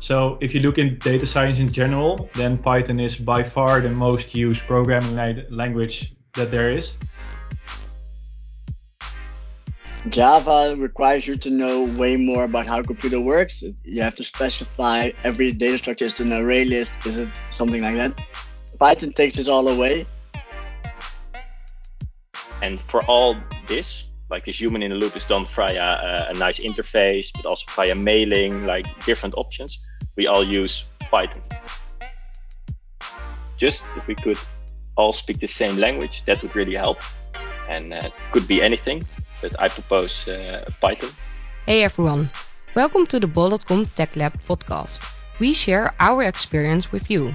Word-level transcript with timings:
So 0.00 0.38
if 0.40 0.54
you 0.54 0.60
look 0.60 0.78
in 0.78 0.98
data 0.98 1.26
science 1.26 1.58
in 1.58 1.70
general, 1.70 2.30
then 2.32 2.56
Python 2.56 2.98
is 2.98 3.16
by 3.16 3.42
far 3.42 3.80
the 3.80 3.90
most 3.90 4.34
used 4.34 4.62
programming 4.62 5.14
la- 5.14 5.42
language 5.50 6.14
that 6.32 6.50
there 6.50 6.70
is. 6.70 6.96
Java 10.08 10.74
requires 10.78 11.26
you 11.26 11.36
to 11.36 11.50
know 11.50 11.84
way 11.84 12.16
more 12.16 12.44
about 12.44 12.66
how 12.66 12.80
a 12.80 12.82
computer 12.82 13.20
works. 13.20 13.62
You 13.84 14.02
have 14.02 14.14
to 14.14 14.24
specify 14.24 15.10
every 15.22 15.52
data 15.52 15.76
structure 15.76 16.06
is 16.06 16.18
an 16.20 16.32
array 16.32 16.64
list. 16.64 17.04
Is 17.04 17.18
it 17.18 17.28
something 17.50 17.82
like 17.82 17.96
that? 17.96 18.18
Python 18.78 19.12
takes 19.12 19.36
this 19.36 19.48
all 19.48 19.68
away. 19.68 20.06
And 22.62 22.80
for 22.80 23.04
all 23.04 23.36
this, 23.66 24.06
like 24.30 24.46
this 24.46 24.58
human 24.58 24.82
in 24.82 24.92
the 24.92 24.96
loop 24.96 25.14
is 25.14 25.26
done 25.26 25.44
via 25.44 25.78
a, 25.78 26.30
a 26.30 26.38
nice 26.38 26.58
interface, 26.58 27.30
but 27.34 27.44
also 27.44 27.66
via 27.76 27.94
mailing, 27.94 28.64
like 28.64 28.86
different 29.04 29.34
options. 29.36 29.78
We 30.20 30.26
all 30.26 30.44
use 30.44 30.84
Python. 31.10 31.40
Just 33.56 33.86
if 33.96 34.06
we 34.06 34.14
could 34.14 34.36
all 34.94 35.14
speak 35.14 35.40
the 35.40 35.48
same 35.48 35.78
language, 35.78 36.24
that 36.26 36.42
would 36.42 36.54
really 36.54 36.74
help. 36.74 37.00
And 37.70 37.94
uh, 37.94 38.10
could 38.30 38.46
be 38.46 38.60
anything, 38.60 39.02
but 39.40 39.58
I 39.58 39.68
propose 39.68 40.28
uh, 40.28 40.68
Python. 40.78 41.08
Hey 41.64 41.84
everyone, 41.84 42.28
welcome 42.74 43.06
to 43.06 43.18
the 43.18 43.26
Bol.com 43.26 43.86
Tech 43.96 44.14
Lab 44.14 44.34
podcast. 44.46 45.00
We 45.40 45.54
share 45.54 45.94
our 45.98 46.22
experience 46.22 46.92
with 46.92 47.10
you, 47.10 47.32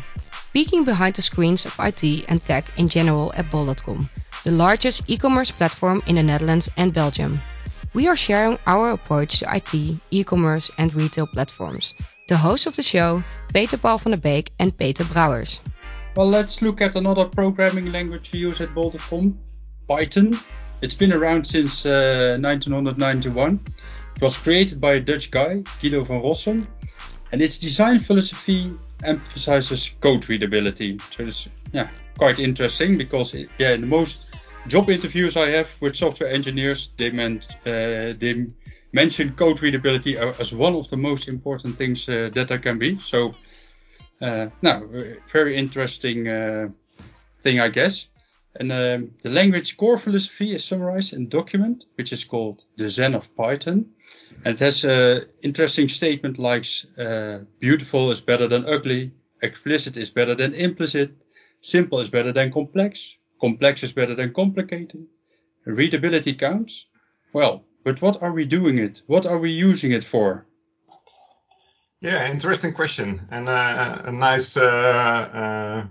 peeking 0.54 0.84
behind 0.84 1.16
the 1.16 1.24
screens 1.24 1.66
of 1.66 1.74
IT 1.80 2.04
and 2.30 2.40
tech 2.40 2.66
in 2.78 2.88
general 2.88 3.34
at 3.34 3.50
Bol.com, 3.50 4.12
the 4.44 4.52
largest 4.52 5.10
e-commerce 5.10 5.50
platform 5.50 6.04
in 6.06 6.18
the 6.18 6.24
Netherlands 6.24 6.70
and 6.78 6.94
Belgium. 6.94 7.42
We 7.96 8.06
are 8.10 8.16
sharing 8.16 8.60
our 8.68 8.92
approach 8.92 9.40
to 9.40 9.50
IT, 9.50 9.74
e-commerce 10.12 10.70
and 10.78 10.94
retail 10.94 11.26
platforms. 11.26 11.96
The 12.28 12.38
hosts 12.38 12.66
of 12.66 12.76
the 12.76 12.82
show, 12.82 13.24
Peter 13.54 13.78
Paul 13.78 14.00
van 14.00 14.12
der 14.12 14.18
Beek 14.18 14.52
and 14.58 14.76
Peter 14.76 15.04
Brouwers. 15.04 15.60
Well, 16.16 16.28
let's 16.28 16.60
look 16.60 16.82
at 16.82 16.96
another 16.96 17.26
programming 17.26 17.92
language 17.92 18.32
we 18.32 18.40
use 18.40 18.60
at 18.62 18.74
Bol.com, 18.74 19.38
Python. 19.88 20.34
It's 20.82 20.96
been 20.96 21.14
around 21.14 21.46
since 21.46 21.86
uh, 21.86 22.40
1991. 22.42 23.60
It 24.16 24.22
was 24.24 24.40
created 24.40 24.82
by 24.82 24.94
a 24.94 25.00
Dutch 25.02 25.30
guy, 25.30 25.62
Guido 25.80 26.04
van 26.04 26.24
Rossum, 26.24 26.66
and 27.32 27.44
its 27.44 27.60
design 27.60 28.00
philosophy 28.00 28.74
emphasizes 29.04 29.94
code 30.02 30.28
readability. 30.28 30.98
So 31.16 31.26
it's 31.26 31.48
yeah, 31.74 31.90
quite 32.18 32.40
interesting 32.40 32.98
because 32.98 33.36
it, 33.36 33.50
yeah, 33.60 33.74
in 33.74 33.82
the 33.82 33.88
most 33.88 34.25
job 34.68 34.90
interviews 34.90 35.38
I 35.38 35.50
have 35.50 35.76
with 35.82 35.96
software 35.96 36.30
engineers, 36.30 36.90
they 36.98 37.12
meant 37.12 37.48
uh, 37.66 38.14
they 38.18 38.48
mention 38.92 39.34
code 39.34 39.62
readability 39.62 40.18
as 40.18 40.54
one 40.54 40.76
of 40.76 40.90
the 40.90 40.98
most 40.98 41.28
important 41.28 41.78
things 41.78 42.08
uh, 42.08 42.30
that 42.34 42.48
there 42.48 42.60
can 42.60 42.80
be. 42.80 42.98
So 43.00 43.36
uh, 44.22 44.48
now, 44.62 44.84
very 45.32 45.58
interesting 45.58 46.28
uh, 46.28 46.70
thing, 47.40 47.60
I 47.60 47.70
guess. 47.70 48.08
And 48.58 48.72
um, 48.72 49.12
the 49.22 49.30
language 49.30 49.76
core 49.76 49.98
philosophy 49.98 50.56
is 50.56 50.64
summarized 50.64 51.14
in 51.14 51.24
a 51.24 51.30
document 51.30 51.86
which 51.96 52.14
is 52.14 52.24
called 52.24 52.64
the 52.78 52.90
Zen 52.90 53.14
of 53.14 53.36
Python. 53.36 53.88
And 54.46 54.54
it 54.56 54.60
has 54.60 54.86
an 54.86 55.26
interesting 55.42 55.90
statement 55.90 56.40
like 56.40 56.66
uh, 56.98 57.40
beautiful 57.60 58.12
is 58.12 58.22
better 58.22 58.48
than 58.48 58.66
ugly, 58.66 59.12
explicit 59.42 59.98
is 59.98 60.10
better 60.10 60.36
than 60.36 60.54
implicit, 60.54 61.12
simple 61.60 62.00
is 62.00 62.10
better 62.10 62.32
than 62.32 62.54
complex, 62.54 63.18
complex 63.40 63.84
is 63.84 63.94
better 63.94 64.16
than 64.16 64.34
complicated, 64.34 65.08
readability 65.66 66.34
counts. 66.34 66.86
Well, 67.34 67.64
but 67.84 68.02
what 68.02 68.22
are 68.22 68.34
we 68.34 68.46
doing 68.46 68.80
it? 68.80 69.02
What 69.08 69.26
are 69.26 69.38
we 69.38 69.52
using 69.52 69.92
it 69.92 70.04
for? 70.04 70.46
Yeah, 72.02 72.30
interesting 72.30 72.74
question 72.74 73.28
and 73.32 73.50
uh, 73.50 74.02
a 74.06 74.12
nice 74.12 74.58
uh, 74.58 74.64
uh, 74.64 75.88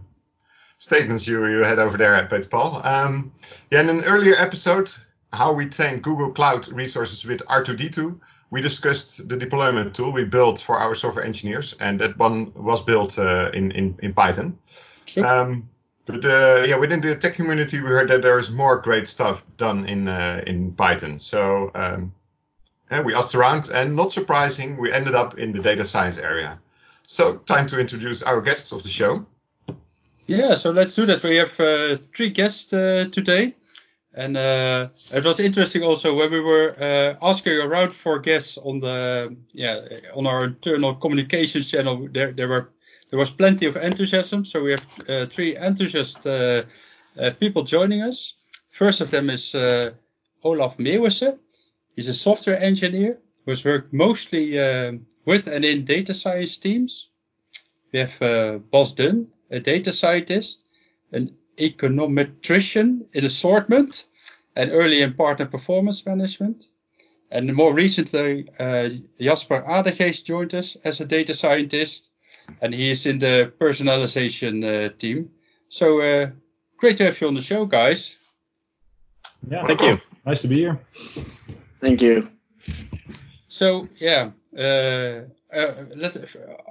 statements 0.79 1.27
you, 1.27 1.45
you 1.47 1.65
had 1.65 1.79
over 1.79 1.97
there, 1.97 2.27
Peter 2.27 2.49
Paul. 2.49 2.81
Um, 2.85 3.33
yeah, 3.71 3.81
in 3.81 3.89
an 3.89 4.05
earlier 4.05 4.35
episode, 4.37 4.91
how 5.33 5.53
we 5.53 5.67
train 5.67 6.01
Google 6.01 6.31
Cloud 6.31 6.69
resources 6.69 7.25
with 7.25 7.41
R2D2, 7.47 8.21
we 8.51 8.61
discussed 8.61 9.29
the 9.29 9.37
deployment 9.37 9.95
tool 9.95 10.13
we 10.13 10.25
built 10.25 10.61
for 10.61 10.79
our 10.79 10.95
software 10.95 11.25
engineers, 11.25 11.75
and 11.81 11.99
that 12.01 12.17
one 12.19 12.53
was 12.55 12.83
built 12.85 13.19
uh, 13.19 13.51
in, 13.53 13.73
in, 13.73 13.99
in 14.03 14.15
Python. 14.15 14.59
Sure. 15.07 15.27
Um, 15.27 15.69
but 16.07 16.25
uh, 16.25 16.65
yeah, 16.67 16.77
within 16.77 17.01
the 17.01 17.17
tech 17.17 17.35
community, 17.35 17.81
we 17.81 17.89
heard 17.89 18.11
that 18.11 18.23
there 18.23 18.39
is 18.39 18.51
more 18.51 18.79
great 18.79 19.09
stuff 19.09 19.43
done 19.57 19.87
in 19.87 20.09
uh, 20.09 20.43
in 20.47 20.73
Python. 20.73 21.19
So 21.19 21.71
um, 21.75 22.13
we 23.05 23.15
asked 23.15 23.35
around, 23.35 23.71
and 23.71 23.97
not 23.97 24.13
surprising, 24.13 24.77
we 24.77 24.93
ended 24.93 25.15
up 25.15 25.39
in 25.39 25.53
the 25.53 25.61
data 25.61 25.85
science 25.85 26.19
area. 26.19 26.59
So 27.07 27.37
time 27.37 27.67
to 27.69 27.81
introduce 27.81 28.23
our 28.23 28.41
guests 28.41 28.73
of 28.73 28.83
the 28.83 28.89
show. 28.89 29.27
Yeah, 30.27 30.55
so 30.55 30.71
let's 30.71 30.95
do 30.95 31.07
that. 31.07 31.23
We 31.23 31.37
have 31.37 31.61
uh, 31.61 31.99
three 32.15 32.31
guests 32.31 32.73
uh, 32.73 33.07
today. 33.11 33.55
And 34.17 34.37
uh, 34.37 34.89
it 35.13 35.25
was 35.25 35.41
interesting 35.41 35.83
also 35.83 36.15
when 36.15 36.31
we 36.31 36.41
were 36.41 36.77
uh, 36.81 37.17
asking 37.21 37.61
around 37.61 37.95
for 37.95 38.21
guests 38.21 38.57
on 38.59 38.79
the 38.79 39.37
yeah 39.53 39.81
on 40.15 40.27
our 40.27 40.45
internal 40.45 40.95
communications 40.95 41.69
channel. 41.69 42.09
There 42.13 42.31
there 42.33 42.49
were 42.49 42.71
there 43.15 43.21
was 43.21 43.31
plenty 43.31 43.67
of 43.67 43.77
enthusiasm. 43.77 44.45
So 44.45 44.61
we 44.61 44.73
have 44.73 44.87
uh, 45.09 45.27
three 45.27 45.57
enthusiast 45.57 46.27
uh, 46.27 46.65
people 47.39 47.63
joining 47.63 48.03
us. 48.03 48.35
First 48.71 49.01
of 49.01 49.13
them 49.13 49.31
is 49.31 49.55
Olaf 50.43 50.79
Meuwese. 50.79 51.39
He's 51.95 52.09
a 52.09 52.13
software 52.13 52.61
engineer 52.61 53.21
who 53.45 53.53
has 53.53 53.65
worked 53.65 53.93
mostly 53.93 54.59
with 55.27 55.47
and 55.47 55.65
in 55.65 55.85
data 55.85 56.13
science 56.13 56.57
teams. 56.57 57.11
We 57.93 58.01
have 58.01 58.19
Bas 58.73 58.91
Dunn, 58.91 59.29
a 59.49 59.61
data 59.61 59.93
scientist, 59.93 60.65
an 61.13 61.37
econometrician 61.57 63.07
in 63.13 63.25
assortment, 63.25 64.07
and 64.57 64.73
early 64.73 65.03
in 65.03 65.15
partner 65.15 65.47
performance 65.47 66.05
management. 66.05 66.65
And 67.31 67.55
more 67.55 67.75
recently, 67.75 68.49
uh, 68.59 68.89
Jasper 69.21 69.63
Adegeest 69.69 70.25
joined 70.25 70.53
us 70.53 70.77
as 70.83 71.01
a 71.01 71.05
data 71.05 71.33
scientist, 71.33 72.11
and 72.61 72.75
he 72.75 72.91
is 72.91 73.07
in 73.07 73.19
the 73.19 73.53
personalization 73.59 74.65
uh, 74.65 74.89
team. 74.97 75.31
So 75.69 76.01
uh, 76.01 76.31
great 76.77 76.97
to 76.99 77.05
have 77.05 77.21
you 77.21 77.29
on 77.29 77.35
the 77.35 77.43
show, 77.43 77.67
guys. 77.67 78.17
Yeah, 79.51 79.67
thank 79.67 79.83
you. 79.83 80.01
Nice 80.25 80.41
to 80.43 80.49
be 80.49 80.57
here. 80.57 80.81
Thank 81.81 82.01
you. 82.01 82.29
So 83.49 83.89
yeah, 83.97 84.31
uh, 84.57 85.23
uh, 85.53 85.75
let's 85.95 86.19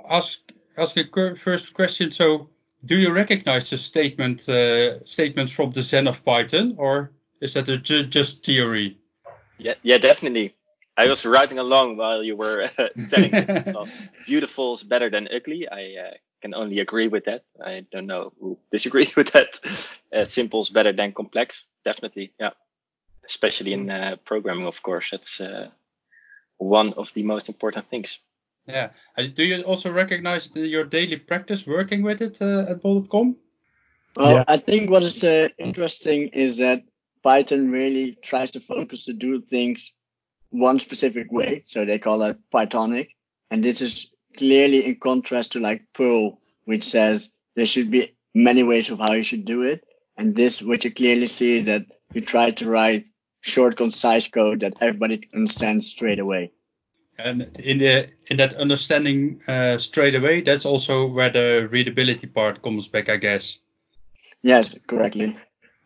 ask 0.10 0.40
ask 0.78 0.98
a 0.98 1.36
first 1.36 1.74
question. 1.74 2.12
So 2.12 2.50
do 2.86 2.98
you 2.98 3.14
recognize 3.14 3.70
the 3.70 3.78
statement 3.78 4.50
uh, 4.50 5.04
statements 5.06 5.54
from 5.54 5.72
the 5.72 5.82
Zen 5.82 6.08
of 6.08 6.26
Python, 6.26 6.76
or 6.78 7.12
is 7.40 7.54
that 7.54 7.66
ju- 7.66 8.04
just 8.04 8.44
theory? 8.44 8.98
Yeah, 9.58 9.76
yeah, 9.84 9.98
definitely. 9.98 10.56
I 10.96 11.08
was 11.08 11.26
writing 11.26 11.58
along 11.58 11.98
while 11.98 12.24
you 12.24 12.36
were 12.36 12.64
uh, 12.78 12.88
telling 13.10 13.66
so 13.66 13.88
beautiful 14.26 14.74
is 14.74 14.84
better 14.84 15.10
than 15.10 15.28
ugly. 15.34 15.68
I 15.68 15.96
uh, 16.00 16.12
can 16.42 16.54
only 16.54 16.80
agree 16.80 17.08
with 17.08 17.26
that. 17.26 17.44
I 17.64 17.86
don't 17.92 18.06
know 18.06 18.34
who 18.40 18.60
disagrees 18.72 19.16
with 19.16 19.32
that. 19.32 19.60
Uh, 20.14 20.26
simple 20.26 20.62
is 20.62 20.70
better 20.70 20.94
than 20.94 21.14
complex. 21.14 21.66
Definitely, 21.84 22.34
yeah. 22.40 22.52
Especially 23.26 23.74
in 23.74 23.90
uh, 23.90 24.18
programming, 24.26 24.68
of 24.68 24.84
course, 24.84 25.10
that's 25.12 25.40
uh, 25.42 25.70
one 26.58 26.94
of 26.94 27.14
the 27.14 27.24
most 27.24 27.50
important 27.50 27.90
things. 27.90 28.20
Yeah. 28.68 28.90
do 29.34 29.44
you 29.44 29.64
also 29.64 29.92
recognize 29.92 30.50
the, 30.50 30.66
your 30.66 30.86
daily 30.86 31.18
practice 31.18 31.68
working 31.68 32.02
with 32.04 32.22
it 32.22 32.42
uh, 32.42 32.72
at 32.72 32.82
Bol.com? 32.82 33.36
Well, 34.16 34.36
yeah. 34.36 34.44
I 34.48 34.58
think 34.58 34.90
what 34.90 35.04
is 35.04 35.24
uh, 35.24 35.50
interesting 35.58 36.30
is 36.30 36.58
that 36.58 36.84
Python 37.24 37.72
really 37.72 38.18
tries 38.22 38.52
to 38.52 38.60
focus 38.60 39.06
to 39.06 39.14
do 39.14 39.42
things 39.42 39.92
one 40.54 40.80
specific 40.80 41.32
way. 41.32 41.64
So 41.66 41.86
they 41.86 42.00
call 42.00 42.22
it 42.24 42.38
Pythonic. 42.54 43.10
And 43.50 43.64
this 43.64 43.82
is 43.82 44.12
clearly 44.38 44.86
in 44.86 44.96
contrast 44.96 45.54
to 45.54 45.60
like 45.60 45.82
Perl, 45.94 46.40
which 46.66 46.84
says 46.84 47.30
there 47.56 47.66
should 47.66 47.92
be 47.92 48.16
many 48.34 48.64
ways 48.64 48.90
of 48.90 49.00
how 49.00 49.14
you 49.14 49.24
should 49.24 49.46
do 49.46 49.64
it. 49.64 49.84
And 50.16 50.36
this, 50.36 50.62
what 50.62 50.86
you 50.86 50.92
clearly 50.92 51.28
see 51.28 51.58
is 51.58 51.66
that 51.66 51.86
you 52.14 52.22
try 52.22 52.52
to 52.52 52.70
write 52.70 53.08
short, 53.42 53.76
concise 53.76 54.28
code 54.28 54.62
that 54.62 54.82
everybody 54.82 55.28
understands 55.34 55.88
straight 55.88 56.20
away. 56.20 56.52
And 57.18 57.44
in 57.60 57.78
the 57.78 58.10
in 58.28 58.38
that 58.38 58.56
understanding 58.56 59.42
uh, 59.48 59.78
straight 59.78 60.16
away, 60.16 60.42
that's 60.42 60.66
also 60.66 61.08
where 61.08 61.30
the 61.30 61.68
readability 61.72 62.26
part 62.26 62.64
comes 62.64 62.88
back, 62.88 63.08
I 63.10 63.18
guess. 63.18 63.60
Yes, 64.42 64.78
correctly. 64.88 65.36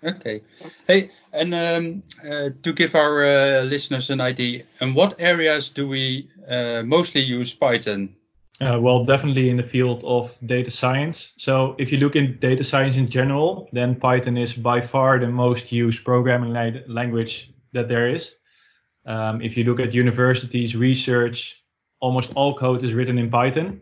Okay. 0.03 0.41
Hey, 0.87 1.09
and 1.33 1.53
um, 1.53 2.03
uh, 2.23 2.49
to 2.61 2.73
give 2.73 2.95
our 2.95 3.23
uh, 3.23 3.63
listeners 3.63 4.09
an 4.09 4.21
idea, 4.21 4.63
in 4.79 4.93
what 4.93 5.19
areas 5.19 5.69
do 5.69 5.87
we 5.87 6.29
uh, 6.47 6.83
mostly 6.85 7.21
use 7.21 7.53
Python? 7.53 8.15
Uh, 8.59 8.77
well, 8.79 9.03
definitely 9.03 9.49
in 9.49 9.57
the 9.57 9.63
field 9.63 10.03
of 10.03 10.35
data 10.45 10.71
science. 10.71 11.33
So 11.37 11.75
if 11.77 11.91
you 11.91 11.99
look 11.99 12.15
in 12.15 12.37
data 12.39 12.63
science 12.63 12.95
in 12.95 13.09
general, 13.09 13.69
then 13.71 13.95
Python 13.95 14.37
is 14.37 14.53
by 14.53 14.81
far 14.81 15.19
the 15.19 15.27
most 15.27 15.71
used 15.71 16.03
programming 16.03 16.53
la- 16.53 16.81
language 16.87 17.51
that 17.73 17.87
there 17.87 18.09
is. 18.09 18.35
Um, 19.05 19.41
if 19.41 19.57
you 19.57 19.63
look 19.63 19.79
at 19.79 19.93
universities, 19.93 20.75
research, 20.75 21.61
almost 21.99 22.33
all 22.35 22.55
code 22.55 22.83
is 22.83 22.93
written 22.93 23.17
in 23.17 23.29
Python. 23.29 23.81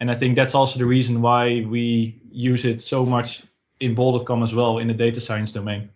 And 0.00 0.10
I 0.10 0.16
think 0.16 0.36
that's 0.36 0.54
also 0.54 0.78
the 0.78 0.86
reason 0.86 1.22
why 1.22 1.64
we 1.68 2.20
use 2.30 2.64
it 2.64 2.80
so 2.80 3.04
much 3.04 3.42
in 3.80 3.94
bol.com 3.94 4.42
as 4.42 4.54
well 4.54 4.78
in 4.78 4.88
the 4.88 4.94
data 4.94 5.20
science 5.20 5.52
domain. 5.52 5.90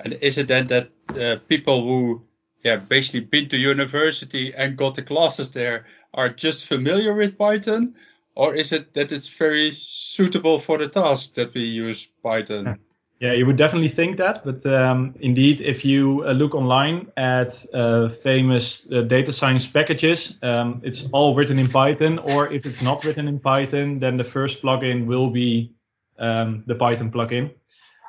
And 0.00 0.14
is 0.14 0.38
it 0.38 0.48
then 0.48 0.66
that 0.66 0.90
uh, 1.20 1.36
people 1.48 1.82
who 1.82 2.22
yeah 2.64 2.76
basically 2.76 3.20
been 3.20 3.48
to 3.48 3.56
university 3.56 4.54
and 4.54 4.76
got 4.76 4.94
the 4.94 5.02
classes 5.02 5.50
there 5.50 5.86
are 6.14 6.28
just 6.28 6.66
familiar 6.66 7.14
with 7.14 7.38
Python, 7.38 7.94
or 8.34 8.54
is 8.54 8.72
it 8.72 8.94
that 8.94 9.12
it's 9.12 9.28
very 9.28 9.72
suitable 9.72 10.58
for 10.58 10.78
the 10.78 10.88
task 10.88 11.34
that 11.34 11.54
we 11.54 11.62
use 11.62 12.08
Python? 12.22 12.78
Yeah, 13.22 13.34
you 13.34 13.46
would 13.46 13.56
definitely 13.56 13.88
think 13.88 14.16
that, 14.16 14.44
but 14.44 14.66
um, 14.66 15.14
indeed, 15.20 15.60
if 15.60 15.84
you 15.84 16.24
uh, 16.26 16.32
look 16.32 16.56
online 16.56 17.06
at 17.16 17.64
uh, 17.72 18.08
famous 18.08 18.84
uh, 18.92 19.02
data 19.02 19.32
science 19.32 19.64
packages, 19.64 20.34
um, 20.42 20.80
it's 20.82 21.06
all 21.12 21.32
written 21.36 21.56
in 21.56 21.68
Python, 21.68 22.18
or 22.18 22.52
if 22.52 22.66
it's 22.66 22.82
not 22.82 23.04
written 23.04 23.28
in 23.28 23.38
Python, 23.38 24.00
then 24.00 24.16
the 24.16 24.24
first 24.24 24.60
plugin 24.60 25.06
will 25.06 25.30
be 25.30 25.72
um, 26.18 26.64
the 26.66 26.74
Python 26.74 27.10
plugin. 27.10 27.50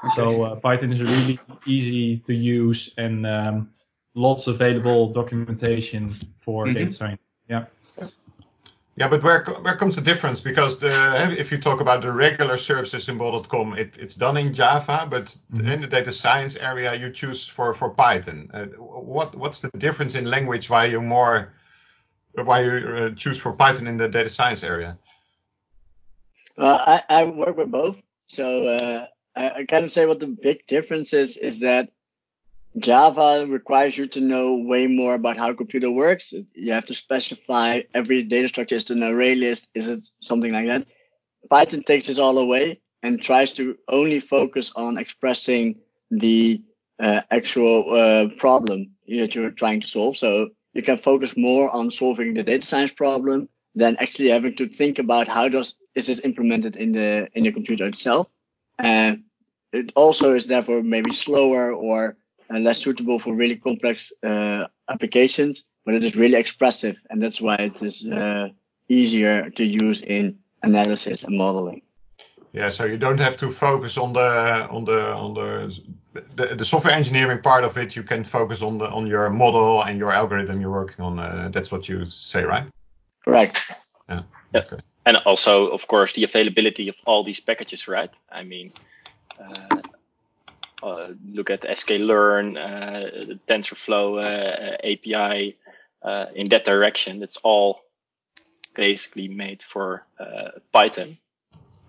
Okay. 0.04 0.14
So 0.16 0.44
uh, 0.44 0.60
Python 0.60 0.92
is 0.92 1.02
really 1.02 1.40
easy 1.66 2.18
to 2.20 2.34
use 2.34 2.94
and 2.98 3.26
um, 3.26 3.70
lots 4.16 4.48
of 4.48 4.56
available 4.56 5.12
documentation 5.12 6.16
for 6.38 6.66
mm-hmm. 6.66 6.76
data 6.76 6.92
science. 6.92 7.22
Yeah. 7.50 7.66
Yeah, 8.96 9.08
but 9.08 9.24
where 9.24 9.44
where 9.44 9.76
comes 9.76 9.96
the 9.96 10.02
difference? 10.02 10.40
Because 10.40 10.78
the, 10.78 11.36
if 11.40 11.52
you 11.52 11.58
talk 11.58 11.82
about 11.82 12.04
the 12.04 12.12
regular 12.12 12.58
services 12.58 13.10
in 13.10 13.18
bol.com, 13.18 13.74
it, 13.74 13.98
it's 13.98 14.14
done 14.14 14.38
in 14.38 14.54
Java, 14.54 15.08
but 15.10 15.36
mm-hmm. 15.52 15.68
in 15.68 15.82
the 15.82 15.88
data 15.88 16.12
science 16.12 16.56
area, 16.56 16.94
you 16.94 17.10
choose 17.10 17.48
for 17.48 17.74
for 17.74 17.90
Python. 17.90 18.52
Uh, 18.54 18.66
what 18.78 19.34
what's 19.34 19.62
the 19.62 19.72
difference 19.80 20.14
in 20.14 20.26
language? 20.26 20.70
Why 20.70 20.86
you 20.86 21.02
more 21.02 21.54
why 22.36 22.62
you 22.62 22.72
uh, 22.72 23.10
choose 23.16 23.40
for 23.40 23.54
Python 23.54 23.88
in 23.88 23.98
the 23.98 24.08
data 24.08 24.30
science 24.30 24.64
area? 24.64 25.00
Well, 26.58 26.80
I, 26.86 27.02
I 27.10 27.24
work 27.26 27.58
with 27.58 27.72
both, 27.72 28.02
so 28.28 28.68
uh, 28.68 29.08
I, 29.36 29.50
I 29.50 29.66
kind 29.66 29.86
of 29.86 29.92
say 29.92 30.06
what 30.06 30.20
the 30.20 30.28
big 30.28 30.68
difference 30.68 31.14
is 31.14 31.38
is 31.38 31.62
that 31.62 31.90
Java 32.78 33.46
requires 33.48 33.98
you 33.98 34.08
to 34.08 34.22
know 34.22 34.58
way 34.58 34.88
more 34.88 35.14
about 35.14 35.38
how 35.38 35.50
a 35.50 35.56
computer 35.56 35.92
works. 35.92 36.34
You 36.54 36.74
have 36.74 36.86
to 36.86 36.94
specify 36.94 37.82
every 37.94 38.24
data 38.24 38.48
structure 38.48 38.76
is 38.76 38.90
an 38.90 39.04
array 39.04 39.36
list. 39.36 39.70
Is 39.76 39.90
it 39.90 40.10
something 40.22 40.52
like 40.52 40.68
that? 40.68 40.88
Python 41.50 41.84
takes 41.84 42.08
this 42.08 42.20
all 42.20 42.38
away 42.38 42.82
and 43.04 43.22
tries 43.22 43.54
to 43.54 43.78
only 43.88 44.20
focus 44.20 44.72
on 44.76 44.98
expressing 44.98 45.76
the 46.10 46.62
uh, 47.00 47.22
actual 47.30 47.94
uh, 47.94 48.28
problem 48.38 48.92
that 49.08 49.36
you're 49.36 49.52
trying 49.52 49.82
to 49.82 49.88
solve. 49.88 50.18
So 50.18 50.50
you 50.74 50.82
can 50.82 50.98
focus 50.98 51.36
more 51.38 51.70
on 51.70 51.92
solving 51.92 52.34
the 52.34 52.44
data 52.44 52.66
science 52.66 52.92
problem 52.92 53.50
than 53.76 53.98
actually 54.00 54.30
having 54.30 54.56
to 54.56 54.68
think 54.68 55.00
about 55.00 55.28
how 55.28 55.50
does 55.50 55.76
is 55.96 56.08
this 56.08 56.22
implemented 56.24 56.76
in 56.76 56.92
the 56.92 57.28
in 57.34 57.44
the 57.44 57.52
computer 57.52 57.86
itself. 57.86 58.28
And 58.80 59.24
it 59.72 59.92
also 59.96 60.34
is 60.34 60.46
therefore 60.46 60.84
maybe 60.84 61.12
slower 61.12 61.74
or 61.74 62.18
and 62.50 62.64
less 62.64 62.80
suitable 62.80 63.20
for 63.20 63.34
really 63.34 63.56
complex 63.56 64.12
uh, 64.24 64.68
applications, 64.90 65.66
but 65.86 65.96
it 65.96 66.04
is 66.04 66.16
really 66.16 66.38
expressive, 66.38 67.02
and 67.10 67.22
that's 67.22 67.42
why 67.42 67.56
it 67.56 67.82
is 67.82 68.06
uh, 68.06 68.50
easier 68.88 69.50
to 69.50 69.64
use 69.64 70.02
in 70.02 70.38
analysis 70.62 71.24
and 71.24 71.38
modeling. 71.38 71.82
Yeah, 72.52 72.70
so 72.70 72.86
you 72.86 72.98
don't 72.98 73.20
have 73.20 73.38
to 73.38 73.50
focus 73.50 73.98
on 73.98 74.14
the 74.14 74.68
on 74.70 74.86
the 74.86 75.14
on 75.14 75.34
the 75.34 75.82
the, 76.36 76.56
the 76.56 76.66
software 76.66 76.94
engineering 76.94 77.42
part 77.42 77.64
of 77.64 77.78
it. 77.78 77.96
You 77.96 78.04
can 78.04 78.24
focus 78.24 78.62
on 78.62 78.78
the 78.78 78.90
on 78.90 79.08
your 79.08 79.30
model 79.32 79.82
and 79.82 79.98
your 79.98 80.12
algorithm 80.12 80.62
you're 80.62 80.72
working 80.72 81.04
on. 81.04 81.18
Uh, 81.18 81.50
that's 81.52 81.72
what 81.72 81.90
you 81.90 82.06
say, 82.06 82.44
right? 82.44 82.68
Correct. 83.26 83.60
Yeah. 84.08 84.22
yeah. 84.54 84.62
Okay. 84.62 84.78
And 85.06 85.18
also, 85.26 85.68
of 85.68 85.88
course, 85.88 86.14
the 86.14 86.24
availability 86.24 86.88
of 86.88 86.96
all 87.06 87.24
these 87.24 87.40
packages, 87.40 87.88
right? 87.88 88.10
I 88.32 88.44
mean, 88.44 88.72
uh, 89.40 89.82
uh, 90.82 91.14
look 91.26 91.50
at 91.50 91.62
sklearn, 91.62 92.58
uh, 92.58 93.36
TensorFlow 93.48 94.22
uh, 94.22 94.78
API 94.84 95.58
in 96.36 96.50
that 96.50 96.66
direction. 96.66 97.24
It's 97.24 97.38
all 97.38 97.80
basically 98.76 99.28
made 99.28 99.64
for 99.64 100.06
Python, 100.72 101.18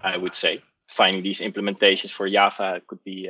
I 0.00 0.17
would 0.17 0.34
say. 0.34 0.62
Finding 0.87 1.22
these 1.22 1.40
implementations 1.40 2.10
for 2.10 2.28
Java 2.28 2.82
could 2.87 3.02
be 3.02 3.28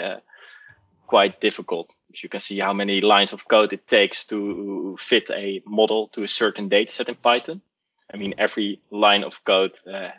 quite 1.06 1.40
difficult. 1.40 1.94
As 2.12 2.22
you 2.22 2.28
can 2.28 2.40
see 2.40 2.58
how 2.58 2.72
many 2.74 3.00
lines 3.00 3.32
of 3.32 3.48
code 3.48 3.72
it 3.72 3.88
takes 3.88 4.24
to 4.26 4.96
fit 4.98 5.30
a 5.30 5.62
model 5.66 6.08
to 6.08 6.22
a 6.22 6.28
certain 6.28 6.68
data 6.68 6.92
set 6.92 7.08
in 7.08 7.14
Python. 7.14 7.62
I 8.12 8.16
mean, 8.16 8.34
every 8.38 8.80
line 8.90 9.24
of 9.24 9.42
code 9.44 9.78
uh, 9.92 10.10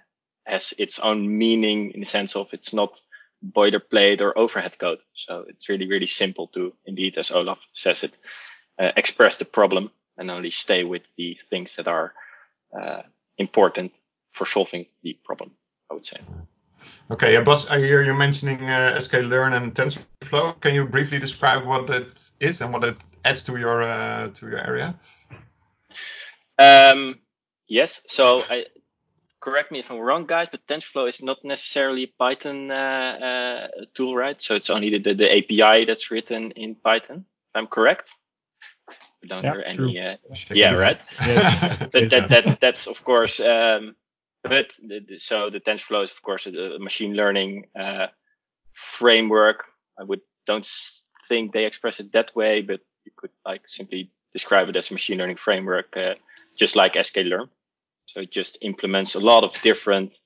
has 0.45 0.73
its 0.77 0.99
own 0.99 1.37
meaning 1.37 1.91
in 1.91 1.99
the 1.99 2.05
sense 2.05 2.35
of 2.35 2.53
it's 2.53 2.73
not 2.73 3.01
boilerplate 3.43 4.21
or 4.21 4.37
overhead 4.37 4.77
code. 4.77 4.99
So 5.13 5.45
it's 5.47 5.69
really, 5.69 5.87
really 5.87 6.07
simple 6.07 6.47
to 6.47 6.73
indeed, 6.85 7.17
as 7.17 7.31
Olaf 7.31 7.65
says 7.73 8.03
it, 8.03 8.13
uh, 8.79 8.91
express 8.97 9.39
the 9.39 9.45
problem 9.45 9.91
and 10.17 10.31
only 10.31 10.51
stay 10.51 10.83
with 10.83 11.03
the 11.17 11.37
things 11.49 11.75
that 11.75 11.87
are 11.87 12.13
uh, 12.79 13.01
important 13.37 13.93
for 14.31 14.45
solving 14.45 14.85
the 15.03 15.17
problem, 15.23 15.51
I 15.89 15.93
would 15.93 16.05
say. 16.05 16.17
Okay, 17.11 17.33
yeah, 17.33 17.41
Bas, 17.41 17.69
I 17.69 17.79
hear 17.79 18.03
you 18.03 18.13
mentioning 18.13 18.69
uh, 18.69 18.97
sklearn 18.99 19.53
and 19.53 19.73
TensorFlow. 19.73 20.59
Can 20.59 20.75
you 20.75 20.85
briefly 20.85 21.19
describe 21.19 21.65
what 21.65 21.89
it 21.89 22.31
is 22.39 22.61
and 22.61 22.73
what 22.73 22.83
it 22.83 22.97
adds 23.23 23.43
to 23.43 23.57
your 23.57 23.83
uh, 23.83 24.29
to 24.29 24.49
your 24.49 24.59
area? 24.59 24.95
Um, 26.57 27.15
yes, 27.67 28.01
so 28.07 28.41
I, 28.41 28.65
correct 29.45 29.71
me 29.71 29.79
if 29.79 29.91
I'm 29.91 29.99
wrong, 29.99 30.25
guys, 30.25 30.47
but 30.51 30.65
TensorFlow 30.67 31.07
is 31.07 31.21
not 31.21 31.45
necessarily 31.45 32.03
a 32.03 32.07
Python 32.07 32.71
uh, 32.71 32.73
uh, 32.75 33.67
tool, 33.93 34.15
right? 34.15 34.41
So 34.41 34.55
it's 34.55 34.71
only 34.71 34.89
the, 34.89 34.99
the, 34.99 35.13
the, 35.13 35.37
API 35.37 35.85
that's 35.85 36.09
written 36.09 36.51
in 36.51 36.75
Python. 36.75 37.25
If 37.49 37.55
I'm 37.55 37.67
correct. 37.67 38.09
We 39.21 39.29
don't 39.29 39.43
yeah, 39.43 39.53
hear 39.53 39.63
any. 39.65 39.99
Uh, 39.99 40.15
yeah, 40.51 40.73
right. 40.73 40.99
that, 41.19 41.89
that, 41.91 42.29
that, 42.29 42.57
that's 42.59 42.87
of 42.87 43.03
course. 43.03 43.39
Um, 43.39 43.95
but 44.43 44.71
the, 44.83 45.17
so 45.17 45.49
the 45.49 45.59
TensorFlow 45.59 46.03
is 46.03 46.11
of 46.11 46.21
course 46.21 46.47
a, 46.47 46.75
a 46.75 46.79
machine 46.79 47.13
learning 47.13 47.67
uh, 47.79 48.07
framework. 48.73 49.65
I 49.99 50.03
would 50.03 50.21
don't 50.45 50.67
think 51.27 51.53
they 51.53 51.65
express 51.65 51.99
it 51.99 52.11
that 52.13 52.35
way, 52.35 52.61
but 52.61 52.81
you 53.05 53.11
could 53.15 53.31
like 53.45 53.61
simply 53.67 54.11
describe 54.33 54.69
it 54.69 54.75
as 54.75 54.91
a 54.91 54.93
machine 54.93 55.17
learning 55.17 55.37
framework, 55.37 55.95
uh, 55.97 56.15
just 56.55 56.75
like 56.75 56.93
sklearn. 56.93 57.49
So 58.05 58.21
it 58.21 58.31
just 58.31 58.57
implements 58.61 59.15
a 59.15 59.19
lot 59.19 59.43
of 59.43 59.59
different 59.61 60.17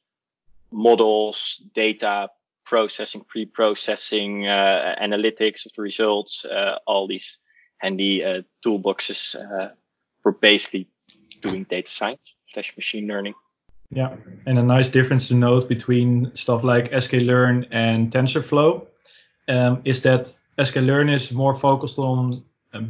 models, 0.72 1.62
data 1.74 2.30
processing, 2.66 3.22
pre-processing, 3.28 4.48
uh, 4.48 4.96
analytics 5.02 5.66
of 5.66 5.72
the 5.76 5.82
results, 5.82 6.46
uh, 6.46 6.78
all 6.86 7.08
these 7.08 7.40
handy 7.80 8.24
uh, 8.24 8.42
toolboxes 8.64 9.36
uh, 9.36 9.70
for 10.22 10.34
basically 10.34 10.88
doing 11.42 11.64
data 11.64 11.90
science 11.90 12.36
slash 12.54 12.76
machine 12.76 13.08
learning. 13.08 13.34
Yeah, 13.92 14.16
and 14.46 14.60
a 14.60 14.64
nice 14.64 14.90
difference 14.90 15.28
to 15.30 15.34
note 15.34 15.68
between 15.68 16.32
stuff 16.36 16.64
like 16.64 16.92
sklearn 16.92 17.68
and 17.72 18.12
TensorFlow 18.12 18.86
um, 19.48 19.82
is 19.84 20.02
that 20.02 20.32
sklearn 20.60 21.12
is 21.12 21.32
more 21.32 21.56
focused 21.56 21.98
on 21.98 22.34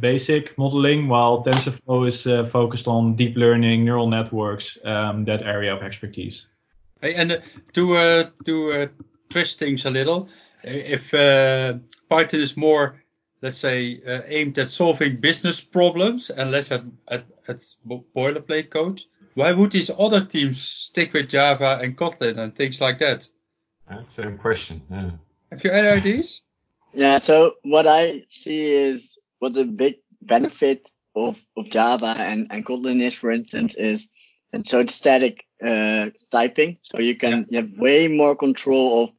basic 0.00 0.56
modeling, 0.58 1.08
while 1.08 1.42
TensorFlow 1.42 2.06
is 2.06 2.26
uh, 2.26 2.44
focused 2.44 2.86
on 2.86 3.16
deep 3.16 3.36
learning, 3.36 3.84
neural 3.84 4.08
networks, 4.08 4.76
um, 4.84 5.24
that 5.24 5.42
area 5.42 5.74
of 5.74 5.82
expertise. 5.82 6.46
Hey, 7.00 7.14
and 7.14 7.32
uh, 7.32 7.38
to 7.72 7.96
uh, 7.96 8.24
to 8.44 8.72
uh, 8.72 8.86
twist 9.30 9.58
things 9.58 9.86
a 9.86 9.90
little, 9.90 10.28
if 10.62 11.14
uh, 11.14 11.78
Python 12.08 12.40
is 12.40 12.56
more, 12.56 13.02
let's 13.40 13.56
say, 13.56 14.00
uh, 14.06 14.20
aimed 14.28 14.58
at 14.58 14.68
solving 14.68 15.20
business 15.20 15.60
problems 15.60 16.30
and 16.30 16.50
less 16.50 16.72
at, 16.72 16.84
at, 17.08 17.24
at 17.48 17.56
boilerplate 18.14 18.68
code, 18.68 19.00
why 19.34 19.52
would 19.52 19.72
these 19.72 19.90
other 19.90 20.24
teams 20.24 20.60
stick 20.60 21.14
with 21.14 21.30
Java 21.30 21.78
and 21.82 21.96
Kotlin 21.96 22.36
and 22.36 22.54
things 22.54 22.80
like 22.80 22.98
that? 22.98 23.28
That's 23.88 24.16
the 24.16 24.22
same 24.22 24.38
question. 24.38 24.82
Yeah. 24.90 25.10
Have 25.50 25.64
you 25.64 25.70
any 25.70 25.88
ideas? 25.88 26.42
Yeah. 26.92 27.18
So 27.18 27.54
what 27.62 27.86
I 27.86 28.24
see 28.28 28.72
is 28.72 29.16
what 29.40 29.54
the 29.54 29.64
big 29.64 29.96
benefit 30.22 30.90
of, 31.16 31.44
of 31.56 31.68
Java 31.68 32.14
and, 32.18 32.46
and 32.50 32.64
Kotlin 32.64 33.02
is, 33.02 33.14
for 33.14 33.30
instance, 33.30 33.74
is 33.74 34.08
and 34.52 34.66
so 34.66 34.80
it's 34.80 34.94
static 34.94 35.44
uh, 35.64 36.10
typing. 36.30 36.78
So 36.82 36.98
you 37.00 37.16
can 37.16 37.46
you 37.50 37.58
have 37.58 37.78
way 37.78 38.08
more 38.08 38.36
control 38.36 39.04
of 39.04 39.12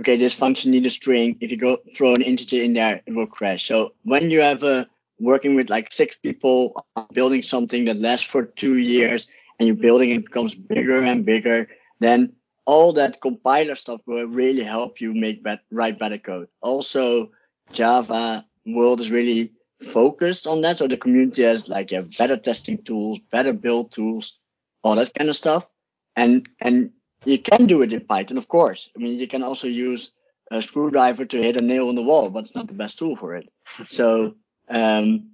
okay, 0.00 0.16
this 0.16 0.34
function 0.34 0.70
needs 0.70 0.86
a 0.86 0.90
string. 0.90 1.36
If 1.40 1.50
you 1.50 1.56
go 1.56 1.78
throw 1.94 2.14
an 2.14 2.22
integer 2.22 2.62
in 2.62 2.74
there, 2.74 3.00
it 3.06 3.14
will 3.14 3.26
crash. 3.26 3.66
So 3.66 3.94
when 4.04 4.30
you 4.30 4.40
have 4.40 4.62
a 4.62 4.88
working 5.18 5.56
with 5.56 5.68
like 5.68 5.92
six 5.92 6.16
people 6.16 6.74
building 7.12 7.42
something 7.42 7.84
that 7.86 7.96
lasts 7.96 8.26
for 8.26 8.44
two 8.44 8.78
years 8.78 9.26
and 9.58 9.66
you're 9.66 9.76
building 9.76 10.10
it 10.10 10.24
becomes 10.24 10.54
bigger 10.54 11.02
and 11.02 11.24
bigger, 11.24 11.68
then 12.00 12.32
all 12.66 12.92
that 12.92 13.20
compiler 13.20 13.74
stuff 13.74 14.00
will 14.06 14.26
really 14.26 14.62
help 14.62 15.00
you 15.00 15.12
make 15.12 15.42
bet- 15.42 15.64
write 15.72 15.98
better 15.98 16.18
code. 16.18 16.48
Also, 16.62 17.30
Java 17.72 18.46
world 18.66 19.00
is 19.00 19.10
really 19.10 19.52
focused 19.80 20.46
on 20.46 20.62
that. 20.62 20.78
So 20.78 20.88
the 20.88 20.96
community 20.96 21.42
has 21.42 21.68
like 21.68 21.90
yeah, 21.90 22.02
better 22.02 22.36
testing 22.36 22.82
tools, 22.82 23.18
better 23.30 23.52
build 23.52 23.92
tools, 23.92 24.38
all 24.82 24.96
that 24.96 25.14
kind 25.14 25.30
of 25.30 25.36
stuff. 25.36 25.66
And 26.16 26.48
and 26.60 26.90
you 27.24 27.38
can 27.38 27.66
do 27.66 27.82
it 27.82 27.92
in 27.92 28.00
Python, 28.00 28.38
of 28.38 28.48
course. 28.48 28.90
I 28.96 29.00
mean, 29.00 29.18
you 29.18 29.28
can 29.28 29.42
also 29.42 29.68
use 29.68 30.12
a 30.50 30.62
screwdriver 30.62 31.26
to 31.26 31.42
hit 31.42 31.60
a 31.60 31.64
nail 31.64 31.88
on 31.88 31.94
the 31.94 32.02
wall, 32.02 32.30
but 32.30 32.44
it's 32.44 32.54
not 32.54 32.68
the 32.68 32.74
best 32.74 32.98
tool 32.98 33.16
for 33.16 33.34
it. 33.36 33.50
so 33.88 34.36
um, 34.68 35.30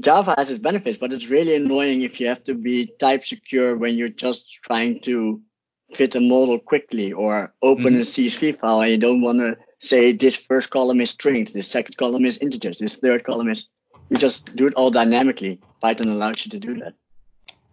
Java 0.00 0.34
has 0.38 0.50
its 0.50 0.60
benefits, 0.60 0.98
but 0.98 1.12
it's 1.12 1.28
really 1.28 1.56
annoying 1.56 2.02
if 2.02 2.20
you 2.20 2.28
have 2.28 2.44
to 2.44 2.54
be 2.54 2.92
type 2.98 3.24
secure 3.24 3.76
when 3.76 3.96
you're 3.96 4.08
just 4.08 4.62
trying 4.62 5.00
to 5.00 5.42
fit 5.92 6.14
a 6.14 6.20
model 6.20 6.58
quickly 6.58 7.12
or 7.12 7.54
open 7.60 7.84
mm-hmm. 7.84 7.96
a 7.96 8.00
CSV 8.00 8.58
file 8.58 8.80
and 8.80 8.92
you 8.92 8.98
don't 8.98 9.20
want 9.20 9.40
to 9.40 9.58
say 9.82 10.12
this 10.12 10.36
first 10.36 10.70
column 10.70 11.00
is 11.00 11.10
strings, 11.10 11.52
this 11.52 11.68
second 11.68 11.96
column 11.96 12.24
is 12.24 12.38
integers, 12.38 12.78
this 12.78 12.96
third 12.96 13.24
column 13.24 13.50
is. 13.50 13.68
You 14.08 14.16
just 14.16 14.56
do 14.56 14.66
it 14.66 14.74
all 14.74 14.90
dynamically. 14.90 15.60
Python 15.80 16.08
allows 16.08 16.44
you 16.44 16.50
to 16.50 16.58
do 16.58 16.74
that. 16.80 16.94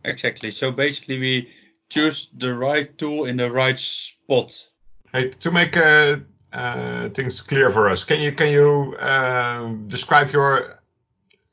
Exactly. 0.04 0.52
So 0.52 0.72
basically, 0.72 1.20
we 1.20 1.50
choose 1.90 2.30
the 2.36 2.54
right 2.54 2.98
tool 2.98 3.26
in 3.26 3.36
the 3.38 3.52
right 3.52 3.78
spot. 3.78 4.70
Hey, 5.12 5.30
to 5.30 5.52
make 5.52 5.76
uh, 5.76 6.18
uh, 6.54 7.10
things 7.10 7.42
clear 7.42 7.70
for 7.72 7.90
us, 7.90 8.04
can 8.06 8.22
you 8.22 8.32
can 8.32 8.52
you 8.52 8.96
uh, 9.00 9.74
describe 9.88 10.32
your 10.32 10.80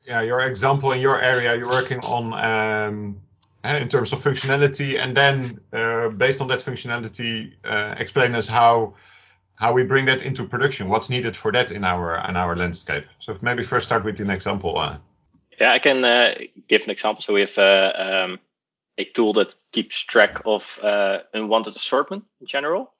yeah 0.05 0.21
your 0.21 0.39
example 0.41 0.91
in 0.93 1.01
your 1.01 1.19
area 1.21 1.55
you're 1.55 1.69
working 1.69 1.99
on 1.99 2.33
um, 2.33 3.21
eh, 3.63 3.79
in 3.79 3.89
terms 3.89 4.13
of 4.13 4.19
functionality, 4.19 4.97
and 4.97 5.17
then 5.17 5.59
uh, 5.73 6.09
based 6.09 6.39
on 6.39 6.47
that 6.47 6.59
functionality, 6.59 7.53
uh, 7.65 7.95
explain 7.97 8.35
us 8.35 8.47
how 8.47 8.93
how 9.57 9.73
we 9.73 9.83
bring 9.83 10.05
that 10.05 10.21
into 10.21 10.45
production. 10.45 10.87
What's 10.87 11.09
needed 11.09 11.35
for 11.35 11.51
that 11.51 11.71
in 11.71 11.83
our 11.83 12.17
in 12.29 12.37
our 12.37 12.55
landscape? 12.55 13.05
So 13.19 13.37
maybe 13.41 13.63
first 13.63 13.87
start 13.87 14.05
with 14.05 14.19
an 14.19 14.29
example. 14.29 14.77
Uh. 14.77 14.97
Yeah, 15.59 15.73
I 15.73 15.79
can 15.79 16.05
uh, 16.05 16.35
give 16.67 16.83
an 16.83 16.91
example. 16.91 17.21
So 17.21 17.33
we 17.33 17.41
have 17.41 17.57
uh, 17.57 17.93
um, 17.97 18.39
a 18.97 19.05
tool 19.05 19.33
that 19.33 19.55
keeps 19.71 19.99
track 19.99 20.41
of 20.45 20.79
uh, 20.83 21.19
unwanted 21.33 21.75
assortment 21.75 22.25
in 22.39 22.47
general. 22.47 22.93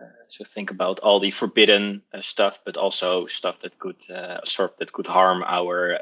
Uh, 0.00 0.06
so 0.28 0.44
think 0.44 0.72
about 0.72 0.98
all 1.00 1.20
the 1.20 1.30
forbidden 1.30 2.02
uh, 2.12 2.20
stuff, 2.20 2.58
but 2.64 2.76
also 2.76 3.26
stuff 3.26 3.60
that 3.60 3.78
could 3.78 4.02
assort 4.10 4.78
that 4.78 4.92
could 4.92 5.06
harm 5.06 5.44
our 5.46 5.98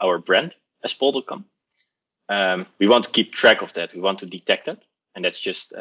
our 0.00 0.18
brand 0.18 0.54
as 0.82 0.94
Bol.com. 0.94 1.44
Um, 2.28 2.66
we 2.78 2.88
want 2.88 3.04
to 3.04 3.10
keep 3.10 3.34
track 3.34 3.60
of 3.62 3.72
that. 3.74 3.92
We 3.94 4.00
want 4.00 4.20
to 4.20 4.26
detect 4.26 4.66
that, 4.66 4.82
and 5.14 5.24
that's 5.24 5.40
just 5.40 5.72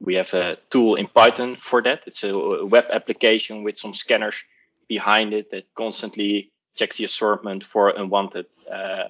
we 0.00 0.14
have 0.14 0.32
a 0.34 0.56
tool 0.70 0.96
in 0.96 1.06
Python 1.06 1.56
for 1.56 1.82
that. 1.82 2.00
It's 2.06 2.24
a 2.24 2.64
web 2.64 2.86
application 2.90 3.62
with 3.62 3.78
some 3.78 3.94
scanners 3.94 4.42
behind 4.88 5.34
it 5.34 5.50
that 5.50 5.64
constantly 5.74 6.50
checks 6.74 6.96
the 6.96 7.04
assortment 7.04 7.62
for 7.64 7.90
unwanted 7.90 8.46
uh, 8.70 9.08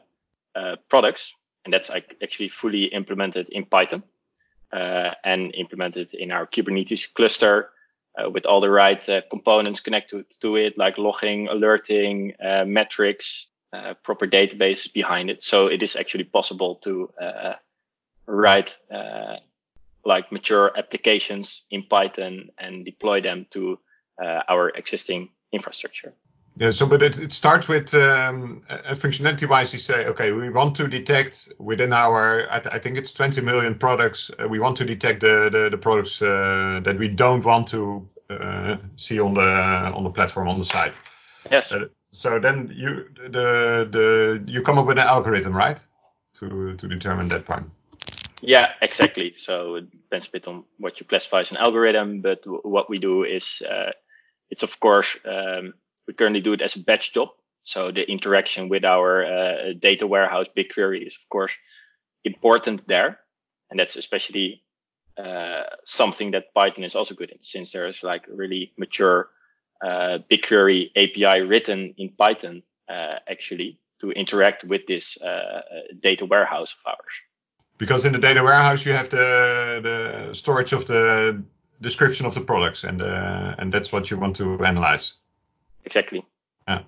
uh, 0.55 0.77
products. 0.89 1.33
And 1.65 1.73
that's 1.73 1.91
actually 1.91 2.49
fully 2.49 2.85
implemented 2.85 3.49
in 3.51 3.67
Python 3.67 4.03
uh, 4.73 5.11
and 5.25 5.55
implemented 5.55 6.15
in 6.15 6.33
our 6.33 6.47
Kubernetes 6.47 7.13
cluster 7.15 7.71
uh, 8.19 8.29
with 8.29 8.45
all 8.45 8.61
the 8.61 8.71
right 8.71 9.09
uh, 9.09 9.21
components 9.31 9.81
connected 9.81 10.25
to 10.41 10.57
it, 10.57 10.77
like 10.77 10.99
logging, 10.99 11.49
alerting, 11.49 12.35
uh, 12.45 12.65
metrics, 12.65 13.47
proper 14.03 14.27
databases 14.27 14.93
behind 14.93 15.31
it. 15.31 15.45
So 15.45 15.69
it 15.69 15.81
is 15.81 15.95
actually 15.95 16.25
possible 16.25 16.75
to 16.83 17.09
write 18.27 18.77
like 20.11 20.33
mature 20.33 20.67
applications 20.77 21.65
in 21.71 21.85
Python 21.89 22.51
and 22.59 22.85
deploy 22.85 23.21
them 23.21 23.47
to 23.51 23.79
uh, 24.23 24.43
our 24.49 24.69
existing 24.83 25.31
infrastructure. 25.53 26.13
Yeah, 26.57 26.73
so 26.73 26.87
but 26.87 27.01
it, 27.03 27.19
it 27.19 27.33
starts 27.33 27.69
with 27.69 27.95
um, 27.95 28.63
functionality 29.03 29.49
wise, 29.49 29.73
you 29.73 29.79
say, 29.79 30.07
okay, 30.07 30.33
we 30.33 30.51
want 30.51 30.77
to 30.77 30.89
detect 30.89 31.49
within 31.59 31.93
our, 31.93 32.47
I, 32.51 32.59
th- 32.61 32.75
I 32.75 32.79
think 32.81 32.99
it's 32.99 33.13
20 33.13 33.41
million 33.41 33.79
products, 33.79 34.31
uh, 34.39 34.49
we 34.49 34.59
want 34.59 34.77
to 34.79 34.85
detect 34.85 35.21
the, 35.21 35.49
the, 35.51 35.71
the 35.71 35.79
products 35.79 36.21
uh, 36.21 36.81
that 36.83 36.99
we 36.99 37.09
don't 37.09 37.45
want 37.45 37.69
to 37.69 38.09
uh, 38.29 38.77
see 38.97 39.21
on 39.21 39.35
the 39.35 39.51
on 39.97 40.05
the 40.05 40.11
platform 40.11 40.49
on 40.49 40.59
the 40.59 40.65
site. 40.65 40.95
Yes. 41.51 41.73
Uh, 41.73 41.87
so 42.13 42.39
then 42.39 42.73
you 42.75 43.07
the 43.17 43.89
the 43.91 44.43
you 44.47 44.63
come 44.63 44.79
up 44.79 44.87
with 44.87 44.99
an 44.99 45.07
algorithm, 45.07 45.57
right, 45.57 45.79
to 46.35 46.77
to 46.77 46.89
determine 46.89 47.29
that 47.29 47.45
part. 47.45 47.65
Yeah, 48.43 48.73
exactly. 48.81 49.35
So 49.37 49.77
it 49.77 49.91
depends 49.91 50.29
a 50.29 50.31
bit 50.31 50.49
on 50.49 50.65
what 50.79 51.01
you 51.01 51.07
classify 51.07 51.41
as 51.41 51.51
an 51.51 51.59
algorithm, 51.59 52.21
but 52.23 52.43
w- 52.43 52.63
what 52.65 52.89
we 52.89 52.99
do 52.99 53.25
is 53.25 53.63
uh, 53.69 53.93
it's 54.51 54.63
of 54.63 54.81
course 54.81 55.19
um, 55.25 55.75
we 56.07 56.15
currently 56.15 56.41
do 56.41 56.53
it 56.55 56.63
as 56.63 56.77
a 56.77 56.83
batch 56.83 57.13
job. 57.13 57.31
So 57.65 57.91
the 57.91 58.11
interaction 58.11 58.69
with 58.69 58.85
our 58.85 59.25
uh, 59.25 59.73
data 59.79 60.07
warehouse 60.07 60.47
BigQuery 60.57 61.07
is 61.07 61.17
of 61.17 61.29
course 61.29 61.53
important 62.25 62.87
there, 62.89 63.21
and 63.71 63.79
that's 63.79 63.97
especially 63.97 64.63
uh, 65.19 65.65
something 65.85 66.33
that 66.33 66.55
Python 66.55 66.85
is 66.85 66.97
also 66.97 67.15
good 67.15 67.31
in, 67.31 67.43
since 67.43 67.73
there's 67.73 68.03
like 68.03 68.25
really 68.29 68.73
mature 68.79 69.29
uh, 69.83 70.19
BigQuery 70.31 70.91
API 70.97 71.43
written 71.43 71.95
in 71.99 72.11
Python 72.11 72.63
uh, 72.89 73.17
actually 73.29 73.79
to 74.01 74.11
interact 74.13 74.65
with 74.65 74.87
this 74.87 75.21
uh, 75.21 75.61
data 76.03 76.25
warehouse 76.25 76.75
of 76.75 76.93
ours 76.95 77.15
because 77.81 78.05
in 78.05 78.13
the 78.13 78.19
data 78.19 78.43
warehouse 78.43 78.87
you 78.87 78.93
have 78.93 79.09
the 79.09 79.81
the 79.83 80.35
storage 80.35 80.73
of 80.73 80.87
the 80.87 81.43
description 81.81 82.27
of 82.27 82.35
the 82.35 82.41
products 82.43 82.85
and 82.85 83.03
uh, 83.03 83.55
and 83.59 83.73
that's 83.73 83.91
what 83.91 84.11
you 84.11 84.19
want 84.19 84.37
to 84.37 84.63
analyze. 84.65 85.15
Exactly. 85.85 86.25
Yeah. 86.69 86.83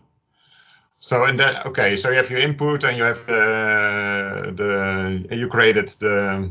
So 0.98 1.24
and 1.24 1.40
that 1.40 1.66
okay, 1.66 1.96
so 1.96 2.10
you 2.10 2.16
have 2.16 2.30
your 2.30 2.40
input 2.40 2.84
and 2.84 2.96
you 2.96 3.04
have 3.04 3.26
the 3.26 4.52
the 4.60 5.36
you 5.36 5.48
created 5.48 5.88
the 5.98 6.50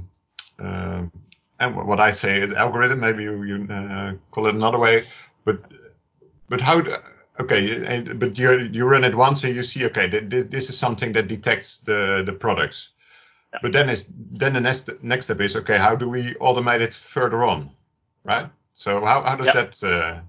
uh, 0.60 1.04
and 1.60 1.76
what 1.76 2.00
I 2.00 2.12
say 2.12 2.42
is 2.42 2.52
algorithm. 2.54 3.00
Maybe 3.00 3.24
you, 3.24 3.44
you 3.44 3.68
uh, 3.72 4.14
call 4.32 4.48
it 4.48 4.56
another 4.56 4.80
way, 4.80 5.04
but 5.46 5.62
but 6.50 6.60
how? 6.60 6.82
do, 6.82 6.96
Okay, 7.40 8.02
but 8.14 8.38
you 8.38 8.70
you 8.72 8.86
run 8.86 9.04
it 9.04 9.16
once 9.16 9.44
and 9.44 9.56
you 9.56 9.64
see 9.64 9.86
okay, 9.86 10.08
this 10.08 10.70
is 10.70 10.78
something 10.78 11.14
that 11.14 11.28
detects 11.28 11.78
the 11.78 12.22
the 12.24 12.34
products 12.34 12.91
but 13.62 13.74
then 13.74 13.90
is 13.90 14.12
then 14.16 14.54
the 14.54 14.62
next 14.62 14.90
next 15.04 15.26
step 15.26 15.42
is 15.42 15.56
okay. 15.56 15.78
How 15.78 15.96
do 15.96 16.08
we 16.08 16.34
automate 16.36 16.80
it 16.80 16.94
further 16.94 17.44
on, 17.44 17.72
right? 18.24 18.50
So 18.74 19.04
how 19.04 19.22
how 19.22 19.36
does 19.36 19.48
yeah. 19.48 19.54
that? 19.54 19.84
Uh, 19.84 20.20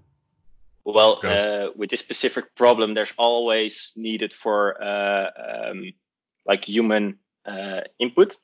well, 0.85 1.21
uh, 1.23 1.69
with 1.76 1.91
this 1.91 2.00
specific 2.00 2.57
problem, 2.57 2.95
there's 2.95 3.12
always 3.17 3.93
needed 3.95 4.33
for 4.33 4.83
uh, 4.83 5.71
um, 5.71 5.93
like 6.45 6.64
human 6.64 7.19
uh, 7.47 7.83
input. 8.00 8.37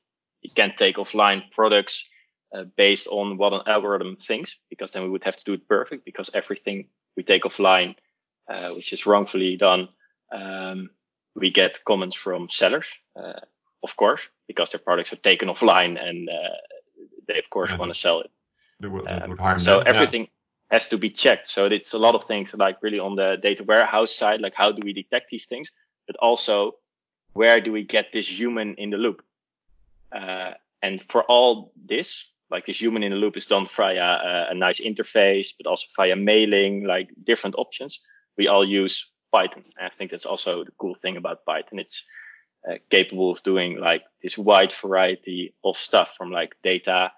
You 0.43 0.51
can't 0.55 0.77
take 0.77 0.97
offline 0.97 1.51
products 1.51 2.09
uh, 2.55 2.63
based 2.77 3.09
on 3.09 3.39
what 3.39 3.53
an 3.53 3.63
algorithm 3.67 4.17
thinks, 4.17 4.61
because 4.71 4.93
then 4.93 5.03
we 5.03 5.11
would 5.11 5.25
have 5.25 5.37
to 5.37 5.45
do 5.45 5.55
it 5.55 5.67
perfect. 5.67 6.05
Because 6.05 6.31
everything 6.33 6.87
we 7.17 7.25
take 7.25 7.43
offline, 7.43 7.97
uh, 8.49 8.71
which 8.71 8.93
is 8.93 9.05
wrongfully 9.05 9.57
done, 9.57 9.89
um, 10.31 10.91
we 11.35 11.51
get 11.51 11.85
comments 11.85 12.17
from 12.17 12.49
sellers 12.49 12.87
of 13.83 13.97
course, 13.97 14.23
because 14.47 14.73
their 14.73 14.81
products 14.81 15.13
are 15.13 15.17
taken 15.17 15.49
offline 15.49 15.99
and 16.03 16.29
uh, 16.29 16.57
they 17.27 17.39
of 17.39 17.49
course 17.51 17.71
yeah. 17.71 17.79
want 17.79 17.93
to 17.93 17.99
sell 17.99 18.21
it. 18.21 18.31
Um, 19.09 19.59
so 19.59 19.81
everything 19.81 20.23
yeah. 20.23 20.29
has 20.71 20.89
to 20.89 20.99
be 20.99 21.11
checked. 21.11 21.49
So 21.49 21.67
it's 21.67 21.95
a 21.95 21.99
lot 21.99 22.15
of 22.15 22.25
things 22.25 22.55
like 22.55 22.83
really 22.83 22.99
on 22.99 23.17
the 23.17 23.37
data 23.43 23.65
warehouse 23.65 24.15
side, 24.15 24.41
like 24.41 24.55
how 24.55 24.73
do 24.73 24.81
we 24.85 24.93
detect 24.93 25.31
these 25.31 25.47
things, 25.47 25.71
but 26.07 26.17
also 26.17 26.77
where 27.33 27.61
do 27.61 27.73
we 27.73 27.83
get 27.85 28.13
this 28.13 28.29
human 28.29 28.75
in 28.75 28.91
the 28.91 28.97
loop? 28.97 29.23
Uh, 30.13 30.53
and 30.83 31.03
for 31.03 31.23
all 31.25 31.73
this, 31.87 32.31
like 32.51 32.67
this 32.67 32.81
human 32.81 33.03
in 33.03 33.13
the 33.13 33.19
loop 33.19 33.37
is 33.37 33.47
done 33.47 33.67
via 33.67 34.01
a, 34.01 34.47
a 34.51 34.55
nice 34.55 34.81
interface, 34.81 35.49
but 35.57 35.67
also 35.67 35.87
via 35.97 36.17
mailing, 36.17 36.85
like 36.85 37.11
different 37.25 37.57
options. 37.59 38.01
We 38.37 38.49
all 38.49 38.65
use 38.65 39.11
Python. 39.33 39.65
And 39.79 39.87
I 39.87 39.91
think 39.97 40.11
that's 40.11 40.27
also 40.27 40.65
the 40.65 40.73
cool 40.79 40.95
thing 40.95 41.17
about 41.17 41.45
Python. 41.45 41.79
It's 41.79 42.07
uh, 42.69 42.75
capable 42.91 43.31
of 43.31 43.43
doing 43.43 43.79
like 43.79 44.03
this 44.23 44.37
wide 44.37 44.73
variety 44.73 45.55
of 45.65 45.77
stuff 45.77 46.15
from 46.17 46.31
like 46.31 46.57
data 46.63 47.13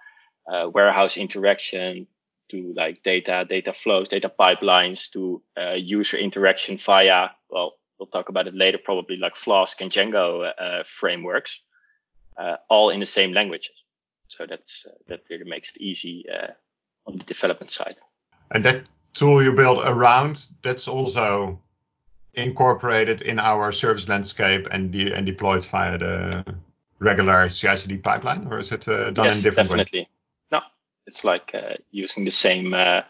uh, 0.50 0.69
warehouse 0.69 1.16
interaction 1.16 2.07
to 2.50 2.73
like 2.76 3.02
data 3.02 3.45
data 3.49 3.73
flows 3.73 4.09
data 4.09 4.30
pipelines 4.38 5.11
to 5.11 5.42
uh, 5.59 5.73
user 5.73 6.16
interaction 6.16 6.76
via 6.76 7.28
well 7.49 7.75
we'll 7.99 8.07
talk 8.07 8.28
about 8.28 8.47
it 8.47 8.54
later 8.54 8.78
probably 8.78 9.16
like 9.16 9.37
flask 9.37 9.80
and 9.80 9.90
django 9.90 10.50
uh, 10.59 10.83
frameworks 10.85 11.61
uh, 12.37 12.57
all 12.69 12.90
in 12.90 13.00
the 13.00 13.07
same 13.07 13.33
languages. 13.33 13.75
So 14.28 14.47
that's 14.49 14.87
that 15.09 15.21
really 15.28 15.45
makes 15.45 15.75
it 15.75 15.83
easy 15.83 16.25
on 17.07 17.19
the 17.19 17.25
development 17.25 17.71
side. 17.73 17.97
And 18.52 18.64
that 18.64 18.83
tool 19.14 19.42
you 19.42 19.52
build 19.52 19.83
around 19.85 20.47
that's 20.62 20.87
also 20.87 21.61
incorporated 22.34 23.22
in 23.22 23.38
our 23.38 23.72
service 23.72 24.08
landscape 24.08 24.68
and, 24.70 24.90
de- 24.90 25.12
and 25.12 25.26
deployed 25.26 25.64
via 25.64 25.99
the 25.99 26.44
regular 26.99 27.49
CI/CD 27.49 27.99
pipeline, 27.99 28.46
or 28.50 28.58
is 28.58 28.72
it 28.72 28.87
uh, 28.87 29.10
done 29.10 29.26
yes, 29.26 29.37
in 29.37 29.42
different 29.42 29.68
definitely. 29.68 30.00
Way? 30.00 30.08
No, 30.52 30.60
it's 31.06 31.25
like 31.25 31.50
uh, 31.54 31.75
using 31.90 32.25
the 32.25 32.30
same. 32.30 32.75
Uh, 32.75 33.02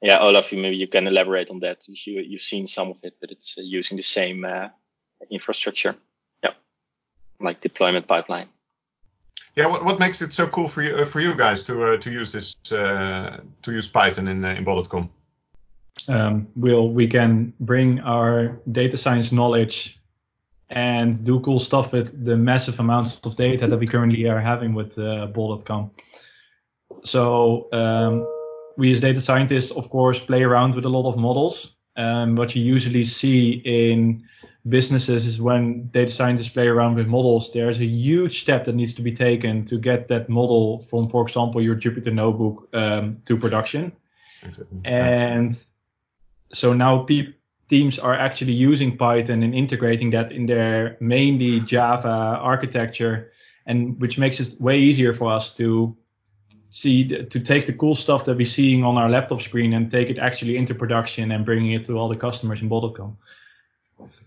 yeah, 0.00 0.18
Olaf, 0.20 0.52
you, 0.52 0.58
maybe 0.58 0.76
you 0.76 0.86
can 0.86 1.06
elaborate 1.06 1.50
on 1.50 1.60
that. 1.60 1.78
You, 1.86 2.20
you've 2.20 2.42
seen 2.42 2.66
some 2.66 2.90
of 2.90 2.98
it, 3.02 3.14
but 3.20 3.30
it's 3.30 3.58
uh, 3.58 3.62
using 3.62 3.96
the 3.96 4.02
same 4.02 4.44
uh, 4.44 4.68
infrastructure. 5.30 5.96
Yeah, 6.42 6.50
like 7.40 7.60
deployment 7.60 8.06
pipeline. 8.06 8.48
yeah, 9.56 9.66
what, 9.66 9.84
what 9.84 9.98
makes 9.98 10.22
it 10.22 10.32
so 10.32 10.46
cool 10.46 10.68
for 10.68 10.82
you 10.82 10.96
uh, 10.96 11.04
for 11.04 11.20
you 11.20 11.34
guys 11.34 11.64
to 11.64 11.82
uh, 11.82 11.96
to 11.98 12.10
use 12.10 12.30
this 12.30 12.56
uh, 12.72 13.40
to 13.62 13.72
use 13.72 13.88
Python 13.88 14.28
in 14.28 14.44
uh, 14.44 14.50
in 14.50 14.64
Bol.com? 14.64 15.10
Um, 16.08 16.48
we'll 16.56 16.90
we 16.90 17.06
can 17.06 17.52
bring 17.60 18.00
our 18.00 18.60
data 18.70 18.96
science 18.96 19.32
knowledge 19.32 20.00
and 20.70 21.24
do 21.24 21.40
cool 21.40 21.58
stuff 21.58 21.92
with 21.92 22.24
the 22.24 22.36
massive 22.36 22.80
amounts 22.80 23.20
of 23.24 23.36
data 23.36 23.66
that 23.66 23.78
we 23.78 23.86
currently 23.86 24.26
are 24.26 24.40
having 24.40 24.74
with 24.74 24.98
uh, 24.98 25.26
Bol.com. 25.26 25.90
So 27.04 27.68
um, 27.72 28.26
we 28.76 28.92
as 28.92 29.00
data 29.00 29.20
scientists, 29.20 29.70
of 29.70 29.90
course, 29.90 30.18
play 30.18 30.42
around 30.42 30.74
with 30.74 30.84
a 30.84 30.88
lot 30.88 31.08
of 31.08 31.16
models. 31.16 31.72
Um, 31.96 32.36
what 32.36 32.54
you 32.54 32.62
usually 32.62 33.04
see 33.04 33.62
in 33.64 34.24
businesses 34.68 35.24
is 35.24 35.40
when 35.40 35.88
data 35.88 36.10
scientists 36.10 36.48
play 36.48 36.66
around 36.66 36.96
with 36.96 37.06
models, 37.06 37.50
there's 37.52 37.80
a 37.80 37.86
huge 37.86 38.40
step 38.40 38.64
that 38.64 38.74
needs 38.74 38.92
to 38.94 39.02
be 39.02 39.12
taken 39.12 39.64
to 39.66 39.78
get 39.78 40.08
that 40.08 40.28
model 40.28 40.80
from, 40.80 41.08
for 41.08 41.22
example, 41.22 41.62
your 41.62 41.76
Jupyter 41.76 42.12
notebook 42.12 42.68
um, 42.74 43.16
to 43.24 43.36
production. 43.36 43.92
Exactly. 44.42 44.80
And 44.84 45.58
so 46.56 46.72
now 46.72 47.02
pe- 47.04 47.34
teams 47.68 47.98
are 47.98 48.14
actually 48.14 48.52
using 48.52 48.96
Python 48.96 49.42
and 49.42 49.54
integrating 49.54 50.10
that 50.10 50.32
in 50.32 50.46
their 50.46 50.96
mainly 51.00 51.60
Java 51.60 52.38
architecture, 52.40 53.30
and 53.66 54.00
which 54.00 54.18
makes 54.18 54.40
it 54.40 54.58
way 54.60 54.78
easier 54.78 55.12
for 55.12 55.30
us 55.32 55.52
to 55.54 55.94
see 56.70 57.06
to 57.08 57.40
take 57.40 57.66
the 57.66 57.72
cool 57.72 57.94
stuff 57.94 58.24
that 58.24 58.36
we're 58.36 58.46
seeing 58.46 58.84
on 58.84 58.96
our 58.96 59.10
laptop 59.10 59.42
screen 59.42 59.74
and 59.74 59.90
take 59.90 60.08
it 60.10 60.18
actually 60.18 60.56
into 60.56 60.74
production 60.74 61.32
and 61.32 61.44
bringing 61.44 61.72
it 61.72 61.84
to 61.84 61.98
all 61.98 62.08
the 62.08 62.16
customers 62.16 62.60
in 62.62 62.68
Bol.com. 62.68 63.16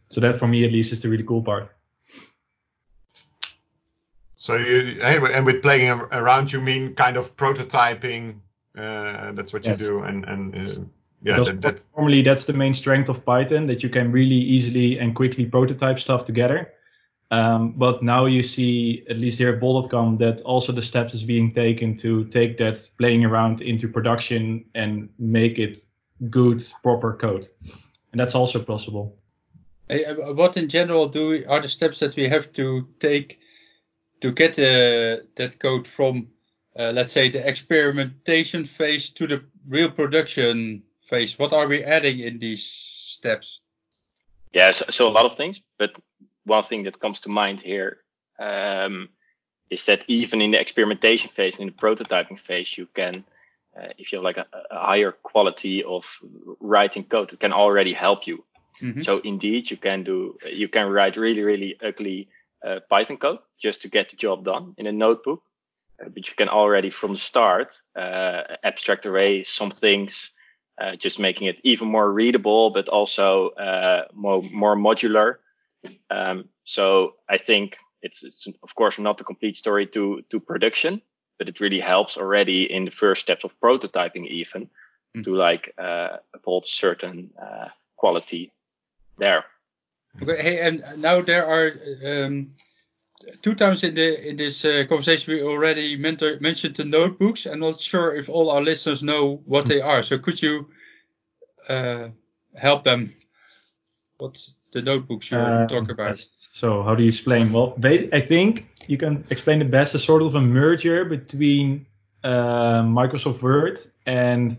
So 0.09 0.21
that 0.21 0.35
for 0.35 0.47
me 0.47 0.65
at 0.65 0.71
least 0.71 0.93
is 0.93 1.01
the 1.01 1.09
really 1.09 1.23
cool 1.23 1.41
part. 1.41 1.69
So 4.37 4.55
you 4.55 5.01
and 5.01 5.45
with 5.45 5.61
playing 5.61 5.89
around, 6.11 6.51
you 6.51 6.61
mean 6.61 6.95
kind 6.95 7.17
of 7.17 7.35
prototyping? 7.35 8.39
Uh, 8.77 9.31
that's 9.33 9.51
what 9.51 9.65
yes. 9.65 9.79
you 9.79 9.85
do, 9.87 10.03
and 10.03 10.25
and 10.25 10.55
uh, 10.55 10.81
yeah. 11.21 11.43
That, 11.43 11.61
that... 11.61 11.83
Normally, 11.95 12.21
that's 12.21 12.45
the 12.45 12.53
main 12.53 12.73
strength 12.73 13.09
of 13.09 13.25
Python 13.25 13.67
that 13.67 13.83
you 13.83 13.89
can 13.89 14.11
really 14.11 14.35
easily 14.35 14.99
and 14.99 15.15
quickly 15.15 15.45
prototype 15.45 15.99
stuff 15.99 16.25
together. 16.25 16.73
Um, 17.31 17.73
but 17.73 18.01
now 18.01 18.25
you 18.25 18.41
see, 18.41 19.05
at 19.09 19.17
least 19.17 19.37
here 19.37 19.53
at 19.53 19.59
Bol.com, 19.59 20.17
that 20.17 20.41
also 20.41 20.71
the 20.71 20.81
steps 20.81 21.13
is 21.13 21.23
being 21.23 21.51
taken 21.51 21.95
to 21.97 22.25
take 22.25 22.57
that 22.57 22.89
playing 22.97 23.23
around 23.23 23.61
into 23.61 23.87
production 23.87 24.65
and 24.73 25.09
make 25.19 25.59
it 25.59 25.77
good, 26.29 26.63
proper 26.81 27.13
code. 27.13 27.47
And 28.11 28.19
that's 28.19 28.33
also 28.33 28.59
possible. 28.59 29.15
What 29.89 30.57
in 30.57 30.69
general 30.69 31.07
do 31.07 31.29
we, 31.29 31.45
are 31.45 31.59
the 31.59 31.67
steps 31.67 31.99
that 31.99 32.15
we 32.15 32.27
have 32.27 32.51
to 32.53 32.87
take 32.99 33.39
to 34.21 34.31
get 34.31 34.57
uh, 34.59 35.23
that 35.35 35.57
code 35.59 35.87
from, 35.87 36.27
uh, 36.77 36.91
let's 36.95 37.11
say, 37.11 37.29
the 37.29 37.47
experimentation 37.47 38.65
phase 38.65 39.09
to 39.11 39.27
the 39.27 39.43
real 39.67 39.89
production 39.89 40.83
phase? 41.09 41.37
What 41.37 41.53
are 41.53 41.67
we 41.67 41.83
adding 41.83 42.19
in 42.19 42.39
these 42.39 42.63
steps? 42.63 43.59
Yeah, 44.53 44.71
so, 44.71 44.85
so 44.89 45.07
a 45.07 45.11
lot 45.11 45.25
of 45.25 45.35
things, 45.35 45.61
but 45.77 45.91
one 46.45 46.63
thing 46.63 46.83
that 46.83 46.99
comes 46.99 47.21
to 47.21 47.29
mind 47.29 47.61
here 47.61 47.97
um, 48.39 49.09
is 49.69 49.85
that 49.85 50.03
even 50.07 50.41
in 50.41 50.51
the 50.51 50.59
experimentation 50.59 51.29
phase, 51.29 51.57
in 51.57 51.67
the 51.67 51.73
prototyping 51.73 52.39
phase, 52.39 52.77
you 52.77 52.87
can, 52.93 53.23
uh, 53.77 53.89
if 53.97 54.11
you 54.11 54.17
have 54.17 54.23
like 54.23 54.37
a, 54.37 54.45
a, 54.71 54.79
higher 54.79 55.11
quality 55.11 55.83
of 55.83 56.05
writing 56.59 57.03
code, 57.03 57.33
it 57.33 57.39
can 57.39 57.53
already 57.53 57.93
help 57.93 58.25
you. 58.25 58.43
Mm-hmm. 58.81 59.01
So 59.01 59.19
indeed, 59.19 59.69
you 59.69 59.77
can 59.77 60.03
do, 60.03 60.37
you 60.51 60.67
can 60.67 60.87
write 60.89 61.17
really, 61.17 61.41
really 61.41 61.77
ugly 61.83 62.29
uh, 62.65 62.79
Python 62.89 63.17
code 63.17 63.39
just 63.61 63.81
to 63.81 63.89
get 63.89 64.09
the 64.09 64.15
job 64.15 64.45
done 64.45 64.73
in 64.77 64.87
a 64.87 64.91
notebook. 64.91 65.43
Uh, 66.01 66.09
but 66.09 66.27
you 66.27 66.35
can 66.35 66.49
already 66.49 66.89
from 66.89 67.11
the 67.11 67.19
start 67.19 67.75
uh, 67.95 68.43
abstract 68.63 69.05
away 69.05 69.43
some 69.43 69.69
things, 69.69 70.31
uh, 70.79 70.95
just 70.95 71.19
making 71.19 71.47
it 71.47 71.59
even 71.63 71.87
more 71.87 72.11
readable, 72.11 72.69
but 72.69 72.87
also 72.89 73.49
uh, 73.49 74.05
more, 74.13 74.41
more 74.51 74.75
modular. 74.75 75.35
Um, 76.09 76.49
so 76.63 77.15
I 77.27 77.37
think 77.37 77.77
it's, 78.01 78.23
it's 78.23 78.47
of 78.63 78.75
course 78.75 78.99
not 78.99 79.17
the 79.17 79.23
complete 79.23 79.57
story 79.57 79.87
to 79.87 80.21
to 80.29 80.39
production, 80.39 81.01
but 81.37 81.49
it 81.49 81.59
really 81.59 81.79
helps 81.79 82.17
already 82.17 82.71
in 82.71 82.85
the 82.85 82.91
first 82.91 83.21
steps 83.21 83.43
of 83.43 83.59
prototyping 83.59 84.27
even 84.27 84.63
mm-hmm. 84.63 85.21
to 85.23 85.35
like 85.35 85.73
uh, 85.77 86.17
uphold 86.33 86.65
certain 86.65 87.31
uh, 87.41 87.69
quality 87.95 88.51
there. 89.17 89.45
Okay, 90.21 90.41
hey, 90.41 90.59
and 90.59 90.83
now 90.97 91.21
there 91.21 91.45
are 91.45 91.71
um, 92.05 92.51
two 93.41 93.55
times 93.55 93.83
in 93.83 93.93
the 93.93 94.29
in 94.29 94.35
this 94.35 94.65
uh, 94.65 94.85
conversation 94.87 95.33
we 95.33 95.43
already 95.43 95.95
mentioned 95.97 96.75
the 96.75 96.85
notebooks. 96.85 97.45
I'm 97.45 97.59
not 97.59 97.79
sure 97.79 98.15
if 98.15 98.29
all 98.29 98.49
our 98.49 98.61
listeners 98.61 99.01
know 99.03 99.41
what 99.45 99.65
they 99.65 99.81
are. 99.81 100.03
So 100.03 100.17
could 100.17 100.41
you 100.41 100.69
uh, 101.67 102.09
help 102.55 102.83
them? 102.83 103.13
What's 104.17 104.55
the 104.71 104.81
notebooks 104.81 105.31
you're 105.31 105.61
um, 105.63 105.67
talking 105.67 105.91
about. 105.91 106.25
So 106.53 106.83
how 106.83 106.95
do 106.95 107.03
you 107.03 107.09
explain? 107.09 107.51
Well, 107.51 107.77
I 107.83 108.21
think 108.21 108.67
you 108.87 108.97
can 108.97 109.23
explain 109.29 109.61
it 109.61 109.71
best 109.71 109.95
as 109.95 110.03
sort 110.03 110.21
of 110.21 110.35
a 110.35 110.41
merger 110.41 111.05
between 111.05 111.85
uh, 112.23 112.81
Microsoft 112.83 113.41
Word 113.41 113.79
and 114.05 114.57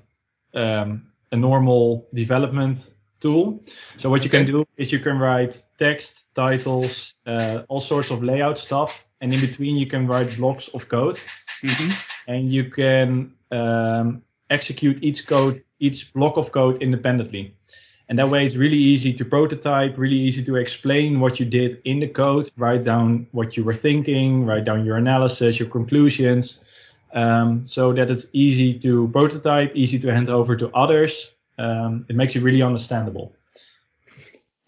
um, 0.55 1.07
a 1.33 1.37
normal 1.37 2.09
development 2.15 2.91
tool. 3.21 3.63
So 3.97 4.11
what 4.11 4.25
you 4.25 4.31
can 4.31 4.47
do 4.47 4.67
is 4.77 4.93
you 4.93 4.99
can 4.99 5.19
write 5.19 5.63
text, 5.79 6.27
titles, 6.35 7.15
uh, 7.27 7.63
all 7.69 7.81
sorts 7.81 8.11
of 8.11 8.23
layout 8.23 8.59
stuff, 8.59 9.07
and 9.21 9.33
in 9.33 9.41
between 9.41 9.77
you 9.77 9.87
can 9.87 10.07
write 10.07 10.37
blocks 10.37 10.69
of 10.75 10.89
code, 10.89 11.21
mm-hmm. 11.63 11.91
and 12.27 12.53
you 12.53 12.71
can 12.71 13.33
um, 13.51 14.23
execute 14.49 15.03
each 15.03 15.27
code, 15.27 15.63
each 15.79 16.13
block 16.13 16.37
of 16.37 16.53
code 16.53 16.83
independently. 16.83 17.55
And 18.09 18.19
that 18.19 18.29
way 18.29 18.45
it's 18.45 18.57
really 18.57 18.77
easy 18.77 19.13
to 19.13 19.25
prototype, 19.25 19.97
really 19.97 20.19
easy 20.19 20.43
to 20.45 20.57
explain 20.57 21.21
what 21.21 21.39
you 21.39 21.47
did 21.47 21.81
in 21.85 22.01
the 22.01 22.09
code, 22.09 22.51
write 22.57 22.83
down 22.83 23.29
what 23.31 23.57
you 23.57 23.63
were 23.63 23.75
thinking, 23.75 24.45
write 24.45 24.65
down 24.65 24.85
your 24.85 24.97
analysis, 24.97 25.61
your 25.61 25.69
conclusions, 25.69 26.59
um, 27.15 27.65
so 27.65 27.93
that 27.93 28.11
it's 28.11 28.27
easy 28.33 28.77
to 28.81 29.09
prototype, 29.09 29.71
easy 29.77 29.99
to 30.01 30.13
hand 30.13 30.29
over 30.29 30.57
to 30.57 30.69
others. 30.75 31.31
Um, 31.61 32.07
it 32.09 32.17
makes 32.17 32.35
it 32.37 32.43
really 32.43 32.63
understandable. 32.63 33.37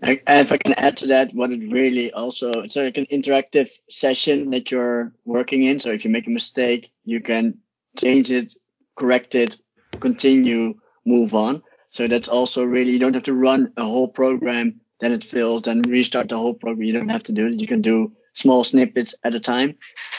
And 0.02 0.20
if 0.26 0.50
I 0.50 0.58
can 0.58 0.74
add 0.74 0.96
to 0.98 1.06
that, 1.06 1.32
what 1.32 1.52
it 1.52 1.72
really 1.72 2.12
also, 2.12 2.50
it's 2.62 2.74
like 2.76 2.98
an 2.98 3.06
interactive 3.06 3.70
session 3.88 4.50
that 4.50 4.70
you're 4.70 5.12
working 5.24 5.62
in. 5.62 5.78
So 5.78 5.90
if 5.90 6.04
you 6.04 6.10
make 6.10 6.26
a 6.26 6.30
mistake, 6.30 6.92
you 7.04 7.20
can 7.20 7.58
change 7.96 8.30
it, 8.30 8.52
correct 8.96 9.34
it, 9.36 9.56
continue, 10.00 10.74
move 11.06 11.34
on. 11.34 11.62
So 11.90 12.08
that's 12.08 12.28
also 12.28 12.64
really, 12.64 12.92
you 12.92 12.98
don't 12.98 13.14
have 13.14 13.22
to 13.24 13.34
run 13.34 13.72
a 13.76 13.84
whole 13.84 14.08
program, 14.08 14.80
then 15.00 15.12
it 15.12 15.22
fails, 15.22 15.62
then 15.62 15.82
restart 15.82 16.28
the 16.28 16.36
whole 16.36 16.54
program. 16.54 16.82
You 16.82 16.94
don't 16.94 17.08
have 17.08 17.24
to 17.24 17.32
do 17.32 17.46
it. 17.46 17.60
You 17.60 17.66
can 17.68 17.82
do 17.82 18.12
small 18.34 18.64
snippets 18.64 19.14
at 19.22 19.34
a 19.34 19.40
time. 19.40 19.76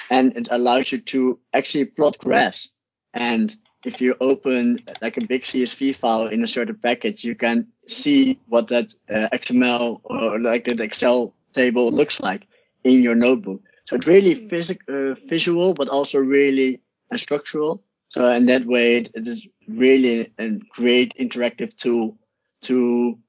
And 0.09 0.37
it 0.37 0.47
allows 0.49 0.91
you 0.91 0.99
to 0.99 1.39
actually 1.53 1.85
plot 1.85 2.17
graphs. 2.19 2.69
And 3.13 3.55
if 3.85 4.01
you 4.01 4.15
open 4.19 4.79
like 5.01 5.17
a 5.17 5.25
big 5.25 5.43
CSV 5.43 5.95
file 5.95 6.27
in 6.27 6.43
a 6.43 6.47
certain 6.47 6.75
package, 6.75 7.23
you 7.23 7.35
can 7.35 7.67
see 7.87 8.39
what 8.47 8.69
that 8.69 8.93
uh, 9.09 9.29
XML 9.33 10.01
or 10.03 10.39
like 10.39 10.67
an 10.67 10.81
Excel 10.81 11.33
table 11.53 11.91
looks 11.91 12.19
like 12.19 12.47
in 12.83 13.01
your 13.01 13.15
notebook. 13.15 13.61
So 13.85 13.95
it's 13.95 14.07
really 14.07 14.35
phys- 14.35 14.77
uh, 14.87 15.15
visual, 15.27 15.73
but 15.73 15.89
also 15.89 16.19
really 16.19 16.81
uh, 17.11 17.17
structural. 17.17 17.83
So 18.09 18.31
in 18.31 18.45
that 18.45 18.65
way, 18.65 18.97
it 18.97 19.27
is 19.27 19.47
really 19.67 20.31
a 20.37 20.51
great 20.69 21.13
interactive 21.19 21.75
tool 21.75 22.17
to 22.61 23.19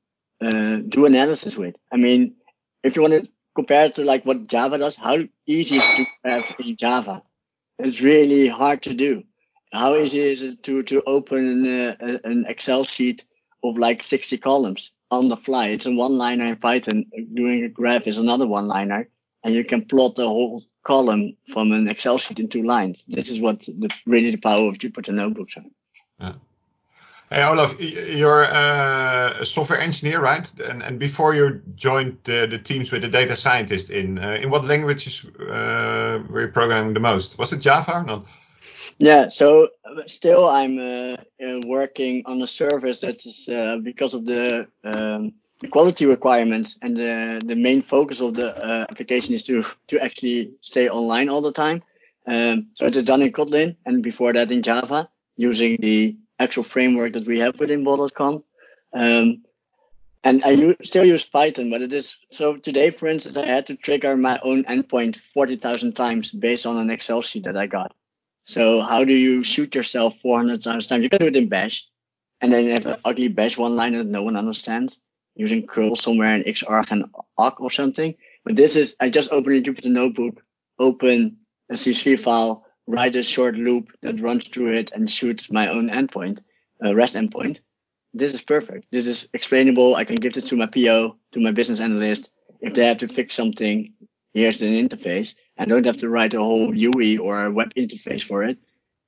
uh, 0.40 0.76
do 0.88 1.06
analysis 1.06 1.56
with. 1.56 1.76
I 1.92 1.96
mean, 1.96 2.36
if 2.82 2.96
you 2.96 3.02
want 3.02 3.14
to 3.14 3.28
compare 3.54 3.86
it 3.86 3.94
to 3.96 4.04
like 4.04 4.24
what 4.24 4.46
Java 4.46 4.78
does, 4.78 4.94
how 4.96 5.18
easy 5.46 5.76
is 5.76 5.84
it 5.84 5.96
to 5.96 6.06
have 6.30 6.56
in 6.58 6.76
Java? 6.76 7.22
It's 7.78 8.00
really 8.00 8.46
hard 8.46 8.82
to 8.82 8.94
do. 8.94 9.24
How 9.74 9.96
easy 9.96 10.20
is 10.20 10.42
it 10.42 10.62
to 10.62 10.82
to 10.84 11.02
open 11.04 11.66
uh, 11.66 11.96
an 12.22 12.44
Excel 12.46 12.84
sheet 12.84 13.24
of 13.62 13.76
like 13.76 14.02
60 14.04 14.38
columns 14.38 14.92
on 15.10 15.28
the 15.28 15.36
fly? 15.36 15.68
It's 15.68 15.86
a 15.86 15.92
one-liner 15.92 16.46
in 16.46 16.56
Python. 16.56 17.06
Doing 17.34 17.64
a 17.64 17.68
graph 17.68 18.06
is 18.06 18.18
another 18.18 18.46
one-liner 18.46 19.08
and 19.42 19.54
you 19.54 19.64
can 19.64 19.84
plot 19.84 20.14
the 20.14 20.26
whole 20.26 20.62
column 20.82 21.36
from 21.52 21.72
an 21.72 21.88
Excel 21.88 22.18
sheet 22.18 22.38
in 22.38 22.48
two 22.48 22.62
lines. 22.62 23.04
This 23.08 23.30
is 23.30 23.40
what 23.40 23.60
the, 23.60 23.90
really 24.06 24.30
the 24.30 24.38
power 24.38 24.68
of 24.68 24.78
Jupyter 24.78 25.12
Notebooks 25.12 25.56
are. 25.56 25.64
Yeah. 26.20 26.34
Hey 27.30 27.42
Olaf, 27.42 27.80
you're 27.80 28.44
uh, 28.44 29.38
a 29.40 29.44
software 29.44 29.80
engineer, 29.80 30.20
right? 30.20 30.48
And, 30.60 30.82
and 30.82 30.98
before 31.00 31.34
you 31.34 31.62
joined 31.74 32.18
the, 32.22 32.46
the 32.48 32.58
teams 32.58 32.92
with 32.92 33.02
the 33.02 33.08
data 33.08 33.34
scientist 33.34 33.90
in, 33.90 34.18
uh, 34.18 34.38
in 34.40 34.50
what 34.50 34.64
languages 34.64 35.24
uh, 35.24 36.22
were 36.28 36.42
you 36.42 36.48
programming 36.48 36.94
the 36.94 37.00
most? 37.00 37.38
Was 37.38 37.52
it 37.52 37.58
Java 37.58 37.96
or 37.96 38.04
not? 38.04 38.26
Yeah, 38.98 39.28
so 39.28 39.68
still 40.06 40.48
I'm 40.48 40.78
uh, 40.78 41.16
uh, 41.44 41.60
working 41.66 42.22
on 42.26 42.40
a 42.42 42.46
service 42.46 43.00
that 43.00 43.24
is 43.26 43.48
uh, 43.48 43.78
because 43.82 44.14
of 44.14 44.24
the 44.26 44.68
um, 44.84 45.32
quality 45.70 46.06
requirements 46.06 46.78
and 46.82 46.96
the, 46.96 47.42
the 47.44 47.56
main 47.56 47.82
focus 47.82 48.20
of 48.20 48.34
the 48.34 48.56
uh, 48.56 48.86
application 48.90 49.34
is 49.34 49.42
to 49.44 49.64
to 49.88 50.02
actually 50.02 50.52
stay 50.62 50.88
online 50.88 51.28
all 51.28 51.42
the 51.42 51.52
time 51.52 51.82
Um, 52.26 52.68
so 52.74 52.86
it 52.86 52.96
is 52.96 53.02
done 53.02 53.22
in 53.22 53.32
Kotlin 53.32 53.76
and 53.84 54.02
before 54.02 54.32
that 54.32 54.50
in 54.50 54.62
Java 54.62 55.08
using 55.36 55.76
the 55.80 56.16
actual 56.38 56.62
framework 56.62 57.12
that 57.14 57.26
we 57.26 57.38
have 57.40 57.58
within 57.58 57.84
Bol.com. 57.84 58.44
Um, 58.94 59.44
and 60.24 60.42
I 60.44 60.74
still 60.82 61.04
use 61.04 61.24
Python, 61.24 61.70
but 61.70 61.82
it 61.82 61.92
is 61.92 62.16
so 62.30 62.56
today, 62.56 62.90
for 62.90 63.08
instance, 63.08 63.36
I 63.36 63.46
had 63.46 63.66
to 63.66 63.76
trigger 63.76 64.16
my 64.16 64.40
own 64.42 64.64
endpoint 64.64 65.16
40,000 65.16 65.94
times 65.94 66.30
based 66.30 66.66
on 66.66 66.78
an 66.78 66.90
Excel 66.90 67.22
sheet 67.22 67.44
that 67.44 67.56
I 67.56 67.66
got. 67.66 67.94
So 68.44 68.82
how 68.82 69.04
do 69.04 69.12
you 69.12 69.42
shoot 69.42 69.74
yourself 69.74 70.18
400 70.18 70.62
times? 70.62 70.86
time? 70.86 71.02
You 71.02 71.08
can 71.08 71.18
do 71.18 71.26
it 71.26 71.36
in 71.36 71.48
Bash, 71.48 71.86
and 72.40 72.52
then 72.52 72.64
you 72.64 72.70
have 72.70 72.86
an 72.86 72.96
ugly 73.04 73.28
Bash 73.28 73.56
one 73.56 73.76
line 73.76 73.94
that 73.94 74.06
no 74.06 74.22
one 74.22 74.36
understands 74.36 75.00
using 75.34 75.66
curl 75.66 75.96
somewhere 75.96 76.34
in 76.34 76.44
Xarg 76.44 76.90
and 76.90 77.06
awk 77.36 77.60
or 77.60 77.70
something. 77.70 78.14
But 78.44 78.56
this 78.56 78.76
is 78.76 78.96
I 79.00 79.10
just 79.10 79.32
open 79.32 79.54
a 79.54 79.62
Jupyter 79.62 79.90
notebook, 79.90 80.42
open 80.78 81.38
a 81.70 81.74
CSV 81.74 82.20
file, 82.20 82.66
write 82.86 83.16
a 83.16 83.22
short 83.22 83.56
loop 83.56 83.90
that 84.02 84.20
runs 84.20 84.46
through 84.46 84.74
it 84.74 84.92
and 84.92 85.10
shoots 85.10 85.50
my 85.50 85.68
own 85.68 85.88
endpoint, 85.90 86.42
uh, 86.84 86.94
REST 86.94 87.14
endpoint 87.14 87.60
this 88.14 88.32
is 88.32 88.42
perfect. 88.42 88.86
This 88.92 89.06
is 89.06 89.28
explainable. 89.34 89.96
I 89.96 90.04
can 90.04 90.16
give 90.16 90.36
it 90.36 90.46
to 90.46 90.56
my 90.56 90.66
PO, 90.66 91.16
to 91.32 91.40
my 91.40 91.50
business 91.50 91.80
analyst. 91.80 92.30
If 92.60 92.74
they 92.74 92.86
have 92.86 92.98
to 92.98 93.08
fix 93.08 93.34
something, 93.34 93.92
here's 94.32 94.62
an 94.62 94.72
interface. 94.72 95.34
I 95.56 95.64
don't 95.66 95.86
have 95.86 95.98
to 95.98 96.08
write 96.08 96.34
a 96.34 96.40
whole 96.40 96.72
UI 96.74 97.18
or 97.18 97.46
a 97.46 97.50
web 97.50 97.74
interface 97.74 98.22
for 98.22 98.42
it. 98.42 98.58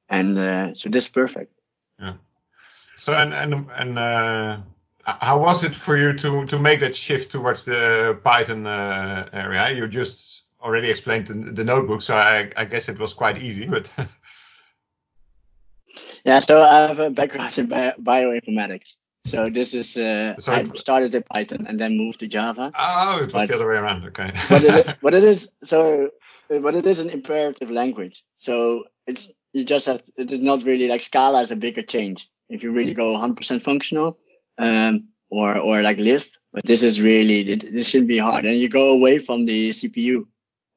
And 0.08 0.38
uh, 0.38 0.74
so 0.74 0.88
this 0.88 1.04
is 1.04 1.10
perfect. 1.10 1.52
Yeah. 1.98 2.14
So 2.96 3.12
and 3.12 3.34
and 3.34 3.66
and 3.74 3.98
uh, 3.98 4.58
how 5.04 5.40
was 5.40 5.64
it 5.64 5.74
for 5.74 5.96
you 5.96 6.12
to 6.12 6.46
to 6.46 6.58
make 6.58 6.80
that 6.80 6.94
shift 6.94 7.32
towards 7.32 7.64
the 7.64 8.18
Python 8.22 8.66
uh, 8.66 9.28
area? 9.32 9.70
You 9.72 9.88
just 9.88 10.44
already 10.60 10.90
explained 10.90 11.26
the, 11.26 11.34
the 11.34 11.64
notebook, 11.64 12.02
so 12.02 12.16
I, 12.16 12.50
I 12.56 12.64
guess 12.64 12.88
it 12.88 12.98
was 12.98 13.12
quite 13.12 13.38
easy. 13.38 13.66
But 13.66 13.90
Yeah, 16.24 16.40
so 16.40 16.62
I 16.62 16.88
have 16.88 16.98
a 16.98 17.10
background 17.10 17.56
in 17.58 17.66
bio- 17.66 17.94
bioinformatics. 18.00 18.96
So 19.26 19.50
this 19.50 19.74
is 19.74 19.96
uh, 19.96 20.38
so 20.38 20.52
I 20.52 20.64
started 20.74 21.14
in 21.14 21.22
Python 21.22 21.66
and 21.68 21.80
then 21.80 21.96
moved 21.96 22.20
to 22.20 22.28
Java. 22.28 22.70
Oh, 22.78 23.18
it 23.18 23.24
was 23.24 23.32
but, 23.32 23.48
the 23.48 23.56
other 23.56 23.68
way 23.68 23.76
around. 23.76 24.04
Okay. 24.06 24.30
but 24.48 24.62
it 24.62 24.86
is, 24.86 24.94
but 25.02 25.14
it 25.14 25.24
is 25.24 25.48
so, 25.64 26.10
but 26.48 26.74
it 26.74 26.86
is 26.86 27.00
an 27.00 27.10
imperative 27.10 27.70
language. 27.70 28.24
So 28.36 28.84
it's 29.06 29.32
you 29.52 29.64
just 29.64 29.86
have 29.86 30.02
to, 30.02 30.12
it 30.16 30.30
is 30.30 30.38
not 30.38 30.62
really 30.62 30.86
like 30.86 31.02
Scala 31.02 31.42
is 31.42 31.50
a 31.50 31.56
bigger 31.56 31.82
change 31.82 32.30
if 32.48 32.62
you 32.62 32.70
really 32.70 32.94
go 32.94 33.16
100% 33.16 33.62
functional, 33.62 34.18
um, 34.58 35.08
or 35.28 35.58
or 35.58 35.82
like 35.82 35.98
Lisp. 35.98 36.32
But 36.52 36.64
this 36.64 36.82
is 36.82 37.02
really 37.02 37.40
it, 37.50 37.72
this 37.72 37.88
shouldn't 37.88 38.08
be 38.08 38.18
hard, 38.18 38.44
and 38.44 38.56
you 38.56 38.68
go 38.68 38.92
away 38.92 39.18
from 39.18 39.44
the 39.44 39.70
CPU. 39.70 40.26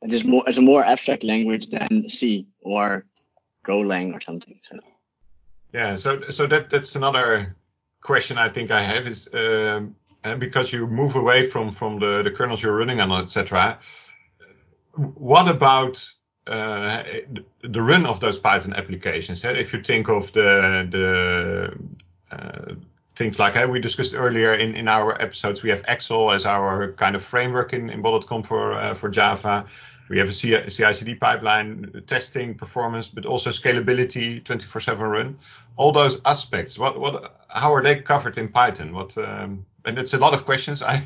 It 0.02 0.14
is 0.14 0.24
more 0.24 0.44
it's 0.48 0.58
a 0.58 0.62
more 0.62 0.84
abstract 0.84 1.24
language 1.24 1.68
than 1.68 2.10
C 2.10 2.48
or 2.62 3.06
Golang 3.64 4.14
or 4.16 4.22
something. 4.22 4.60
So. 4.64 4.80
Yeah, 5.72 5.96
so 5.96 6.30
so 6.30 6.48
that 6.48 6.72
that's 6.72 6.96
another 6.96 7.56
question 8.02 8.38
I 8.38 8.50
think 8.50 8.72
I 8.72 8.82
have 8.82 9.08
is 9.08 9.30
um, 9.34 9.96
because 10.38 10.74
you 10.74 10.88
move 10.88 11.16
away 11.16 11.48
from 11.48 11.72
from 11.72 12.00
the 12.00 12.24
the 12.24 12.32
kernels 12.32 12.64
you're 12.64 12.78
running 12.78 13.00
on, 13.00 13.12
etc. 13.12 13.80
What 14.94 15.48
about 15.48 16.04
uh, 16.48 17.04
the 17.62 17.82
run 17.82 18.06
of 18.06 18.20
those 18.20 18.38
Python 18.38 18.74
applications? 18.74 19.46
Eh? 19.46 19.52
If 19.52 19.74
you 19.74 19.82
think 19.82 20.10
of 20.10 20.32
the 20.34 20.88
the 20.90 22.36
uh, 22.36 22.76
things 23.16 23.40
like 23.40 23.58
uh, 23.58 23.68
we 23.70 23.80
discussed 23.80 24.16
earlier 24.16 24.54
in, 24.54 24.76
in 24.76 24.88
our 24.88 25.22
episodes, 25.22 25.62
we 25.62 25.70
have 25.70 25.84
Exel 25.84 26.34
as 26.34 26.46
our 26.46 26.94
kind 26.94 27.16
of 27.16 27.24
framework 27.24 27.74
in, 27.74 27.90
in 27.90 28.02
Bol.com 28.02 28.44
for 28.44 28.74
uh, 28.74 28.94
for 28.94 29.10
Java. 29.10 29.66
We 30.10 30.18
have 30.18 30.28
a 30.28 30.34
CI/CD 30.34 31.16
pipeline, 31.16 32.04
testing, 32.08 32.56
performance, 32.56 33.08
but 33.08 33.26
also 33.28 33.52
scalability, 33.52 34.44
24/7 34.44 35.00
run. 35.08 35.38
All 35.78 35.92
those 35.92 36.20
aspects. 36.26 36.80
What 36.80 37.00
what? 37.00 37.36
How 37.48 37.74
are 37.74 37.84
they 37.84 38.02
covered 38.02 38.38
in 38.38 38.50
Python? 38.50 38.94
What? 38.94 39.16
Um, 39.18 39.66
and 39.86 40.00
it's 40.00 40.14
a 40.14 40.18
lot 40.18 40.34
of 40.34 40.46
questions. 40.46 40.82
I 40.84 41.00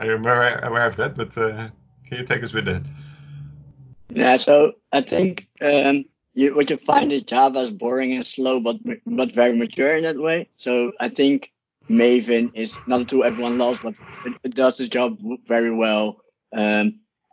am 0.00 0.20
aware, 0.20 0.86
of 0.86 0.96
that, 0.96 1.14
but 1.16 1.36
uh, 1.36 1.68
can 2.06 2.18
you 2.18 2.24
take 2.24 2.42
us 2.42 2.52
with 2.52 2.66
that? 2.66 2.82
Yeah. 4.10 4.36
So 4.36 4.72
I 4.92 5.00
think 5.00 5.48
um, 5.60 6.04
what 6.34 6.70
you 6.70 6.76
find 6.76 7.12
is 7.12 7.22
Java 7.22 7.60
is 7.60 7.70
boring 7.72 8.12
and 8.12 8.24
slow, 8.24 8.60
but 8.60 8.76
but 9.04 9.32
very 9.32 9.56
mature 9.56 9.96
in 9.96 10.04
that 10.04 10.18
way. 10.18 10.48
So 10.54 10.92
I 11.00 11.08
think 11.08 11.52
Maven 11.88 12.52
is 12.54 12.78
not 12.86 13.00
a 13.00 13.04
tool 13.04 13.24
everyone 13.24 13.58
loves, 13.58 13.80
but 13.80 13.94
it, 14.44 14.54
does 14.54 14.78
the 14.78 14.88
job 14.88 15.18
very 15.46 15.70
well. 15.70 16.20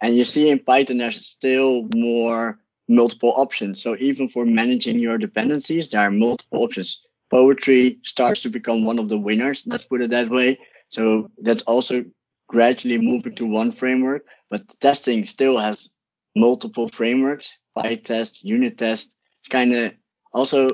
And 0.04 0.18
you 0.18 0.26
see 0.26 0.50
in 0.50 0.60
Python, 0.60 0.98
there's 0.98 1.26
still 1.26 1.88
more 1.96 2.60
multiple 2.90 3.32
options. 3.38 3.82
So 3.82 3.96
even 4.00 4.28
for 4.28 4.46
managing 4.46 5.00
your 5.00 5.18
dependencies, 5.18 5.88
there 5.88 6.02
are 6.02 6.12
multiple 6.12 6.62
options. 6.62 7.02
Poetry 7.32 8.00
starts 8.04 8.42
to 8.42 8.50
become 8.50 8.84
one 8.84 9.00
of 9.00 9.08
the 9.08 9.18
winners. 9.18 9.64
Let's 9.66 9.86
put 9.86 10.02
it 10.02 10.10
that 10.10 10.30
way. 10.30 10.60
So 10.90 11.32
that's 11.42 11.64
also 11.64 12.04
gradually 12.50 12.98
moving 12.98 13.34
to 13.36 13.46
one 13.46 13.72
framework, 13.72 14.26
but 14.50 14.68
testing 14.82 15.26
still 15.26 15.58
has 15.58 15.90
multiple 16.36 16.90
frameworks, 16.90 17.58
PyTest, 17.78 18.44
unit 18.44 18.78
test. 18.78 19.16
It's 19.40 19.48
kind 19.48 19.74
of 19.74 19.94
also 20.34 20.68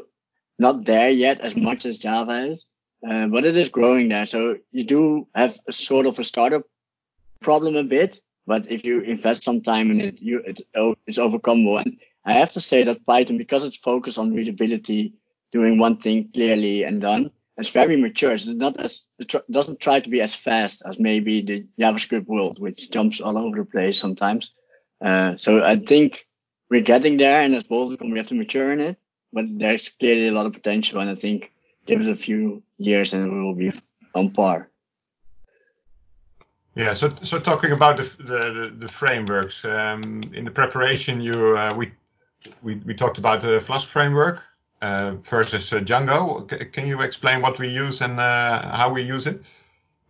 not 0.57 0.85
there 0.85 1.11
yet 1.11 1.39
as 1.41 1.55
much 1.55 1.85
as 1.85 1.99
Java 1.99 2.47
is, 2.47 2.65
uh, 3.07 3.27
but 3.27 3.45
it 3.45 3.55
is 3.55 3.69
growing 3.69 4.09
there. 4.09 4.25
So 4.25 4.57
you 4.71 4.85
do 4.85 5.27
have 5.35 5.55
a 5.67 5.71
sort 5.71 6.07
of 6.07 6.17
a 6.17 6.23
startup 6.23 6.63
problem 7.41 7.75
a 7.75 7.83
bit, 7.83 8.19
but 8.49 8.71
if 8.71 8.83
you 8.83 9.01
invest 9.01 9.43
some 9.43 9.61
time 9.61 9.91
in 9.91 10.01
it, 10.01 10.19
you 10.23 10.41
it's, 10.43 10.63
it's 11.05 11.19
overcomable. 11.19 11.79
And 11.79 11.99
I 12.25 12.33
have 12.33 12.51
to 12.53 12.59
say 12.59 12.83
that 12.83 13.05
Python, 13.05 13.37
because 13.37 13.63
it's 13.63 13.77
focused 13.77 14.17
on 14.17 14.33
readability, 14.33 15.13
doing 15.51 15.77
one 15.77 15.97
thing 15.97 16.31
clearly 16.33 16.83
and 16.83 16.99
done, 16.99 17.29
it's 17.57 17.69
very 17.69 17.95
mature. 17.95 18.31
It's 18.31 18.47
not 18.47 18.79
as 18.79 19.05
it 19.19 19.35
doesn't 19.51 19.79
try 19.79 19.99
to 19.99 20.09
be 20.09 20.21
as 20.21 20.33
fast 20.33 20.81
as 20.83 20.97
maybe 20.97 21.43
the 21.43 21.67
JavaScript 21.79 22.25
world, 22.25 22.59
which 22.59 22.89
jumps 22.89 23.21
all 23.21 23.37
over 23.37 23.57
the 23.57 23.65
place 23.65 23.99
sometimes. 23.99 24.51
Uh, 24.99 25.37
so 25.37 25.63
I 25.63 25.75
think 25.75 26.25
we're 26.71 26.89
getting 26.93 27.17
there, 27.17 27.43
and 27.43 27.53
as 27.53 27.63
Bol.com, 27.63 28.09
we 28.09 28.17
have 28.17 28.27
to 28.29 28.35
mature 28.35 28.71
in 28.71 28.79
it. 28.79 28.97
But 29.31 29.45
there's 29.59 29.89
clearly 29.89 30.29
a 30.29 30.31
lot 30.31 30.47
of 30.47 30.53
potential, 30.53 31.01
and 31.01 31.09
I 31.09 31.15
think 31.15 31.53
give 31.85 31.99
us 31.99 32.07
a 32.07 32.15
few 32.15 32.63
years, 32.79 33.13
and 33.13 33.31
we 33.31 33.41
will 33.41 33.53
be 33.53 33.71
on 34.15 34.31
par. 34.31 34.68
Yeah. 36.79 36.93
So 36.93 37.09
talking 37.39 37.73
about 37.73 37.97
the 37.97 38.87
frameworks 38.89 39.65
um, 39.65 40.21
in 40.33 40.45
the 40.45 40.51
preparation, 40.51 41.19
you 41.19 41.57
uh, 41.57 41.75
we, 42.63 42.93
talked 42.93 43.17
about 43.17 43.41
the 43.41 43.59
Flask 43.59 43.85
framework 43.85 44.45
uh, 44.81 45.15
versus 45.21 45.73
uh, 45.73 45.81
Django. 45.81 46.47
Can 46.71 46.87
you 46.87 47.01
explain 47.01 47.41
what 47.41 47.59
we 47.59 47.67
use 47.67 48.01
and 48.01 48.17
how 48.17 48.93
we 48.93 49.01
use 49.01 49.27
it 49.27 49.43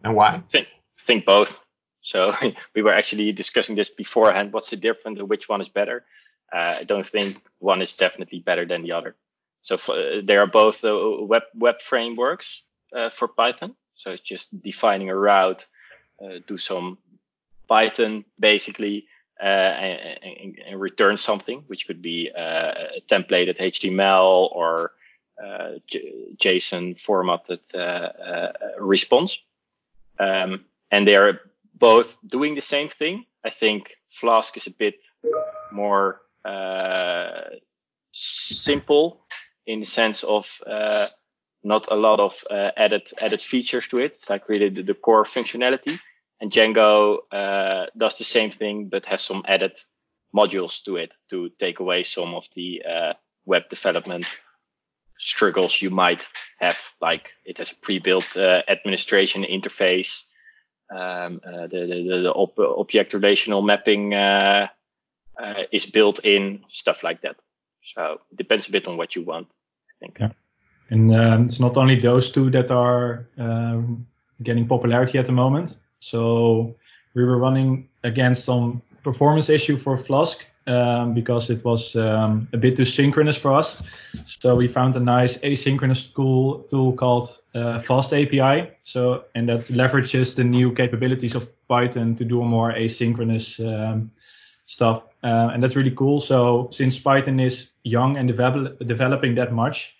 and 0.04 0.16
why? 0.16 0.44
Think 0.50 0.68
think 1.00 1.26
both. 1.26 1.58
So 2.02 2.34
we 2.76 2.84
were 2.84 2.94
actually 2.94 3.32
discussing 3.32 3.76
this 3.76 3.90
beforehand. 3.90 4.54
What's 4.54 4.70
the 4.70 4.78
difference 4.78 5.18
and 5.18 5.28
which 5.28 5.50
one 5.50 5.62
is 5.62 5.70
better? 5.70 6.06
I 6.54 6.84
don't 6.84 7.08
think 7.08 7.42
one 7.58 7.82
is 7.82 7.98
definitely 7.98 8.42
better 8.42 8.68
than 8.68 8.84
the 8.84 8.92
other. 8.92 9.16
So 9.64 9.78
they 10.24 10.38
are 10.38 10.46
both 10.46 10.84
web 10.84 11.44
web 11.56 11.82
frameworks 11.82 12.62
for 13.12 13.28
Python. 13.28 13.74
So 13.96 14.12
it's 14.12 14.22
just 14.22 14.62
defining 14.62 15.10
a 15.10 15.16
route 15.16 15.66
do 16.48 16.58
some 16.58 16.98
Python 17.68 18.26
basically 18.40 19.08
uh, 19.42 19.46
and, 19.46 20.60
and, 20.68 20.82
return 20.82 21.16
something, 21.16 21.64
which 21.68 21.88
could 21.88 22.02
be 22.02 22.30
uh, 22.36 22.74
a 22.98 23.02
templated 23.08 23.58
HTML 23.60 24.54
or 24.54 24.92
JSON 26.38 27.00
formatted 27.00 27.62
response. 28.78 29.42
Um, 30.20 30.66
and 30.92 31.08
they 31.08 31.16
are 31.16 31.40
both 31.74 32.18
doing 32.28 32.56
the 32.56 32.62
same 32.62 32.90
thing. 32.90 33.26
I 33.46 33.50
think 33.50 33.96
Flask 34.10 34.58
is 34.58 34.68
a 34.68 34.72
bit 34.72 34.96
more 35.72 36.22
uh, 36.44 37.42
simple 38.12 39.22
in 39.66 39.80
the 39.80 39.86
sense 39.86 40.24
of 40.24 40.62
uh, 40.68 41.08
not 41.64 41.88
a 41.92 41.96
lot 41.96 42.20
of 42.20 42.44
uh, 42.50 42.72
added 42.76 43.10
added 43.22 43.42
features 43.42 43.88
to 43.88 44.00
it. 44.00 44.12
It's 44.12 44.30
like 44.30 44.50
really 44.50 44.70
the 44.70 44.94
core 44.94 45.26
functionality. 45.26 46.00
And 46.42 46.52
Django 46.52 47.18
uh, 47.32 47.88
does 47.98 48.18
the 48.18 48.24
same 48.24 48.52
thing, 48.52 48.90
but 48.90 49.06
has 49.06 49.22
some 49.22 49.44
added 49.48 49.78
modules 50.34 50.84
to 50.84 50.96
it 50.96 51.16
to 51.30 51.50
take 51.60 51.80
away 51.80 52.04
some 52.04 52.34
of 52.34 52.48
the 52.56 52.82
uh, 52.90 53.14
web 53.46 53.64
development 53.70 54.26
struggles 55.18 55.82
you 55.82 55.90
might 55.90 56.28
have. 56.60 56.80
Like 57.02 57.30
it 57.46 57.58
has 57.58 57.72
a 57.72 57.76
pre-built 57.76 58.38
uh, 58.38 58.62
administration 58.68 59.44
interface. 59.44 60.24
Um, 60.92 61.42
uh, 61.46 61.68
the 61.68 61.86
the, 61.86 62.22
the 62.24 62.32
op- 62.32 62.80
object 62.80 63.14
relational 63.14 63.62
mapping 63.62 64.14
uh, 64.14 64.68
uh, 65.42 65.64
is 65.72 65.86
built 65.86 66.26
in, 66.26 66.64
stuff 66.70 67.04
like 67.04 67.22
that. 67.22 67.36
So 67.94 68.20
it 68.32 68.38
depends 68.38 68.68
a 68.68 68.72
bit 68.72 68.88
on 68.88 68.98
what 68.98 69.16
you 69.16 69.24
want, 69.24 69.48
I 69.50 69.94
think. 70.00 70.18
Yeah. 70.20 70.32
And 70.90 71.16
um, 71.16 71.46
it's 71.46 71.60
not 71.60 71.78
only 71.78 72.00
those 72.00 72.32
two 72.32 72.50
that 72.50 72.72
are 72.72 73.28
um, 73.38 74.08
getting 74.42 74.68
popularity 74.68 75.20
at 75.20 75.26
the 75.26 75.32
moment. 75.32 75.78
So 76.00 76.76
we 77.14 77.24
were 77.24 77.38
running 77.38 77.88
against 78.04 78.46
some 78.46 78.82
performance 79.04 79.50
issue 79.50 79.78
for 79.78 79.98
Flask 79.98 80.46
um, 80.68 81.14
because 81.14 81.50
it 81.50 81.64
was 81.66 81.96
um, 81.96 82.48
a 82.54 82.58
bit 82.58 82.76
too 82.76 82.86
synchronous 82.86 83.36
for 83.36 83.54
us. 83.54 83.82
So 84.26 84.56
we 84.56 84.68
found 84.68 84.96
a 84.96 85.00
nice 85.00 85.38
asynchronous 85.38 86.14
tool 86.14 86.60
tool 86.70 86.94
called 86.94 87.40
uh, 87.56 87.80
Fast 87.80 88.14
API. 88.14 88.70
So 88.84 89.24
and 89.36 89.50
that 89.50 89.62
leverages 89.62 90.36
the 90.36 90.44
new 90.44 90.72
capabilities 90.72 91.36
of 91.36 91.50
Python 91.68 92.16
to 92.16 92.26
do 92.26 92.44
more 92.44 92.74
asynchronous 92.74 93.60
um, 93.60 94.12
stuff, 94.68 95.04
uh, 95.24 95.50
and 95.52 95.64
that's 95.64 95.76
really 95.76 95.92
cool. 95.92 96.20
So 96.20 96.70
since 96.72 97.00
Python 97.00 97.40
is 97.40 97.70
young 97.84 98.18
and 98.18 98.28
develop, 98.28 98.78
developing 98.86 99.34
that 99.36 99.52
much, 99.52 99.96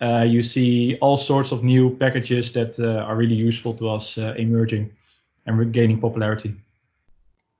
uh, 0.00 0.22
you 0.22 0.42
see 0.42 0.96
all 1.00 1.16
sorts 1.16 1.50
of 1.50 1.64
new 1.64 1.96
packages 1.96 2.52
that 2.52 2.78
uh, 2.78 3.04
are 3.04 3.16
really 3.16 3.34
useful 3.34 3.74
to 3.74 3.90
us 3.90 4.16
uh, 4.16 4.34
emerging 4.38 4.92
and 5.48 5.58
regaining 5.58 5.98
popularity. 6.00 6.54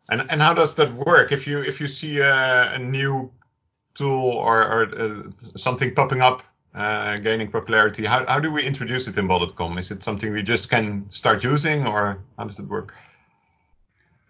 And 0.09 0.25
and 0.31 0.41
how 0.41 0.55
does 0.55 0.75
that 0.77 0.93
work? 0.93 1.33
If 1.33 1.47
you 1.47 1.61
if 1.63 1.81
you 1.81 1.89
see 1.89 2.21
a, 2.21 2.75
a 2.75 2.79
new 2.79 3.31
tool 3.95 4.31
or, 4.33 4.63
or 4.63 4.83
uh, 4.97 5.23
something 5.57 5.95
popping 5.95 6.23
up 6.23 6.43
uh, 6.75 7.17
gaining 7.17 7.51
popularity, 7.51 8.07
how 8.07 8.25
how 8.27 8.41
do 8.41 8.53
we 8.53 8.63
introduce 8.63 9.09
it 9.09 9.19
in 9.19 9.27
Bol.com? 9.27 9.79
Is 9.79 9.91
it 9.91 10.03
something 10.03 10.33
we 10.33 10.43
just 10.43 10.71
can 10.71 11.07
start 11.11 11.45
using, 11.45 11.87
or 11.87 12.19
how 12.39 12.45
does 12.45 12.59
it 12.59 12.69
work? 12.69 12.95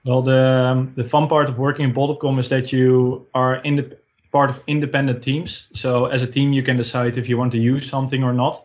Well, 0.05 0.23
the 0.23 0.41
um, 0.41 0.93
the 0.97 1.05
fun 1.05 1.29
part 1.29 1.49
of 1.49 1.59
working 1.59 1.85
in 1.85 1.93
Bol.com 1.93 2.39
is 2.39 2.49
that 2.49 2.73
you 2.73 3.27
are 3.35 3.57
in 3.57 3.77
the 3.77 3.99
part 4.33 4.51
of 4.51 4.63
independent 4.67 5.23
teams. 5.23 5.69
So 5.75 6.07
as 6.07 6.23
a 6.23 6.27
team, 6.27 6.53
you 6.53 6.63
can 6.63 6.77
decide 6.77 7.19
if 7.19 7.29
you 7.29 7.39
want 7.39 7.53
to 7.53 7.59
use 7.59 7.89
something 7.89 8.25
or 8.25 8.33
not. 8.33 8.65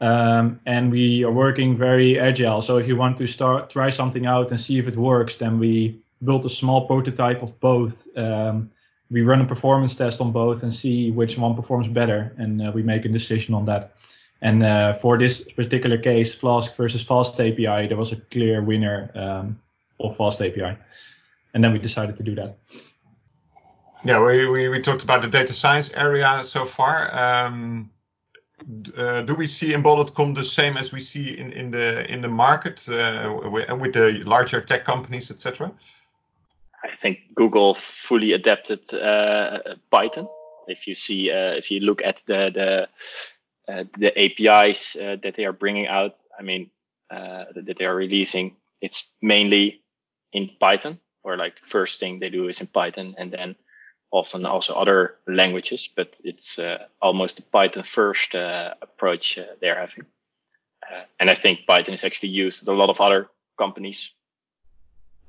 Um, 0.00 0.60
and 0.64 0.92
we 0.92 1.24
are 1.24 1.32
working 1.32 1.76
very 1.76 2.20
agile. 2.20 2.62
So 2.62 2.76
if 2.76 2.86
you 2.86 2.96
want 2.96 3.16
to 3.18 3.26
start 3.26 3.70
try 3.70 3.90
something 3.90 4.26
out 4.26 4.50
and 4.50 4.60
see 4.60 4.78
if 4.78 4.86
it 4.86 4.96
works, 4.96 5.36
then 5.36 5.58
we 5.58 6.00
build 6.24 6.44
a 6.44 6.48
small 6.48 6.86
prototype 6.86 7.42
of 7.42 7.58
both. 7.60 8.06
Um, 8.16 8.70
we 9.10 9.22
run 9.22 9.40
a 9.40 9.44
performance 9.44 9.94
test 9.94 10.20
on 10.20 10.32
both 10.32 10.62
and 10.62 10.72
see 10.72 11.10
which 11.10 11.38
one 11.38 11.54
performs 11.54 11.88
better, 11.88 12.34
and 12.38 12.62
uh, 12.62 12.70
we 12.74 12.82
make 12.82 13.04
a 13.04 13.08
decision 13.08 13.54
on 13.54 13.64
that. 13.64 13.94
And 14.40 14.62
uh, 14.62 14.92
for 14.92 15.18
this 15.18 15.40
particular 15.40 15.98
case, 15.98 16.34
Flask 16.34 16.74
versus 16.76 17.02
Fast 17.02 17.40
API, 17.40 17.88
there 17.88 17.96
was 17.96 18.12
a 18.12 18.16
clear 18.16 18.62
winner 18.62 19.10
um, 19.14 19.60
of 19.98 20.16
Fast 20.16 20.40
API, 20.40 20.76
and 21.54 21.64
then 21.64 21.72
we 21.72 21.78
decided 21.78 22.16
to 22.18 22.22
do 22.22 22.34
that. 22.36 22.56
Yeah, 24.04 24.24
we, 24.24 24.48
we, 24.48 24.68
we 24.68 24.80
talked 24.80 25.02
about 25.02 25.22
the 25.22 25.28
data 25.28 25.52
science 25.52 25.92
area 25.92 26.42
so 26.44 26.64
far. 26.64 27.10
Um, 27.12 27.90
do 28.66 29.34
we 29.34 29.46
see 29.46 29.74
in 29.74 29.82
Bol.com 29.82 30.34
the 30.34 30.44
same 30.44 30.76
as 30.76 30.92
we 30.92 31.00
see 31.00 31.38
in, 31.38 31.70
the 31.70 32.10
in 32.12 32.20
the 32.20 32.28
market 32.28 32.88
uh, 32.88 33.38
with, 33.50 33.92
the 33.92 34.22
larger 34.24 34.60
tech 34.60 34.84
companies, 34.84 35.30
etc.? 35.30 35.72
I 36.84 36.96
think 36.96 37.34
Google 37.34 37.74
fully 37.74 38.32
adapted 38.32 38.92
uh, 38.94 39.58
Python. 39.90 40.28
If 40.68 40.86
you 40.86 40.94
see, 40.94 41.30
uh, 41.30 41.52
if 41.52 41.70
you 41.70 41.80
look 41.80 42.02
at 42.02 42.22
the 42.26 42.88
uh, 43.68 43.84
APIs 44.16 44.96
uh, 44.96 45.16
that 45.22 45.34
they 45.36 45.44
are 45.44 45.52
bringing 45.52 45.86
out, 45.86 46.16
I 46.38 46.42
mean, 46.42 46.70
uh, 47.10 47.44
that 47.54 47.76
they 47.78 47.84
are 47.84 47.94
releasing, 47.94 48.56
it's 48.80 49.08
mainly 49.22 49.82
in 50.32 50.50
Python, 50.60 50.98
or 51.22 51.36
like 51.36 51.60
the 51.60 51.66
first 51.66 52.00
thing 52.00 52.18
they 52.18 52.30
do 52.30 52.48
is 52.48 52.60
in 52.60 52.66
Python, 52.66 53.14
and 53.18 53.32
then 53.32 53.56
often 54.10 54.46
also 54.46 54.74
other 54.74 55.16
languages, 55.26 55.88
but 55.94 56.14
it's 56.24 56.58
uh, 56.58 56.86
almost 57.00 57.38
a 57.38 57.42
Python 57.42 57.82
first 57.82 58.34
approach 58.34 59.38
they're 59.60 59.78
having. 59.78 60.06
and 61.20 61.30
I 61.30 61.34
think 61.34 61.66
Python 61.66 61.94
is 61.94 62.04
actually 62.04 62.30
used 62.30 62.62
at 62.62 62.72
a 62.72 62.76
lot 62.76 62.90
of 62.90 63.00
other 63.00 63.28
companies 63.58 64.12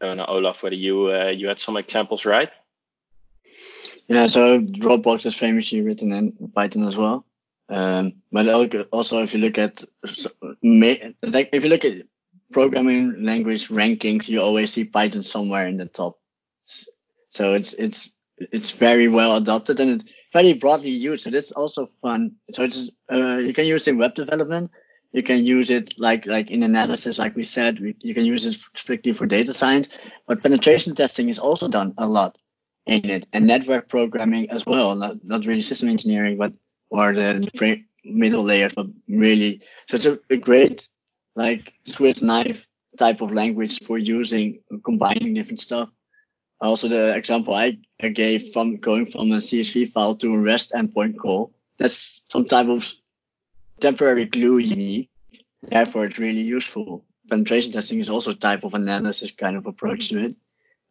I 0.01 0.05
don't 0.05 0.17
know, 0.17 0.25
Olaf, 0.25 0.63
whether 0.63 0.75
you 0.75 1.11
uh, 1.11 1.27
you 1.27 1.47
had 1.47 1.59
some 1.59 1.77
examples, 1.77 2.25
right? 2.25 2.49
Yeah, 4.07 4.27
so 4.27 4.61
Dropbox 4.61 5.25
is 5.25 5.35
famously 5.35 5.81
written 5.81 6.11
in 6.11 6.51
Python 6.55 6.83
as 6.83 6.95
well. 6.95 7.25
Um, 7.67 8.13
but 8.31 8.47
also, 8.91 9.21
if 9.21 9.33
you 9.33 9.39
look 9.39 9.57
at 9.57 9.83
like 10.63 11.49
if 11.51 11.63
you 11.63 11.69
look 11.69 11.85
at 11.85 12.07
programming 12.51 13.23
language 13.23 13.67
rankings, 13.67 14.27
you 14.27 14.41
always 14.41 14.73
see 14.73 14.85
Python 14.85 15.23
somewhere 15.23 15.67
in 15.67 15.77
the 15.77 15.85
top. 15.85 16.17
So 17.29 17.53
it's 17.53 17.73
it's 17.73 18.11
it's 18.51 18.71
very 18.71 19.07
well 19.07 19.35
adopted 19.35 19.79
and 19.79 19.91
it's 20.01 20.11
very 20.31 20.53
broadly 20.53 20.89
used. 20.89 21.27
It's 21.27 21.51
also 21.51 21.89
fun. 22.01 22.35
So 22.53 22.63
it's 22.63 22.89
uh, 23.11 23.37
you 23.37 23.53
can 23.53 23.65
use 23.65 23.87
it 23.87 23.91
in 23.91 23.97
web 23.97 24.15
development, 24.15 24.71
you 25.11 25.23
can 25.23 25.43
use 25.45 25.69
it 25.69 25.95
like 25.97 26.25
like 26.25 26.51
in 26.51 26.63
analysis, 26.63 27.17
like 27.17 27.35
we 27.35 27.43
said. 27.43 27.79
We, 27.79 27.95
you 27.99 28.13
can 28.13 28.25
use 28.25 28.45
it 28.45 28.57
strictly 28.75 29.13
for 29.13 29.25
data 29.25 29.53
science, 29.53 29.89
but 30.27 30.43
penetration 30.43 30.95
testing 30.95 31.29
is 31.29 31.39
also 31.39 31.67
done 31.67 31.93
a 31.97 32.07
lot 32.07 32.37
in 32.85 33.09
it, 33.09 33.27
and 33.33 33.47
network 33.47 33.89
programming 33.89 34.49
as 34.51 34.65
well. 34.65 34.95
Not 34.95 35.23
not 35.23 35.45
really 35.45 35.61
system 35.61 35.89
engineering, 35.89 36.37
but 36.37 36.53
or 36.91 37.13
the, 37.13 37.49
the 37.53 37.83
middle 38.03 38.43
layers, 38.43 38.73
but 38.73 38.87
really. 39.07 39.61
So 39.87 39.95
it's 39.95 40.05
a, 40.05 40.19
a 40.29 40.37
great 40.37 40.87
like 41.35 41.73
Swiss 41.85 42.21
knife 42.21 42.67
type 42.97 43.21
of 43.21 43.31
language 43.31 43.79
for 43.83 43.97
using 43.97 44.59
combining 44.83 45.33
different 45.33 45.59
stuff. 45.59 45.89
Also, 46.61 46.87
the 46.87 47.15
example 47.15 47.53
I, 47.53 47.77
gave 48.13 48.51
from 48.51 48.77
going 48.77 49.05
from 49.05 49.31
a 49.31 49.37
CSV 49.37 49.91
file 49.91 50.15
to 50.15 50.33
a 50.33 50.41
REST 50.41 50.73
endpoint 50.73 51.17
call, 51.17 51.53
that's 51.77 52.21
some 52.27 52.45
type 52.45 52.67
of 52.67 52.91
temporary 53.79 54.25
glue 54.25 54.57
you 54.57 54.75
need. 54.75 55.09
Therefore, 55.61 56.05
it's 56.05 56.19
really 56.19 56.41
useful. 56.41 57.05
Penetration 57.29 57.71
testing 57.71 57.99
is 57.99 58.09
also 58.09 58.31
a 58.31 58.35
type 58.35 58.63
of 58.63 58.73
analysis 58.73 59.31
kind 59.31 59.55
of 59.55 59.67
approach 59.67 60.09
to 60.09 60.25
it. 60.25 60.35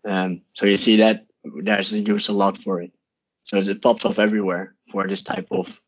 Um, 0.04 0.42
so 0.54 0.66
you 0.66 0.76
see 0.76 0.96
that 0.96 1.26
there's 1.44 1.92
a 1.92 1.98
use 1.98 2.28
a 2.28 2.32
lot 2.32 2.56
for 2.58 2.80
it. 2.80 2.92
So 3.44 3.56
it 3.56 3.82
pops 3.82 4.04
up 4.04 4.18
everywhere 4.18 4.74
for 4.90 5.06
this 5.06 5.22
type 5.22 5.48
of 5.50 5.80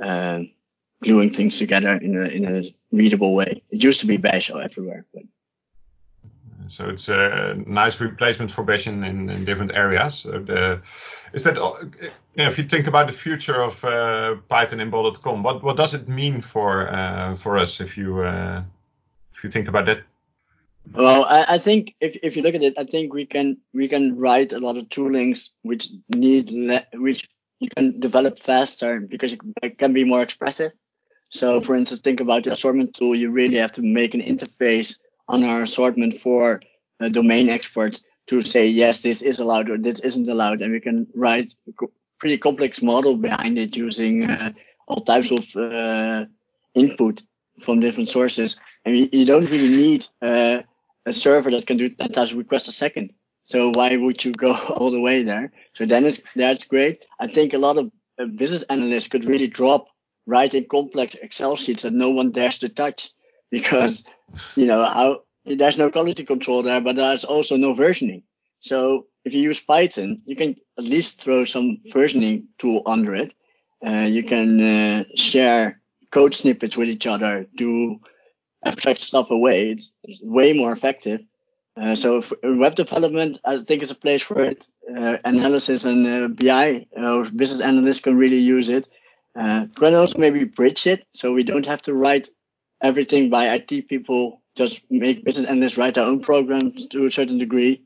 uh, 0.00 0.40
gluing 1.02 1.30
things 1.30 1.58
together 1.58 1.96
in 1.96 2.16
a 2.16 2.26
in 2.26 2.44
a 2.44 2.74
readable 2.92 3.34
way. 3.34 3.62
It 3.70 3.82
used 3.82 4.00
to 4.00 4.06
be 4.06 4.16
Bash 4.16 4.50
everywhere, 4.50 5.06
but 5.14 5.22
so 6.68 6.88
it's 6.88 7.08
a 7.08 7.56
nice 7.66 8.00
replacement 8.00 8.50
for 8.50 8.62
Bash 8.62 8.86
in, 8.86 9.02
in, 9.04 9.44
different 9.44 9.72
areas. 9.74 10.16
So 10.16 10.38
the, 10.38 10.80
is 11.32 11.44
that 11.44 11.56
if 12.34 12.58
you 12.58 12.64
think 12.64 12.86
about 12.86 13.06
the 13.06 13.12
future 13.12 13.62
of 13.62 13.84
uh, 13.84 14.36
Python 14.48 14.80
in 14.80 14.90
Bol.com, 14.90 15.42
what 15.42 15.62
what 15.62 15.76
does 15.76 15.94
it 15.94 16.08
mean 16.08 16.40
for 16.40 16.88
uh, 16.88 17.34
for 17.34 17.58
us 17.58 17.80
if 17.80 17.96
you 17.96 18.20
uh, 18.20 18.62
if 19.34 19.44
you 19.44 19.50
think 19.50 19.68
about 19.68 19.86
that? 19.86 20.02
Well, 20.94 21.24
I, 21.24 21.44
I, 21.54 21.58
think 21.58 21.94
if, 22.00 22.16
if 22.22 22.36
you 22.36 22.42
look 22.42 22.54
at 22.54 22.62
it, 22.62 22.78
I 22.78 22.84
think 22.84 23.12
we 23.12 23.26
can 23.26 23.58
we 23.74 23.88
can 23.88 24.16
write 24.16 24.52
a 24.52 24.58
lot 24.58 24.76
of 24.76 24.88
toolings 24.88 25.50
which 25.62 25.90
need 26.08 26.50
which 26.94 27.28
you 27.58 27.68
can 27.76 28.00
develop 28.00 28.38
faster 28.38 29.00
because 29.00 29.36
it 29.62 29.78
can 29.78 29.92
be 29.92 30.04
more 30.04 30.22
expressive. 30.22 30.72
So, 31.30 31.60
for 31.60 31.76
instance, 31.76 32.00
think 32.00 32.20
about 32.20 32.44
the 32.44 32.52
assortment 32.52 32.94
tool. 32.94 33.14
You 33.14 33.30
really 33.30 33.58
have 33.58 33.72
to 33.72 33.82
make 33.82 34.14
an 34.14 34.22
interface 34.22 34.96
on 35.28 35.44
our 35.44 35.62
assortment 35.62 36.14
for 36.14 36.60
uh, 37.00 37.08
domain 37.08 37.48
experts 37.48 38.02
to 38.28 38.42
say 38.42 38.66
yes, 38.66 39.00
this 39.00 39.22
is 39.22 39.38
allowed 39.38 39.70
or 39.70 39.78
this 39.78 40.00
isn't 40.00 40.28
allowed, 40.28 40.60
and 40.62 40.72
we 40.72 40.80
can 40.80 41.06
write 41.14 41.54
a 41.68 41.72
co- 41.72 41.92
pretty 42.18 42.38
complex 42.38 42.82
model 42.82 43.16
behind 43.16 43.58
it 43.58 43.76
using 43.76 44.28
uh, 44.28 44.52
all 44.86 45.00
types 45.00 45.30
of 45.30 45.56
uh, 45.56 46.24
input 46.74 47.22
from 47.60 47.80
different 47.80 48.08
sources, 48.08 48.58
and 48.84 48.94
we, 48.94 49.08
you 49.12 49.24
don't 49.24 49.50
really 49.50 49.68
need 49.68 50.06
uh, 50.22 50.62
a 51.06 51.12
server 51.12 51.50
that 51.50 51.66
can 51.66 51.76
do 51.76 51.88
10,000 51.88 52.36
requests 52.36 52.68
a 52.68 52.72
second. 52.72 53.12
So 53.44 53.72
why 53.74 53.96
would 53.96 54.22
you 54.24 54.32
go 54.32 54.52
all 54.76 54.90
the 54.90 55.00
way 55.00 55.22
there? 55.22 55.52
So 55.74 55.86
then 55.86 56.04
it's 56.04 56.20
that's 56.36 56.64
great. 56.64 57.06
I 57.18 57.28
think 57.28 57.54
a 57.54 57.58
lot 57.58 57.78
of 57.78 57.90
uh, 58.18 58.26
business 58.26 58.62
analysts 58.64 59.08
could 59.08 59.24
really 59.24 59.46
drop 59.46 59.88
writing 60.26 60.66
complex 60.66 61.14
Excel 61.14 61.56
sheets 61.56 61.82
that 61.84 61.94
no 61.94 62.10
one 62.10 62.30
dares 62.30 62.58
to 62.58 62.68
touch 62.68 63.10
because 63.50 64.04
you 64.56 64.66
know 64.66 64.84
how 64.84 65.22
there's 65.44 65.78
no 65.78 65.90
quality 65.90 66.24
control 66.24 66.62
there, 66.62 66.80
but 66.80 66.96
there's 66.96 67.24
also 67.24 67.56
no 67.56 67.74
versioning. 67.74 68.22
So 68.60 69.06
if 69.24 69.34
you 69.34 69.42
use 69.42 69.60
Python, 69.60 70.22
you 70.26 70.36
can 70.36 70.56
at 70.76 70.84
least 70.84 71.20
throw 71.20 71.44
some 71.44 71.78
versioning 71.86 72.44
tool 72.58 72.82
under 72.86 73.14
it. 73.14 73.34
Uh, 73.84 74.06
you 74.08 74.22
can 74.22 74.60
uh, 74.60 75.04
share 75.14 75.80
code 76.10 76.34
snippets 76.34 76.76
with 76.76 76.88
each 76.88 77.06
other, 77.06 77.46
do 77.54 78.00
abstract 78.64 79.00
stuff 79.00 79.30
away. 79.30 79.70
It's, 79.70 79.92
it's 80.02 80.22
way 80.22 80.52
more 80.52 80.72
effective. 80.72 81.20
Uh, 81.80 81.94
so 81.94 82.22
web 82.42 82.74
development, 82.74 83.38
I 83.44 83.58
think 83.58 83.82
it's 83.82 83.92
a 83.92 83.96
place 83.96 84.22
for 84.22 84.42
it. 84.42 84.66
Uh, 84.92 85.18
analysis 85.24 85.84
and 85.84 86.06
uh, 86.06 86.28
BI 86.28 86.86
or 86.96 87.24
business 87.24 87.60
analysts 87.60 88.00
can 88.00 88.16
really 88.16 88.38
use 88.38 88.68
it. 88.68 88.86
Uh, 89.38 89.66
can 89.76 89.94
also 89.94 90.18
maybe 90.18 90.42
bridge 90.44 90.86
it, 90.86 91.06
so 91.12 91.32
we 91.32 91.44
don't 91.44 91.66
have 91.66 91.82
to 91.82 91.94
write 91.94 92.28
everything 92.82 93.30
by 93.30 93.54
IT 93.54 93.88
people 93.88 94.42
just 94.54 94.82
make 94.90 95.24
business 95.24 95.46
analysts 95.46 95.76
write 95.76 95.94
their 95.94 96.04
own 96.04 96.20
programs 96.20 96.86
to 96.88 97.06
a 97.06 97.10
certain 97.10 97.38
degree. 97.38 97.82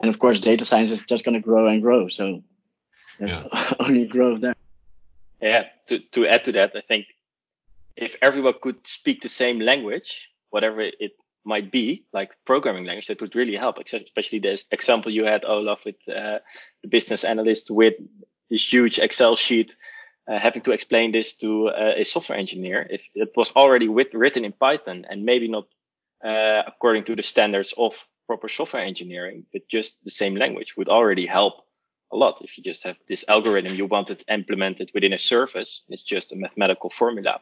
And 0.00 0.08
of 0.08 0.18
course, 0.18 0.40
data 0.40 0.64
science 0.64 0.90
is 0.90 1.02
just 1.02 1.24
going 1.24 1.34
to 1.34 1.40
grow 1.40 1.66
and 1.68 1.80
grow. 1.80 2.08
So 2.08 2.42
there's 3.18 3.32
yeah. 3.32 3.72
only 3.80 4.06
growth 4.06 4.40
there. 4.40 4.54
Yeah. 5.40 5.64
To, 5.88 5.98
to 5.98 6.26
add 6.26 6.44
to 6.44 6.52
that, 6.52 6.72
I 6.76 6.82
think 6.82 7.06
if 7.96 8.16
everyone 8.20 8.54
could 8.60 8.86
speak 8.86 9.22
the 9.22 9.28
same 9.28 9.60
language, 9.60 10.30
whatever 10.50 10.80
it 10.80 11.12
might 11.44 11.72
be, 11.72 12.04
like 12.12 12.36
programming 12.44 12.84
language, 12.84 13.06
that 13.06 13.20
would 13.20 13.34
really 13.34 13.56
help. 13.56 13.78
Especially 13.78 14.38
this 14.38 14.66
example 14.70 15.12
you 15.12 15.24
had, 15.24 15.44
Olaf, 15.44 15.84
with 15.84 15.96
uh, 16.08 16.38
the 16.82 16.88
business 16.88 17.24
analyst 17.24 17.70
with 17.70 17.94
this 18.50 18.72
huge 18.72 18.98
Excel 18.98 19.36
sheet, 19.36 19.74
uh, 20.28 20.38
having 20.38 20.62
to 20.62 20.72
explain 20.72 21.12
this 21.12 21.34
to 21.36 21.68
uh, 21.68 21.94
a 21.96 22.04
software 22.04 22.38
engineer. 22.38 22.86
If 22.88 23.08
it 23.14 23.32
was 23.36 23.52
already 23.56 23.88
written 23.88 24.44
in 24.44 24.52
Python 24.52 25.04
and 25.08 25.24
maybe 25.24 25.48
not 25.48 25.66
uh, 26.24 26.62
according 26.66 27.04
to 27.04 27.16
the 27.16 27.22
standards 27.22 27.74
of 27.76 28.06
proper 28.26 28.48
software 28.48 28.84
engineering, 28.84 29.44
but 29.52 29.68
just 29.68 30.02
the 30.04 30.10
same 30.10 30.36
language 30.36 30.76
would 30.76 30.88
already 30.88 31.26
help 31.26 31.64
a 32.12 32.16
lot. 32.16 32.42
If 32.42 32.56
you 32.56 32.64
just 32.64 32.84
have 32.84 32.96
this 33.08 33.24
algorithm 33.28 33.74
you 33.74 33.86
want 33.86 34.10
it 34.10 34.24
implemented 34.28 34.90
within 34.94 35.12
a 35.12 35.18
service, 35.18 35.82
it's 35.88 36.02
just 36.02 36.32
a 36.32 36.36
mathematical 36.36 36.90
formula. 36.90 37.40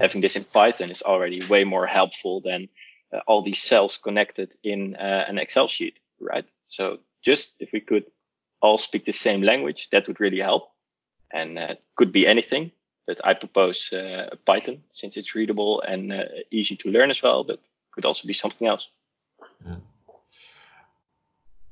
Having 0.00 0.20
this 0.22 0.36
in 0.36 0.44
Python 0.44 0.90
is 0.90 1.02
already 1.02 1.44
way 1.46 1.64
more 1.64 1.86
helpful 1.86 2.40
than 2.40 2.68
uh, 3.12 3.20
all 3.26 3.42
these 3.42 3.62
cells 3.62 3.96
connected 3.96 4.52
in 4.62 4.96
uh, 4.96 5.24
an 5.28 5.38
Excel 5.38 5.68
sheet, 5.68 5.98
right? 6.20 6.44
So 6.68 6.98
just 7.22 7.54
if 7.60 7.70
we 7.72 7.80
could 7.80 8.04
all 8.60 8.78
speak 8.78 9.04
the 9.04 9.12
same 9.12 9.42
language, 9.42 9.88
that 9.92 10.06
would 10.06 10.20
really 10.20 10.40
help. 10.40 10.70
And 11.32 11.58
uh, 11.58 11.74
could 11.96 12.12
be 12.12 12.26
anything, 12.26 12.72
but 13.06 13.18
I 13.24 13.34
propose 13.34 13.92
uh, 13.92 14.36
Python 14.44 14.82
since 14.92 15.16
it's 15.16 15.34
readable 15.34 15.82
and 15.82 16.12
uh, 16.12 16.22
easy 16.50 16.76
to 16.76 16.90
learn 16.90 17.10
as 17.10 17.22
well, 17.22 17.44
but 17.44 17.60
could 17.92 18.04
also 18.04 18.26
be 18.26 18.32
something 18.32 18.68
else. 18.68 18.88
Yeah. 19.66 19.76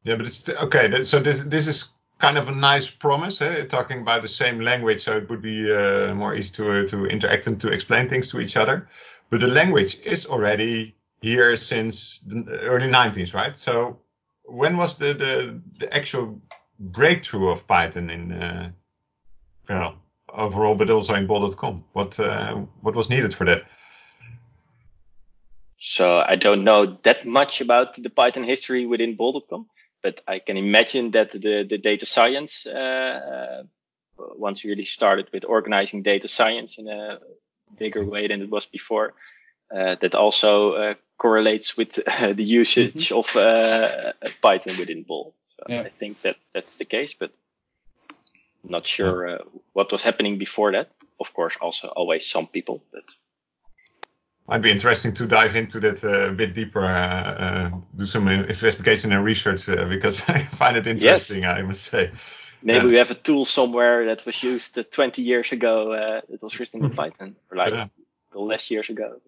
Yeah, 0.02 0.16
but 0.16 0.26
it's 0.26 0.48
okay. 0.48 1.04
So 1.04 1.20
this 1.20 1.42
this 1.44 1.66
is 1.66 1.94
kind 2.18 2.38
of 2.38 2.48
a 2.48 2.54
nice 2.54 2.90
promise, 2.90 3.40
eh? 3.40 3.64
talking 3.64 4.02
about 4.02 4.22
the 4.22 4.28
same 4.28 4.60
language, 4.60 5.02
so 5.02 5.16
it 5.16 5.28
would 5.30 5.42
be 5.42 5.72
uh, 5.72 6.14
more 6.14 6.34
easy 6.34 6.52
to 6.52 6.80
uh, 6.80 6.86
to 6.88 7.06
interact 7.06 7.46
and 7.46 7.60
to 7.60 7.68
explain 7.68 8.08
things 8.08 8.30
to 8.30 8.40
each 8.40 8.56
other. 8.56 8.88
But 9.30 9.40
the 9.40 9.48
language 9.48 9.98
is 10.04 10.26
already 10.26 10.94
here 11.22 11.56
since 11.56 12.20
the 12.20 12.60
early 12.60 12.88
90s, 12.88 13.34
right? 13.34 13.56
So 13.56 13.98
when 14.44 14.76
was 14.76 14.98
the 14.98 15.14
the, 15.14 15.60
the 15.78 15.94
actual 15.94 16.40
breakthrough 16.78 17.48
of 17.50 17.66
Python 17.66 18.10
in 18.10 18.32
uh, 18.32 18.70
well 19.68 19.96
overall, 20.28 20.74
but 20.74 20.90
also 20.90 21.14
in 21.14 21.26
bol.com? 21.26 21.84
What 21.92 22.18
uh, 22.18 22.54
what 22.80 22.94
was 22.94 23.10
needed 23.10 23.34
for 23.34 23.44
that? 23.46 23.64
So 25.80 26.18
I 26.26 26.36
don't 26.36 26.64
know 26.64 26.98
that 27.02 27.26
much 27.26 27.60
about 27.60 28.02
the 28.02 28.10
Python 28.10 28.44
history 28.44 28.86
within 28.86 29.16
bol.com 29.16 29.66
but 30.04 30.20
I 30.28 30.38
can 30.38 30.58
imagine 30.58 31.12
that 31.12 31.32
the, 31.32 31.66
the 31.68 31.78
data 31.78 32.04
science, 32.04 32.66
uh, 32.66 33.62
once 34.18 34.62
we 34.62 34.70
really 34.70 34.84
started 34.84 35.28
with 35.32 35.46
organizing 35.46 36.02
data 36.02 36.28
science 36.28 36.76
in 36.76 36.86
a 36.88 37.18
bigger 37.78 38.04
way 38.04 38.28
than 38.28 38.42
it 38.42 38.50
was 38.50 38.66
before, 38.66 39.14
uh, 39.74 39.96
that 40.02 40.14
also 40.14 40.72
uh, 40.72 40.94
correlates 41.16 41.74
with 41.74 41.94
the 42.20 42.44
usage 42.44 43.08
mm-hmm. 43.08 43.16
of 43.16 43.34
uh, 43.34 44.12
Python 44.42 44.76
within 44.78 45.04
Bol. 45.04 45.34
So 45.56 45.62
yeah. 45.70 45.80
I 45.80 45.88
think 45.88 46.20
that 46.20 46.36
that's 46.52 46.76
the 46.76 46.84
case, 46.84 47.14
but 47.14 47.32
not 48.68 48.86
sure 48.86 49.28
uh, 49.28 49.38
what 49.72 49.92
was 49.92 50.02
happening 50.02 50.38
before 50.38 50.72
that. 50.72 50.90
Of 51.20 51.32
course, 51.32 51.56
also 51.60 51.88
always 51.88 52.26
some 52.26 52.46
people, 52.46 52.82
but 52.92 53.04
might 54.46 54.58
be 54.58 54.70
interesting 54.70 55.14
to 55.14 55.26
dive 55.26 55.56
into 55.56 55.80
that 55.80 56.04
uh, 56.04 56.28
a 56.28 56.32
bit 56.32 56.54
deeper, 56.54 56.84
uh, 56.84 56.88
uh, 56.88 57.70
do 57.96 58.06
some 58.06 58.28
investigation 58.28 59.12
and 59.12 59.24
research 59.24 59.68
uh, 59.68 59.86
because 59.86 60.22
I 60.28 60.40
find 60.40 60.76
it 60.76 60.86
interesting. 60.86 61.42
Yes. 61.42 61.58
I 61.58 61.62
must 61.62 61.84
say. 61.84 62.10
Maybe 62.62 62.78
yeah. 62.78 62.84
we 62.84 62.98
have 62.98 63.10
a 63.10 63.14
tool 63.14 63.44
somewhere 63.44 64.06
that 64.06 64.24
was 64.24 64.42
used 64.42 64.78
uh, 64.78 64.84
20 64.90 65.22
years 65.22 65.52
ago. 65.52 65.92
Uh, 65.92 66.20
it 66.28 66.42
was 66.42 66.58
written 66.58 66.84
in 66.84 66.90
Python, 66.90 67.36
or 67.50 67.56
like 67.56 67.72
yeah. 67.72 67.86
less 68.34 68.70
years 68.70 68.88
ago. 68.88 69.20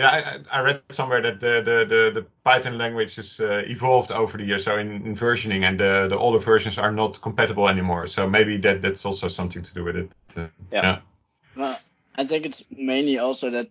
Yeah, 0.00 0.40
I, 0.50 0.58
I, 0.58 0.62
read 0.62 0.82
somewhere 0.88 1.20
that 1.20 1.40
the 1.40 1.60
the, 1.60 1.84
the, 1.84 2.10
the 2.20 2.26
Python 2.42 2.78
language 2.78 3.16
has 3.16 3.38
evolved 3.40 4.10
over 4.10 4.38
the 4.38 4.44
years, 4.44 4.64
so 4.64 4.78
in, 4.78 4.88
in 5.06 5.14
versioning, 5.14 5.62
and 5.64 5.78
the, 5.78 6.08
the 6.08 6.16
older 6.16 6.38
versions 6.38 6.78
are 6.78 6.90
not 6.90 7.20
compatible 7.20 7.68
anymore. 7.68 8.06
So 8.06 8.28
maybe 8.28 8.56
that 8.58 8.80
that's 8.80 9.04
also 9.04 9.28
something 9.28 9.62
to 9.62 9.74
do 9.74 9.84
with 9.84 9.96
it. 9.96 10.10
yeah. 10.36 10.48
yeah. 10.72 10.98
Well, 11.54 11.78
I 12.16 12.24
think 12.24 12.46
it's 12.46 12.64
mainly 12.70 13.18
also 13.18 13.50
that 13.50 13.68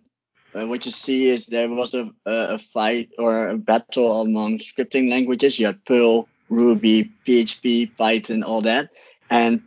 uh, 0.54 0.66
what 0.66 0.84
you 0.84 0.90
see 0.90 1.30
is 1.30 1.46
there 1.46 1.68
was 1.68 1.94
a, 1.94 2.12
a 2.26 2.58
fight 2.58 3.10
or 3.18 3.48
a 3.48 3.56
battle 3.56 4.22
among 4.22 4.58
scripting 4.58 5.10
languages. 5.10 5.58
You 5.58 5.66
had 5.66 5.84
Perl, 5.84 6.28
Ruby, 6.48 7.10
PHP, 7.26 7.96
Python, 7.96 8.42
all 8.42 8.60
that. 8.62 8.90
And 9.30 9.62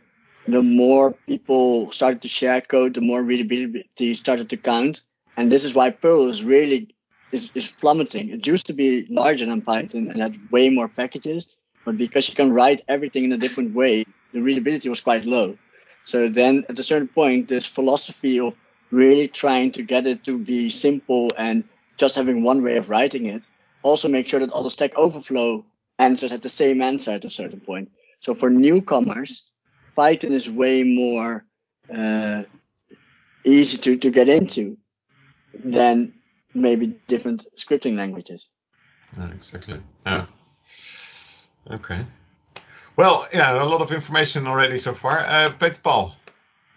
the 0.46 0.62
more 0.62 1.12
people 1.26 1.90
started 1.92 2.22
to 2.22 2.28
share 2.28 2.60
code, 2.60 2.94
the 2.94 3.00
more 3.00 3.22
readability 3.22 4.14
started 4.14 4.50
to 4.50 4.56
count. 4.56 5.02
And 5.36 5.50
this 5.50 5.64
is 5.64 5.74
why 5.74 5.90
Perl 5.90 6.28
is 6.28 6.44
really 6.44 6.94
is, 7.32 7.50
is 7.54 7.68
plummeting. 7.68 8.30
It 8.30 8.46
used 8.46 8.66
to 8.66 8.72
be 8.72 9.06
larger 9.10 9.46
than 9.46 9.60
Python 9.62 10.08
and 10.08 10.20
had 10.20 10.38
way 10.50 10.70
more 10.70 10.88
packages, 10.88 11.48
but 11.84 11.98
because 11.98 12.28
you 12.28 12.34
can 12.34 12.52
write 12.52 12.82
everything 12.88 13.24
in 13.24 13.32
a 13.32 13.36
different 13.36 13.74
way, 13.74 14.04
the 14.32 14.40
readability 14.40 14.88
was 14.88 15.00
quite 15.00 15.26
low. 15.26 15.58
So 16.04 16.28
then 16.28 16.64
at 16.68 16.78
a 16.78 16.82
certain 16.82 17.08
point, 17.08 17.48
this 17.48 17.66
philosophy 17.66 18.38
of 18.38 18.56
really 18.90 19.26
trying 19.26 19.72
to 19.72 19.82
get 19.82 20.06
it 20.06 20.22
to 20.24 20.38
be 20.38 20.70
simple 20.70 21.30
and 21.36 21.64
just 21.96 22.14
having 22.14 22.42
one 22.42 22.62
way 22.62 22.76
of 22.76 22.88
writing 22.88 23.26
it. 23.26 23.42
Also 23.82 24.08
make 24.08 24.28
sure 24.28 24.40
that 24.40 24.50
all 24.50 24.62
the 24.62 24.70
Stack 24.70 24.96
Overflow 24.96 25.64
answers 25.98 26.32
at 26.32 26.42
the 26.42 26.48
same 26.48 26.82
answer 26.82 27.12
at 27.12 27.24
a 27.24 27.30
certain 27.30 27.60
point. 27.60 27.90
So 28.20 28.34
for 28.34 28.50
newcomers, 28.50 29.42
Python 29.96 30.32
is 30.32 30.48
way 30.50 30.82
more 30.82 31.44
uh, 31.92 32.44
easy 33.44 33.78
to, 33.78 33.96
to 33.96 34.10
get 34.10 34.28
into 34.28 34.76
than 35.62 36.12
maybe 36.54 36.98
different 37.08 37.46
scripting 37.56 37.96
languages. 37.96 38.48
exactly. 39.34 39.80
Yeah. 40.06 40.26
Okay. 41.70 42.04
Well, 42.96 43.26
yeah, 43.32 43.60
a 43.60 43.64
lot 43.64 43.80
of 43.80 43.92
information 43.92 44.46
already 44.46 44.78
so 44.78 44.94
far. 44.94 45.18
Uh, 45.18 45.50
Peter 45.58 45.80
Paul, 45.82 46.14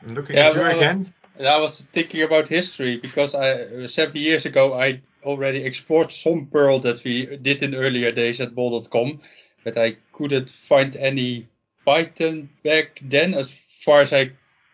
I'm 0.02 0.16
looking 0.16 0.36
yeah, 0.36 0.48
at 0.48 0.56
you 0.56 0.62
well, 0.62 0.78
again. 0.78 1.14
I 1.40 1.58
was 1.60 1.82
thinking 1.92 2.24
about 2.24 2.48
history 2.48 2.98
because 2.98 3.36
I 3.36 3.86
seven 3.86 4.16
years 4.16 4.46
ago 4.46 4.74
I 4.74 5.02
already 5.24 5.64
explored 5.64 6.12
some 6.12 6.48
Perl 6.48 6.80
that 6.80 7.04
we 7.04 7.38
did 7.38 7.62
in 7.62 7.76
earlier 7.76 8.12
days 8.12 8.42
at 8.42 8.56
bol.com, 8.56 9.20
but 9.64 9.78
I 9.78 9.98
couldn't 10.14 10.50
find 10.50 10.96
any 10.96 11.48
Python 11.86 12.50
back 12.64 13.00
then 13.02 13.36
as 13.36 13.52
far 13.52 14.02
as 14.02 14.14
I 14.14 14.32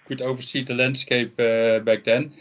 could 0.07 0.21
oversee 0.21 0.63
the 0.63 0.73
landscape 0.73 1.33
uh, 1.39 1.79
back 1.79 2.05
then. 2.05 2.31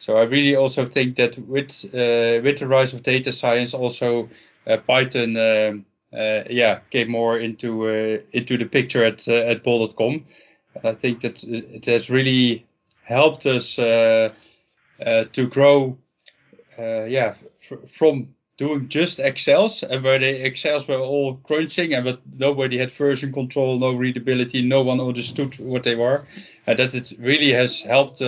So 0.00 0.16
I 0.16 0.24
really 0.24 0.56
also 0.56 0.86
think 0.86 1.16
that 1.16 1.38
with 1.38 1.84
uh, 1.94 2.40
with 2.42 2.58
the 2.58 2.66
rise 2.66 2.94
of 2.94 3.02
data 3.02 3.32
science, 3.32 3.74
also 3.74 4.30
uh, 4.66 4.78
Python, 4.78 5.36
um, 5.36 5.84
uh, 6.12 6.44
yeah, 6.48 6.80
came 6.90 7.10
more 7.10 7.38
into 7.38 7.86
uh, 7.86 8.18
into 8.32 8.56
the 8.56 8.64
picture 8.64 9.04
at 9.04 9.28
uh, 9.28 9.32
at 9.32 9.62
bol.com. 9.62 10.24
I 10.82 10.92
think 10.92 11.20
that 11.20 11.44
it 11.44 11.84
has 11.84 12.08
really 12.08 12.64
helped 13.04 13.44
us 13.44 13.78
uh, 13.78 14.30
to 14.98 15.46
grow, 15.48 15.98
yeah, 16.78 17.34
from 17.86 18.34
doing 18.56 18.88
just 18.88 19.18
Excels 19.18 19.82
and 19.82 20.02
where 20.02 20.18
the 20.18 20.46
Excels 20.46 20.88
were 20.88 20.96
all 20.96 21.34
crunching 21.42 21.92
and 21.92 22.04
but 22.04 22.20
nobody 22.38 22.78
had 22.78 22.90
version 22.90 23.32
control, 23.32 23.78
no 23.78 23.92
readability, 23.92 24.62
no 24.62 24.82
one 24.82 25.00
understood 25.00 25.58
what 25.58 25.82
they 25.82 25.96
were, 25.96 26.24
and 26.66 26.78
that 26.78 26.94
it 26.94 27.12
really 27.18 27.50
has 27.50 27.82
helped 27.82 28.22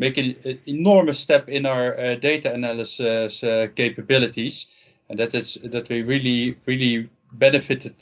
make 0.00 0.16
an, 0.18 0.34
enormous 0.66 1.20
step 1.20 1.48
in 1.48 1.66
our 1.66 1.98
uh, 1.98 2.14
data 2.16 2.52
analysis 2.52 3.44
uh, 3.44 3.68
capabilities, 3.76 4.66
and 5.08 5.18
that 5.18 5.34
is 5.34 5.58
that 5.62 5.88
we 5.88 6.02
really 6.02 6.56
really 6.66 7.08
benefited 7.32 7.96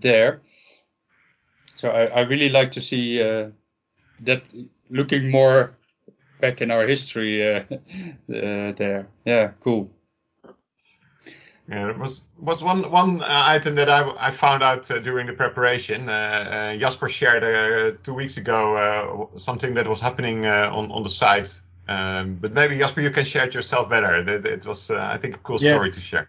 there. 0.00 0.40
So 1.76 1.90
I, 1.90 2.04
I, 2.06 2.20
really 2.20 2.48
like 2.48 2.70
to 2.72 2.80
see 2.80 3.18
that 3.18 4.42
looking 4.90 5.30
more 5.30 5.74
back 6.40 6.60
in 6.60 6.70
our 6.70 6.86
history 6.86 7.40
uh, 7.42 7.60
uh, 7.70 8.72
there. 8.72 9.06
Yeah, 9.24 9.52
cool. 9.60 9.88
Yeah, 11.68 11.90
it 11.90 11.98
was 11.98 12.22
was 12.38 12.62
one 12.62 12.90
one 12.90 13.22
uh, 13.22 13.26
item 13.28 13.76
that 13.76 13.88
I, 13.88 14.12
I 14.18 14.30
found 14.30 14.62
out 14.62 14.90
uh, 14.90 14.98
during 14.98 15.26
the 15.26 15.32
preparation. 15.32 16.08
Uh, 16.08 16.12
uh 16.12 16.76
Jasper 16.76 17.08
shared 17.08 17.44
uh, 17.44 17.96
two 18.02 18.14
weeks 18.14 18.36
ago 18.36 19.30
something 19.36 19.74
that 19.74 19.86
was 19.86 20.00
happening 20.00 20.46
on 20.46 20.90
on 20.90 21.02
the 21.02 21.10
site. 21.10 21.60
Um, 21.88 22.36
but 22.40 22.52
maybe 22.52 22.78
Jasper, 22.78 23.00
you 23.00 23.10
can 23.10 23.24
share 23.24 23.44
it 23.44 23.54
yourself 23.54 23.88
better. 23.90 24.16
It, 24.16 24.46
it 24.46 24.66
was, 24.66 24.90
I 24.90 25.18
think, 25.18 25.36
a 25.36 25.38
cool 25.38 25.58
yeah. 25.60 25.72
story 25.72 25.90
to 25.90 26.00
share. 26.00 26.28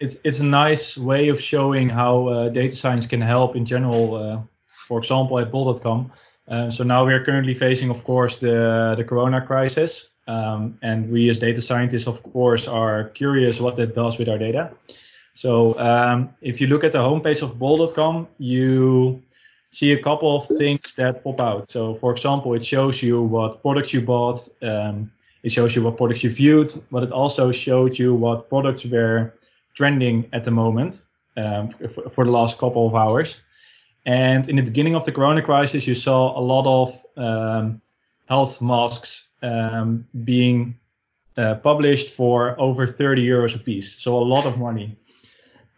it's 0.00 0.16
it's 0.24 0.40
a 0.40 0.44
nice 0.44 0.96
way 0.96 1.28
of 1.28 1.40
showing 1.40 1.88
how 1.88 2.48
data 2.50 2.76
science 2.76 3.06
can 3.06 3.20
help 3.20 3.56
in 3.56 3.64
general. 3.64 4.46
for 4.88 4.98
example, 4.98 5.38
at 5.38 5.52
bol.com. 5.52 6.10
Uh, 6.50 6.68
so 6.68 6.82
now 6.82 7.06
we 7.06 7.14
are 7.14 7.24
currently 7.24 7.54
facing, 7.54 7.90
of 7.90 8.02
course, 8.02 8.38
the 8.38 8.94
the 8.96 9.04
Corona 9.04 9.40
crisis, 9.40 10.06
um, 10.30 10.78
and 10.82 11.10
we 11.10 11.28
as 11.28 11.38
data 11.38 11.60
scientists, 11.60 12.06
of 12.06 12.22
course, 12.22 12.68
are 12.68 13.08
curious 13.10 13.58
what 13.58 13.74
that 13.76 13.94
does 13.94 14.16
with 14.18 14.28
our 14.28 14.38
data. 14.38 14.70
So 15.34 15.78
um, 15.78 16.30
if 16.40 16.60
you 16.60 16.68
look 16.68 16.84
at 16.84 16.92
the 16.92 16.98
homepage 16.98 17.42
of 17.42 17.58
bol.com, 17.58 18.28
you 18.38 19.20
see 19.70 19.92
a 19.92 20.02
couple 20.02 20.36
of 20.36 20.46
things 20.58 20.80
that 20.96 21.24
pop 21.24 21.40
out. 21.40 21.70
So 21.70 21.94
for 21.94 22.12
example, 22.12 22.54
it 22.54 22.64
shows 22.64 23.02
you 23.02 23.22
what 23.22 23.62
products 23.62 23.92
you 23.92 24.02
bought. 24.02 24.48
Um, 24.62 25.10
It 25.42 25.52
shows 25.52 25.74
you 25.74 25.82
what 25.86 25.96
products 25.96 26.22
you 26.22 26.30
viewed, 26.30 26.70
but 26.92 27.02
it 27.02 27.12
also 27.12 27.50
showed 27.50 27.98
you 27.98 28.10
what 28.24 28.48
products 28.50 28.84
were 28.84 29.32
trending 29.72 30.28
at 30.32 30.44
the 30.44 30.50
moment 30.50 31.04
um, 31.36 31.70
for, 31.70 32.10
for, 32.14 32.24
the 32.24 32.30
last 32.30 32.58
couple 32.58 32.84
of 32.86 32.94
hours. 32.94 33.40
And 34.04 34.48
in 34.50 34.56
the 34.56 34.66
beginning 34.70 34.94
of 34.96 35.04
the 35.04 35.12
corona 35.12 35.42
crisis, 35.42 35.86
you 35.86 35.94
saw 35.94 36.38
a 36.38 36.42
lot 36.52 36.66
of 36.66 36.88
um, 37.16 37.80
health 38.28 38.60
masks 38.60 39.29
um, 39.42 40.06
being 40.24 40.78
uh, 41.36 41.54
published 41.56 42.10
for 42.10 42.58
over 42.60 42.86
30 42.86 43.26
euros 43.26 43.54
a 43.54 43.58
piece, 43.58 43.94
so 43.98 44.16
a 44.16 44.24
lot 44.24 44.46
of 44.46 44.58
money. 44.58 44.96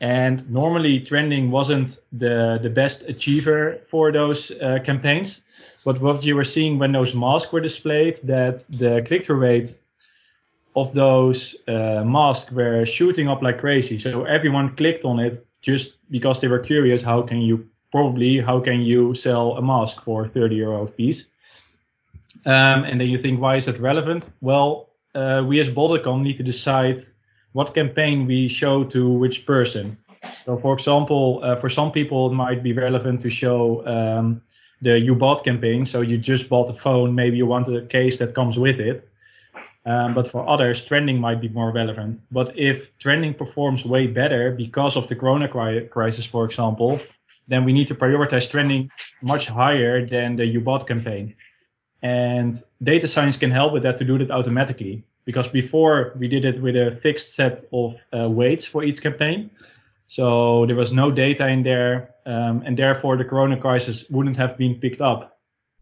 And 0.00 0.50
normally, 0.50 0.98
trending 0.98 1.52
wasn't 1.52 1.98
the 2.12 2.58
the 2.60 2.70
best 2.70 3.04
achiever 3.06 3.78
for 3.88 4.10
those 4.10 4.50
uh, 4.50 4.80
campaigns. 4.84 5.42
But 5.84 6.00
what 6.00 6.24
you 6.24 6.34
were 6.34 6.44
seeing 6.44 6.78
when 6.78 6.92
those 6.92 7.14
masks 7.14 7.52
were 7.52 7.60
displayed, 7.60 8.16
that 8.24 8.66
the 8.68 9.02
click-through 9.06 9.38
rate 9.38 9.76
of 10.74 10.92
those 10.94 11.54
uh, 11.68 12.02
masks 12.04 12.50
were 12.50 12.84
shooting 12.86 13.28
up 13.28 13.42
like 13.42 13.58
crazy. 13.58 13.98
So 13.98 14.24
everyone 14.24 14.74
clicked 14.76 15.04
on 15.04 15.20
it 15.20 15.38
just 15.60 15.92
because 16.10 16.40
they 16.40 16.48
were 16.48 16.58
curious. 16.58 17.02
How 17.02 17.22
can 17.22 17.40
you 17.40 17.68
probably 17.92 18.40
how 18.40 18.58
can 18.60 18.80
you 18.80 19.14
sell 19.14 19.56
a 19.56 19.62
mask 19.62 20.00
for 20.02 20.26
30 20.26 20.56
euro 20.56 20.84
a 20.84 20.86
piece? 20.86 21.26
Um, 22.44 22.84
and 22.84 23.00
then 23.00 23.08
you 23.08 23.18
think, 23.18 23.40
why 23.40 23.56
is 23.56 23.66
that 23.66 23.78
relevant? 23.78 24.30
Well, 24.40 24.90
uh, 25.14 25.44
we 25.46 25.60
as 25.60 25.68
Bol.com 25.68 26.22
need 26.22 26.36
to 26.38 26.42
decide 26.42 27.00
what 27.52 27.74
campaign 27.74 28.26
we 28.26 28.48
show 28.48 28.84
to 28.84 29.10
which 29.10 29.46
person. 29.46 29.96
So, 30.44 30.56
for 30.58 30.74
example, 30.74 31.40
uh, 31.42 31.56
for 31.56 31.68
some 31.68 31.92
people, 31.92 32.30
it 32.30 32.34
might 32.34 32.62
be 32.62 32.72
relevant 32.72 33.20
to 33.22 33.30
show 33.30 33.86
um, 33.86 34.42
the 34.80 34.98
you 34.98 35.14
bought 35.14 35.44
campaign. 35.44 35.84
So 35.84 36.00
you 36.00 36.18
just 36.18 36.48
bought 36.48 36.70
a 36.70 36.74
phone, 36.74 37.14
maybe 37.14 37.36
you 37.36 37.46
want 37.46 37.68
a 37.68 37.82
case 37.82 38.16
that 38.18 38.34
comes 38.34 38.58
with 38.58 38.80
it. 38.80 39.08
Um, 39.84 40.14
but 40.14 40.28
for 40.28 40.48
others, 40.48 40.80
trending 40.80 41.18
might 41.18 41.40
be 41.40 41.48
more 41.48 41.72
relevant. 41.72 42.20
But 42.30 42.56
if 42.56 42.96
trending 42.98 43.34
performs 43.34 43.84
way 43.84 44.06
better 44.06 44.52
because 44.52 44.96
of 44.96 45.08
the 45.08 45.16
Corona 45.16 45.48
cri- 45.48 45.88
crisis, 45.88 46.24
for 46.24 46.44
example, 46.44 47.00
then 47.48 47.64
we 47.64 47.72
need 47.72 47.88
to 47.88 47.94
prioritize 47.94 48.48
trending 48.48 48.90
much 49.22 49.46
higher 49.46 50.06
than 50.06 50.36
the 50.36 50.46
you 50.46 50.60
bought 50.60 50.86
campaign. 50.86 51.34
And 52.02 52.54
data 52.82 53.06
science 53.06 53.36
can 53.36 53.50
help 53.50 53.72
with 53.72 53.84
that 53.84 53.96
to 53.98 54.04
do 54.04 54.18
that 54.18 54.30
automatically. 54.30 55.04
Because 55.24 55.46
before 55.46 56.14
we 56.18 56.26
did 56.26 56.44
it 56.44 56.60
with 56.60 56.76
a 56.76 56.90
fixed 56.90 57.34
set 57.34 57.62
of 57.72 57.94
uh, 58.12 58.28
weights 58.28 58.66
for 58.66 58.82
each 58.82 59.00
campaign. 59.00 59.50
So 60.08 60.66
there 60.66 60.76
was 60.76 60.92
no 60.92 61.10
data 61.10 61.46
in 61.46 61.62
there, 61.62 62.14
um, 62.26 62.62
and 62.66 62.76
therefore 62.76 63.16
the 63.16 63.24
corona 63.24 63.56
crisis 63.56 64.04
wouldn't 64.10 64.36
have 64.36 64.58
been 64.58 64.74
picked 64.74 65.00
up. 65.00 65.38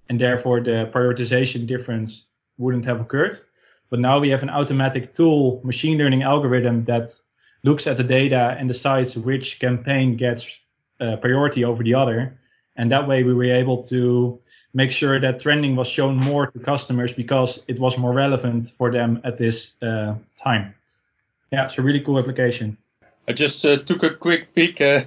And 0.08 0.20
therefore 0.20 0.60
the 0.60 0.90
prioritization 0.92 1.66
difference 1.66 2.26
wouldn't 2.58 2.84
have 2.84 3.00
occurred. 3.00 3.40
But 3.88 3.98
now 3.98 4.20
we 4.20 4.28
have 4.28 4.42
an 4.42 4.50
automatic 4.50 5.14
tool, 5.14 5.60
machine 5.64 5.98
learning 5.98 6.22
algorithm 6.22 6.84
that 6.84 7.12
looks 7.64 7.86
at 7.86 7.96
the 7.96 8.04
data 8.04 8.56
and 8.58 8.68
decides 8.68 9.16
which 9.16 9.58
campaign 9.58 10.16
gets 10.16 10.46
uh, 11.00 11.16
priority 11.16 11.64
over 11.64 11.82
the 11.82 11.94
other. 11.94 12.39
And 12.80 12.90
that 12.92 13.06
way 13.06 13.24
we 13.24 13.34
were 13.34 13.54
able 13.54 13.84
to 13.84 14.40
make 14.72 14.90
sure 14.90 15.20
that 15.20 15.38
trending 15.38 15.76
was 15.76 15.86
shown 15.86 16.16
more 16.16 16.46
to 16.46 16.58
customers 16.58 17.12
because 17.12 17.60
it 17.68 17.78
was 17.78 17.98
more 17.98 18.14
relevant 18.14 18.70
for 18.70 18.90
them 18.90 19.20
at 19.22 19.36
this 19.36 19.74
uh, 19.82 20.14
time. 20.42 20.74
Yeah, 21.52 21.66
it's 21.66 21.76
a 21.76 21.82
really 21.82 22.00
cool 22.00 22.18
application. 22.18 22.78
I 23.28 23.32
just 23.34 23.62
uh, 23.66 23.76
took 23.76 24.02
a 24.02 24.08
quick 24.08 24.54
peek 24.54 24.80
uh, 24.80 25.02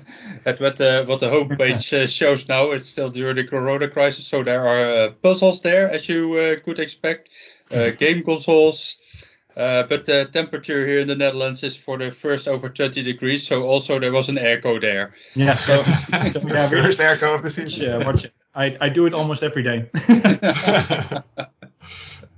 at 0.45 0.61
what 0.61 0.75
the 0.75 1.03
what 1.07 1.19
the 1.19 1.31
homepage 1.31 1.91
uh, 1.93 2.05
shows 2.05 2.47
now. 2.47 2.69
It's 2.69 2.87
still 2.87 3.09
during 3.09 3.37
the 3.37 3.43
Corona 3.43 3.87
crisis, 3.87 4.27
so 4.27 4.43
there 4.43 4.67
are 4.67 4.85
uh, 4.93 5.11
puzzles 5.23 5.61
there, 5.61 5.89
as 5.89 6.07
you 6.07 6.33
uh, 6.37 6.59
could 6.63 6.77
expect, 6.77 7.29
uh, 7.71 7.89
game 7.89 8.21
consoles. 8.21 8.97
But 9.55 10.05
the 10.05 10.29
temperature 10.31 10.85
here 10.85 10.99
in 10.99 11.07
the 11.07 11.15
Netherlands 11.15 11.63
is 11.63 11.75
for 11.75 11.97
the 11.97 12.11
first 12.11 12.47
over 12.47 12.69
20 12.69 13.03
degrees, 13.03 13.45
so 13.45 13.67
also 13.67 13.99
there 13.99 14.11
was 14.11 14.29
an 14.29 14.37
airco 14.37 14.79
there. 14.81 15.13
Yeah, 15.35 15.55
so, 15.57 15.75
yeah, 16.11 16.69
first 16.69 16.99
airco 16.99 17.35
of 17.35 17.43
the 17.43 17.49
season. 17.49 17.83
Yeah, 17.83 18.05
watch 18.05 18.25
it. 18.25 18.33
I, 18.55 18.77
I 18.81 18.89
do 18.89 19.05
it 19.05 19.13
almost 19.13 19.43
every 19.43 19.63
day. 19.63 19.89
yeah, 20.09 21.21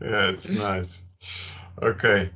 it's 0.01 0.49
nice. 0.49 1.01
Okay. 1.81 2.29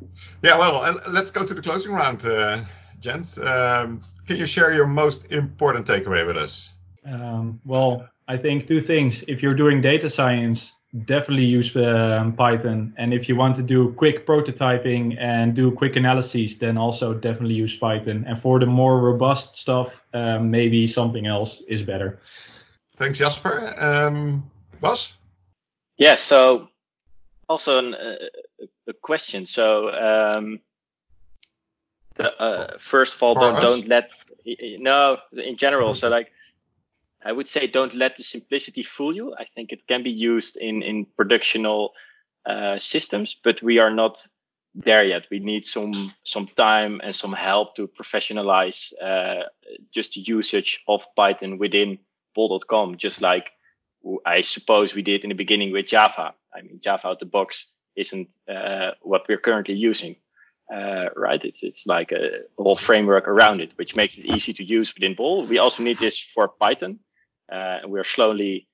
Yeah, 0.44 0.58
well, 0.58 1.00
let's 1.10 1.32
go 1.32 1.46
to 1.46 1.54
the 1.54 1.62
closing 1.62 1.94
round, 1.94 2.26
uh, 2.26 2.64
Jens. 3.00 3.38
Um, 3.38 4.02
can 4.28 4.38
you 4.38 4.46
share 4.46 4.74
your 4.74 4.88
most 4.88 5.32
important 5.32 5.88
takeaway 5.88 6.26
with 6.26 6.38
us? 6.38 6.74
Um, 7.06 7.60
well, 7.66 8.08
I 8.28 8.38
think 8.38 8.68
two 8.68 8.82
things. 8.82 9.24
If 9.28 9.42
you're 9.42 9.56
doing 9.56 9.82
data 9.82 10.10
science, 10.10 10.74
definitely 11.06 11.46
use 11.46 11.76
um, 11.76 12.34
Python. 12.34 12.94
And 12.98 13.14
if 13.14 13.30
you 13.30 13.36
want 13.36 13.56
to 13.58 13.64
do 13.64 13.94
quick 13.94 14.26
prototyping 14.26 15.18
and 15.20 15.56
do 15.56 15.72
quick 15.72 15.96
analyses, 15.96 16.58
then 16.58 16.78
also 16.78 17.14
definitely 17.14 17.56
use 17.56 17.76
Python. 17.76 18.26
And 18.28 18.38
for 18.38 18.60
the 18.60 18.66
more 18.66 19.00
robust 19.00 19.56
stuff, 19.56 20.02
um, 20.14 20.50
maybe 20.50 20.88
something 20.88 21.28
else 21.28 21.62
is 21.68 21.84
better. 21.84 22.20
Thanks, 22.96 23.20
Jasper. 23.20 23.74
Um, 23.78 24.50
Bas? 24.82 25.14
Yeah, 25.98 26.16
so 26.16 26.70
also 27.48 27.80
an, 27.80 27.94
uh, 27.94 28.16
a 28.88 28.94
question. 28.94 29.46
So, 29.46 29.90
um, 29.90 30.60
the, 32.16 32.42
uh, 32.42 32.78
first 32.80 33.16
of 33.16 33.24
all, 33.24 33.36
For 33.36 33.42
don't, 33.42 33.56
us? 33.56 33.64
don't 33.64 33.88
let, 33.88 34.12
no, 34.80 35.18
in 35.34 35.56
general. 35.58 35.94
So, 35.94 36.10
like, 36.10 36.32
I 37.24 37.32
would 37.32 37.50
say 37.50 37.68
don't 37.68 37.94
let 37.94 38.16
the 38.16 38.24
simplicity 38.24 38.84
fool 38.84 39.16
you. 39.16 39.36
I 39.38 39.46
think 39.56 39.72
it 39.72 39.88
can 39.88 40.04
be 40.04 40.12
used 40.12 40.58
in, 40.58 40.82
in 40.82 41.06
productional 41.06 41.90
uh, 42.46 42.80
systems, 42.80 43.36
but 43.44 43.62
we 43.62 43.80
are 43.80 43.92
not 43.92 44.26
there 44.74 45.04
yet. 45.06 45.28
We 45.30 45.40
need 45.40 45.66
some 45.66 46.14
some 46.24 46.48
time 46.48 47.02
and 47.04 47.14
some 47.14 47.34
help 47.34 47.76
to 47.76 47.88
professionalize 47.88 48.94
uh, 49.02 49.44
just 49.94 50.14
the 50.14 50.22
usage 50.22 50.84
of 50.88 51.06
Python 51.16 51.58
within 51.58 52.00
bol.com, 52.36 52.98
just 52.98 53.22
like 53.22 53.52
I 54.26 54.42
suppose 54.42 54.96
we 54.96 55.02
did 55.02 55.24
in 55.24 55.30
the 55.30 55.36
beginning 55.36 55.74
with 55.74 55.88
Java. 55.88 56.34
I 56.56 56.62
mean, 56.62 56.80
Java 56.82 57.10
out 57.10 57.20
the 57.20 57.26
box 57.26 57.68
isn't 57.96 58.36
uh, 58.48 58.92
what 59.02 59.26
we're 59.28 59.38
currently 59.38 59.76
using, 59.76 60.16
uh, 60.74 61.10
right? 61.16 61.44
It's 61.44 61.64
it's 61.64 61.86
like 61.86 62.12
a 62.12 62.44
whole 62.58 62.78
framework 62.78 63.28
around 63.28 63.62
it, 63.62 63.74
which 63.76 63.96
makes 63.96 64.18
it 64.18 64.26
easy 64.26 64.54
to 64.54 64.64
use 64.64 64.94
within 64.94 65.16
Bol. 65.16 65.46
We 65.46 65.58
also 65.58 65.84
need 65.84 65.98
this 65.98 66.18
for 66.18 66.48
Python, 66.48 67.00
uh, 67.52 67.80
and 67.82 67.92
we're 67.92 68.04
slowly 68.04 68.68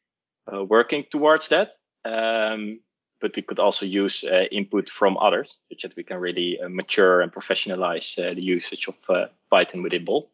uh, 0.52 0.64
working 0.64 1.06
towards 1.10 1.50
that. 1.50 1.74
Um, 2.04 2.80
but 3.22 3.36
we 3.36 3.42
could 3.42 3.60
also 3.60 3.86
use 3.86 4.24
uh, 4.24 4.44
input 4.52 4.90
from 4.90 5.18
others, 5.18 5.58
such 5.70 5.84
that 5.84 5.96
we 5.96 6.04
can 6.04 6.18
really 6.18 6.60
uh, 6.60 6.70
mature 6.70 7.22
and 7.22 7.32
professionalize 7.32 8.16
the 8.16 8.42
usage 8.42 8.88
of 8.88 9.30
Python 9.50 9.82
within 9.82 10.06
Bol. 10.06 10.30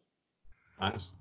Nice. 0.80 1.12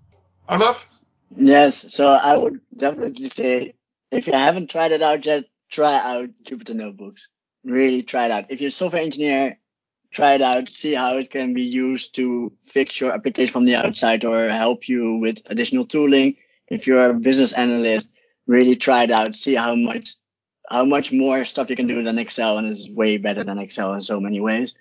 Olaf? 0.50 0.90
Yes, 1.38 1.94
so 1.94 2.10
I 2.12 2.36
would 2.36 2.60
definitely 2.76 3.30
say 3.30 3.74
if 4.12 4.28
you 4.28 4.34
haven't 4.34 4.70
tried 4.70 4.92
it 4.92 5.02
out 5.02 5.26
yet, 5.26 5.46
try 5.70 5.96
out 5.96 6.30
Jupyter 6.44 6.76
Notebooks. 6.76 7.30
Really 7.64 8.02
try 8.02 8.26
it 8.26 8.32
out. 8.32 8.46
If 8.50 8.60
you're 8.60 8.68
a 8.68 8.72
software 8.72 9.02
engineer, 9.02 9.58
try 10.12 10.34
it 10.34 10.42
out, 10.42 10.70
see 10.70 10.94
how 10.94 11.18
it 11.18 11.30
can 11.30 11.54
be 11.54 11.64
used 11.64 12.16
to 12.16 12.52
fix 12.66 13.00
your 13.00 13.14
application 13.14 13.54
from 13.54 13.66
the 13.66 13.76
outside 13.76 14.26
or 14.26 14.50
help 14.50 14.90
you 14.90 15.18
with 15.18 15.42
additional 15.46 15.86
tooling. 15.86 16.36
If 16.72 16.88
you're 16.88 17.10
a 17.10 17.14
business 17.14 17.52
analyst, 17.52 18.10
really 18.48 18.76
try 18.76 19.04
it 19.04 19.12
out, 19.12 19.36
see 19.36 19.56
how 19.56 19.76
much 19.76 20.16
how 20.70 20.86
much 20.86 21.12
more 21.12 21.44
stuff 21.44 21.70
you 21.70 21.76
can 21.76 21.88
do 21.88 22.02
than 22.02 22.18
Excel, 22.18 22.58
and 22.58 22.68
it's 22.70 22.90
way 22.90 23.18
better 23.18 23.44
than 23.44 23.60
Excel 23.60 23.94
in 23.94 24.02
so 24.02 24.22
many 24.22 24.40
ways. 24.40 24.74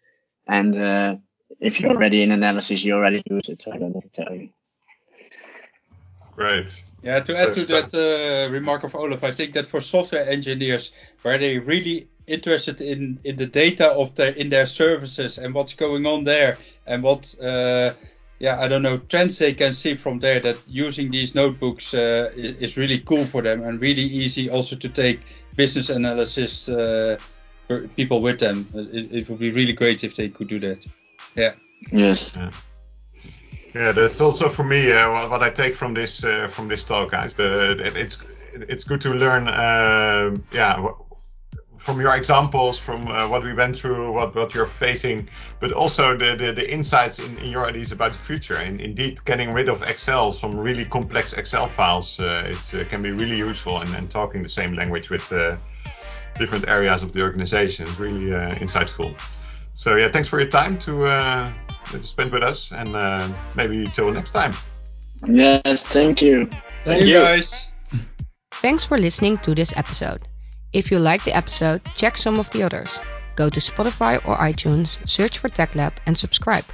And 0.46 0.76
uh, 0.76 1.16
if 1.58 1.80
you're 1.80 1.90
already 1.90 2.22
in 2.22 2.30
analysis, 2.30 2.84
you 2.84 2.94
already 2.94 3.22
use 3.28 3.48
it, 3.48 3.60
so 3.60 3.72
I 3.72 3.78
don't 3.78 3.94
have 3.94 4.04
to 4.04 4.08
tell 4.08 4.32
you. 4.32 4.50
Great. 6.36 6.84
Yeah, 7.02 7.18
to 7.20 7.36
add 7.36 7.54
to 7.54 7.64
that 7.66 7.90
uh, 7.92 8.52
remark 8.52 8.84
of 8.84 8.94
Olaf, 8.94 9.24
I 9.24 9.32
think 9.32 9.54
that 9.54 9.66
for 9.66 9.80
software 9.80 10.28
engineers, 10.28 10.92
where 11.22 11.38
they 11.38 11.58
really 11.58 12.08
interested 12.26 12.80
in, 12.80 13.18
in 13.24 13.36
the 13.36 13.46
data 13.46 13.90
of 13.90 14.14
their 14.14 14.32
in 14.32 14.48
their 14.50 14.66
services 14.66 15.38
and 15.38 15.52
what's 15.54 15.74
going 15.74 16.06
on 16.06 16.22
there 16.24 16.56
and 16.86 17.02
what 17.02 17.34
uh, 17.42 17.92
yeah 18.40 18.60
I 18.60 18.66
don't 18.66 18.82
know 18.82 18.98
trends 18.98 19.38
they 19.38 19.54
can 19.54 19.72
see 19.72 19.94
from 19.94 20.18
there 20.18 20.40
that 20.40 20.56
using 20.66 21.10
these 21.10 21.34
notebooks 21.34 21.94
uh, 21.94 22.32
is, 22.34 22.56
is, 22.56 22.76
really 22.76 22.98
cool 22.98 23.24
for 23.24 23.42
them 23.42 23.62
and 23.62 23.80
really 23.80 24.02
easy 24.02 24.50
also 24.50 24.74
to 24.76 24.88
take 24.88 25.20
business 25.56 25.90
analysis 25.90 26.68
uh, 26.68 27.18
people 27.96 28.20
with 28.20 28.38
them. 28.38 28.68
It, 28.74 29.12
it, 29.12 29.28
would 29.28 29.38
be 29.38 29.50
really 29.50 29.72
great 29.72 30.02
if 30.04 30.16
they 30.16 30.28
could 30.28 30.48
do 30.48 30.58
that. 30.60 30.86
Yeah. 31.36 31.52
Yes. 31.92 32.36
Yeah. 32.36 32.50
Yeah, 33.74 33.92
that's 33.92 34.20
also 34.20 34.48
for 34.48 34.64
me 34.64 34.90
uh, 34.90 35.28
what 35.28 35.44
I 35.44 35.50
take 35.50 35.76
from 35.76 35.94
this 35.94 36.24
uh, 36.24 36.48
from 36.48 36.66
this 36.66 36.82
talk, 36.82 37.12
guys. 37.12 37.34
The 37.34 37.78
it's 37.94 38.34
it's 38.52 38.82
good 38.82 39.00
to 39.02 39.14
learn, 39.14 39.46
uh, 39.46 40.36
yeah, 40.50 40.88
from 41.80 42.00
your 42.00 42.14
examples, 42.14 42.78
from 42.78 43.08
uh, 43.08 43.26
what 43.26 43.42
we 43.42 43.52
went 43.54 43.76
through, 43.76 44.12
what 44.12 44.34
what 44.34 44.54
you're 44.54 44.66
facing, 44.66 45.28
but 45.58 45.72
also 45.72 46.16
the 46.16 46.36
the, 46.36 46.52
the 46.52 46.72
insights 46.72 47.18
in, 47.18 47.38
in, 47.38 47.50
your 47.50 47.66
ideas 47.66 47.90
about 47.92 48.12
the 48.12 48.18
future. 48.18 48.56
And 48.56 48.80
indeed, 48.80 49.24
getting 49.24 49.52
rid 49.52 49.68
of 49.68 49.82
Excel, 49.82 50.32
some 50.32 50.56
really 50.56 50.84
complex 50.84 51.32
Excel 51.32 51.66
files, 51.66 52.20
uh, 52.20 52.52
it 52.52 52.74
uh, 52.74 52.84
can 52.88 53.02
be 53.02 53.10
really 53.10 53.38
useful, 53.38 53.78
and, 53.78 53.94
and 53.94 54.10
talking 54.10 54.42
the 54.42 54.48
same 54.48 54.74
language 54.74 55.10
with 55.10 55.32
different 56.38 56.68
areas 56.68 57.02
of 57.02 57.12
the 57.12 57.22
organization. 57.22 57.86
It's 57.86 57.98
really 57.98 58.34
uh, 58.34 58.54
insightful. 58.54 59.14
So 59.74 59.96
yeah, 59.96 60.10
thanks 60.10 60.28
for 60.28 60.40
your 60.40 60.48
time 60.48 60.78
to, 60.80 61.06
uh, 61.06 61.52
to 61.92 62.02
spend 62.02 62.32
with 62.32 62.42
us, 62.42 62.72
and 62.72 62.94
uh, 62.94 63.28
maybe 63.54 63.86
till 63.86 64.10
next 64.12 64.32
time. 64.32 64.52
Yes, 65.26 65.86
thank 65.86 66.22
you. 66.22 66.50
Thank 66.84 67.06
you 67.06 67.18
guys. 67.18 67.68
Thanks 68.50 68.84
for 68.84 68.98
listening 68.98 69.38
to 69.38 69.54
this 69.54 69.76
episode. 69.76 70.29
If 70.72 70.90
you 70.90 70.98
liked 70.98 71.24
the 71.24 71.36
episode, 71.36 71.82
check 71.96 72.16
some 72.16 72.38
of 72.38 72.50
the 72.50 72.62
others. 72.62 73.00
Go 73.34 73.48
to 73.50 73.60
Spotify 73.60 74.16
or 74.26 74.36
iTunes, 74.36 74.98
search 75.08 75.38
for 75.38 75.48
TechLab, 75.48 75.94
and 76.06 76.16
subscribe. 76.16 76.64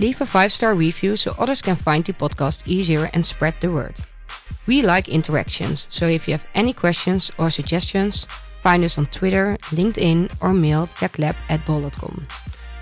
Leave 0.00 0.20
a 0.20 0.26
5 0.26 0.52
star 0.52 0.74
review 0.74 1.14
so 1.14 1.34
others 1.38 1.62
can 1.62 1.76
find 1.76 2.04
the 2.04 2.12
podcast 2.12 2.66
easier 2.66 3.08
and 3.12 3.24
spread 3.24 3.54
the 3.60 3.70
word. 3.70 4.00
We 4.66 4.82
like 4.82 5.08
interactions, 5.08 5.86
so 5.90 6.08
if 6.08 6.26
you 6.26 6.34
have 6.34 6.46
any 6.54 6.72
questions 6.72 7.30
or 7.38 7.50
suggestions, 7.50 8.24
find 8.62 8.82
us 8.82 8.98
on 8.98 9.06
Twitter, 9.06 9.58
LinkedIn, 9.70 10.32
or 10.40 10.52
mail 10.52 10.88
techlab 10.96 11.36
at 11.48 11.64
bol.com. 11.64 12.26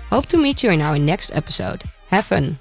Hope 0.09 0.25
to 0.27 0.37
meet 0.37 0.63
you 0.63 0.71
in 0.71 0.81
our 0.81 0.97
next 0.97 1.31
episode. 1.35 1.83
Have 2.09 2.25
fun! 2.25 2.57